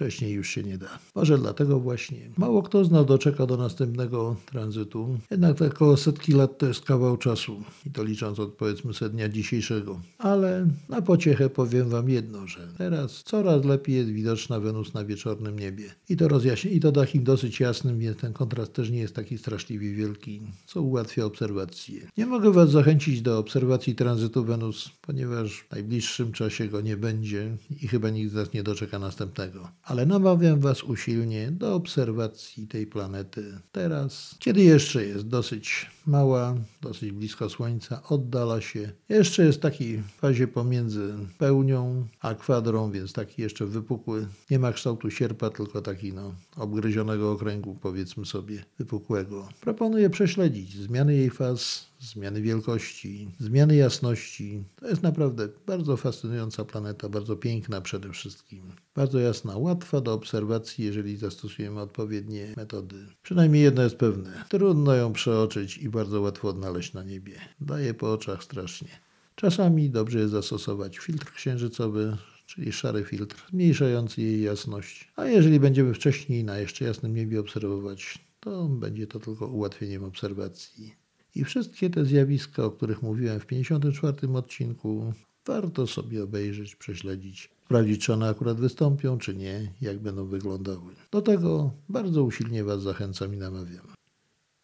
Wcześniej 0.00 0.32
już 0.32 0.48
się 0.48 0.62
nie 0.62 0.78
da. 0.78 0.98
Może 1.14 1.38
dlatego 1.38 1.80
właśnie 1.80 2.30
mało 2.36 2.62
kto 2.62 2.84
z 2.84 2.90
nas 2.90 3.06
doczeka 3.06 3.46
do 3.46 3.56
następnego 3.56 4.36
tranzytu. 4.46 5.18
Jednak 5.30 5.58
te 5.58 5.66
około 5.66 5.96
setki 5.96 6.32
lat 6.32 6.58
to 6.58 6.66
jest 6.66 6.84
kawał 6.84 7.16
czasu. 7.16 7.62
I 7.86 7.90
to 7.90 8.04
licząc 8.04 8.38
od 8.38 8.52
powiedzmy 8.52 8.94
sobie 8.94 9.10
dnia 9.10 9.28
dzisiejszego. 9.28 10.00
Ale 10.18 10.66
na 10.88 11.02
pociechę 11.02 11.50
powiem 11.50 11.88
wam 11.88 12.08
jedno, 12.08 12.46
że 12.46 12.68
teraz 12.78 13.22
coraz 13.22 13.64
lepiej 13.64 13.96
jest 13.96 14.10
widoczna 14.10 14.60
Wenus 14.60 14.94
na 14.94 15.04
wieczornym 15.04 15.58
niebie. 15.58 15.84
I 16.08 16.16
to 16.16 16.28
rozjaśni, 16.28 16.76
i 16.76 16.80
to 16.80 16.92
takim 16.92 17.24
dosyć 17.24 17.60
jasnym, 17.60 17.98
więc 17.98 18.18
ten 18.18 18.32
kontrast 18.32 18.72
też 18.72 18.90
nie 18.90 18.98
jest 18.98 19.14
taki 19.14 19.38
straszliwie 19.38 19.94
wielki, 19.94 20.40
co 20.66 20.82
ułatwia 20.82 21.24
obserwację. 21.24 22.00
Nie 22.16 22.26
mogę 22.26 22.52
was 22.52 22.70
zachęcić 22.70 23.22
do 23.22 23.38
obserwacji 23.38 23.94
tranzytu 23.94 24.44
Wenus, 24.44 24.90
ponieważ 25.02 25.60
w 25.60 25.70
najbliższym 25.70 26.32
czasie 26.32 26.68
go 26.68 26.80
nie 26.80 26.96
będzie 26.96 27.56
i 27.82 27.88
chyba 27.88 28.10
nikt 28.10 28.30
z 28.30 28.34
nas 28.34 28.52
nie 28.52 28.62
doczeka 28.62 28.98
następnego 28.98 29.68
ale 29.90 30.06
namawiam 30.06 30.60
Was 30.60 30.82
usilnie 30.82 31.50
do 31.50 31.74
obserwacji 31.74 32.66
tej 32.66 32.86
planety 32.86 33.58
teraz, 33.72 34.34
kiedy 34.38 34.62
jeszcze 34.62 35.04
jest 35.04 35.28
dosyć 35.28 35.90
mała, 36.10 36.54
dosyć 36.82 37.12
blisko 37.12 37.50
Słońca, 37.50 38.02
oddala 38.08 38.60
się. 38.60 38.92
Jeszcze 39.08 39.44
jest 39.44 39.62
w 39.62 40.20
fazie 40.20 40.48
pomiędzy 40.48 41.14
pełnią 41.38 42.06
a 42.20 42.34
kwadrą, 42.34 42.90
więc 42.90 43.12
taki 43.12 43.42
jeszcze 43.42 43.66
wypukły. 43.66 44.26
Nie 44.50 44.58
ma 44.58 44.72
kształtu 44.72 45.10
sierpa, 45.10 45.50
tylko 45.50 45.82
taki 45.82 46.12
no, 46.12 46.34
obgryzionego 46.56 47.32
okręgu, 47.32 47.76
powiedzmy 47.82 48.26
sobie, 48.26 48.64
wypukłego. 48.78 49.48
Proponuję 49.60 50.10
prześledzić 50.10 50.76
zmiany 50.76 51.14
jej 51.14 51.30
faz, 51.30 51.90
zmiany 52.00 52.42
wielkości, 52.42 53.30
zmiany 53.38 53.76
jasności. 53.76 54.64
To 54.76 54.88
jest 54.88 55.02
naprawdę 55.02 55.48
bardzo 55.66 55.96
fascynująca 55.96 56.64
planeta, 56.64 57.08
bardzo 57.08 57.36
piękna 57.36 57.80
przede 57.80 58.12
wszystkim. 58.12 58.62
Bardzo 58.94 59.18
jasna, 59.18 59.56
łatwa 59.56 60.00
do 60.00 60.12
obserwacji, 60.12 60.84
jeżeli 60.84 61.16
zastosujemy 61.16 61.80
odpowiednie 61.80 62.54
metody. 62.56 62.96
Przynajmniej 63.22 63.62
jedno 63.62 63.82
jest 63.82 63.96
pewne: 63.96 64.44
trudno 64.48 64.94
ją 64.94 65.12
przeoczyć 65.12 65.78
i 65.78 65.88
bardzo 66.00 66.20
łatwo 66.20 66.48
odnaleźć 66.48 66.92
na 66.92 67.02
niebie. 67.02 67.34
Daje 67.60 67.94
po 67.94 68.12
oczach 68.12 68.44
strasznie. 68.44 68.88
Czasami 69.34 69.90
dobrze 69.90 70.18
jest 70.18 70.32
zastosować 70.32 70.98
filtr 70.98 71.32
księżycowy, 71.32 72.16
czyli 72.46 72.72
szary 72.72 73.04
filtr, 73.04 73.46
zmniejszający 73.50 74.22
jej 74.22 74.42
jasność. 74.42 75.12
A 75.16 75.26
jeżeli 75.26 75.60
będziemy 75.60 75.94
wcześniej 75.94 76.44
na 76.44 76.58
jeszcze 76.58 76.84
jasnym 76.84 77.14
niebie 77.14 77.40
obserwować, 77.40 78.18
to 78.40 78.68
będzie 78.68 79.06
to 79.06 79.20
tylko 79.20 79.46
ułatwieniem 79.46 80.04
obserwacji. 80.04 80.94
I 81.34 81.44
wszystkie 81.44 81.90
te 81.90 82.04
zjawiska, 82.04 82.64
o 82.64 82.70
których 82.70 83.02
mówiłem 83.02 83.40
w 83.40 83.46
54 83.46 84.28
odcinku, 84.34 85.12
warto 85.46 85.86
sobie 85.86 86.24
obejrzeć, 86.24 86.76
prześledzić, 86.76 87.50
sprawdzić, 87.64 88.04
czy 88.04 88.12
one 88.12 88.28
akurat 88.28 88.60
wystąpią, 88.60 89.18
czy 89.18 89.34
nie, 89.34 89.72
jak 89.80 89.98
będą 89.98 90.26
wyglądały. 90.26 90.92
Do 91.10 91.22
tego 91.22 91.72
bardzo 91.88 92.24
usilnie 92.24 92.64
Was 92.64 92.82
zachęcam 92.82 93.34
i 93.34 93.36
namawiam. 93.36 93.99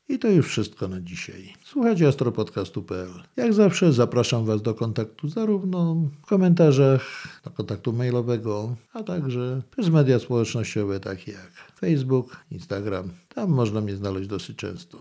I 0.09 0.19
to 0.19 0.29
już 0.29 0.47
wszystko 0.47 0.89
na 0.89 1.01
dzisiaj. 1.01 1.53
Słuchajcie 1.65 2.09
astropodcastu.pl. 2.09 3.11
Jak 3.37 3.55
zawsze 3.55 3.93
zapraszam 3.93 4.45
Was 4.45 4.63
do 4.63 4.75
kontaktu 4.75 5.29
zarówno 5.29 5.95
w 6.23 6.27
komentarzach, 6.27 7.03
do 7.45 7.51
kontaktu 7.51 7.93
mailowego, 7.93 8.77
a 8.93 9.03
także 9.03 9.63
przez 9.71 9.89
media 9.89 10.19
społecznościowe 10.19 11.01
takie 11.01 11.33
jak 11.33 11.53
Facebook, 11.81 12.37
Instagram. 12.51 13.11
Tam 13.35 13.51
można 13.51 13.81
mnie 13.81 13.97
znaleźć 13.97 14.29
dosyć 14.29 14.57
często. 14.57 14.99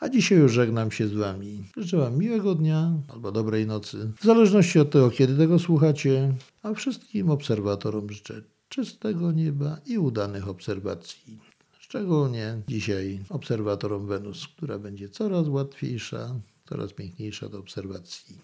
A 0.00 0.08
dzisiaj 0.08 0.38
już 0.38 0.52
żegnam 0.52 0.90
się 0.90 1.08
z 1.08 1.14
Wami. 1.14 1.64
Życzę 1.76 1.96
Wam 1.96 2.18
miłego 2.18 2.54
dnia 2.54 2.92
albo 3.08 3.32
dobrej 3.32 3.66
nocy, 3.66 4.12
w 4.20 4.24
zależności 4.24 4.78
od 4.78 4.90
tego, 4.90 5.10
kiedy 5.10 5.36
tego 5.36 5.58
słuchacie, 5.58 6.34
a 6.62 6.74
wszystkim 6.74 7.30
obserwatorom 7.30 8.10
życzę 8.10 8.42
czystego 8.68 9.32
nieba 9.32 9.78
i 9.86 9.98
udanych 9.98 10.48
obserwacji. 10.48 11.53
Szczególnie 11.94 12.62
dzisiaj 12.68 13.20
obserwatorom 13.28 14.06
Wenus, 14.06 14.48
która 14.48 14.78
będzie 14.78 15.08
coraz 15.08 15.48
łatwiejsza, 15.48 16.40
coraz 16.68 16.92
piękniejsza 16.92 17.48
do 17.48 17.58
obserwacji. 17.58 18.38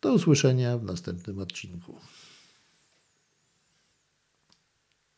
Do 0.00 0.12
usłyszenia 0.14 0.78
w 0.78 0.84
następnym 0.84 1.38
odcinku. 1.38 1.94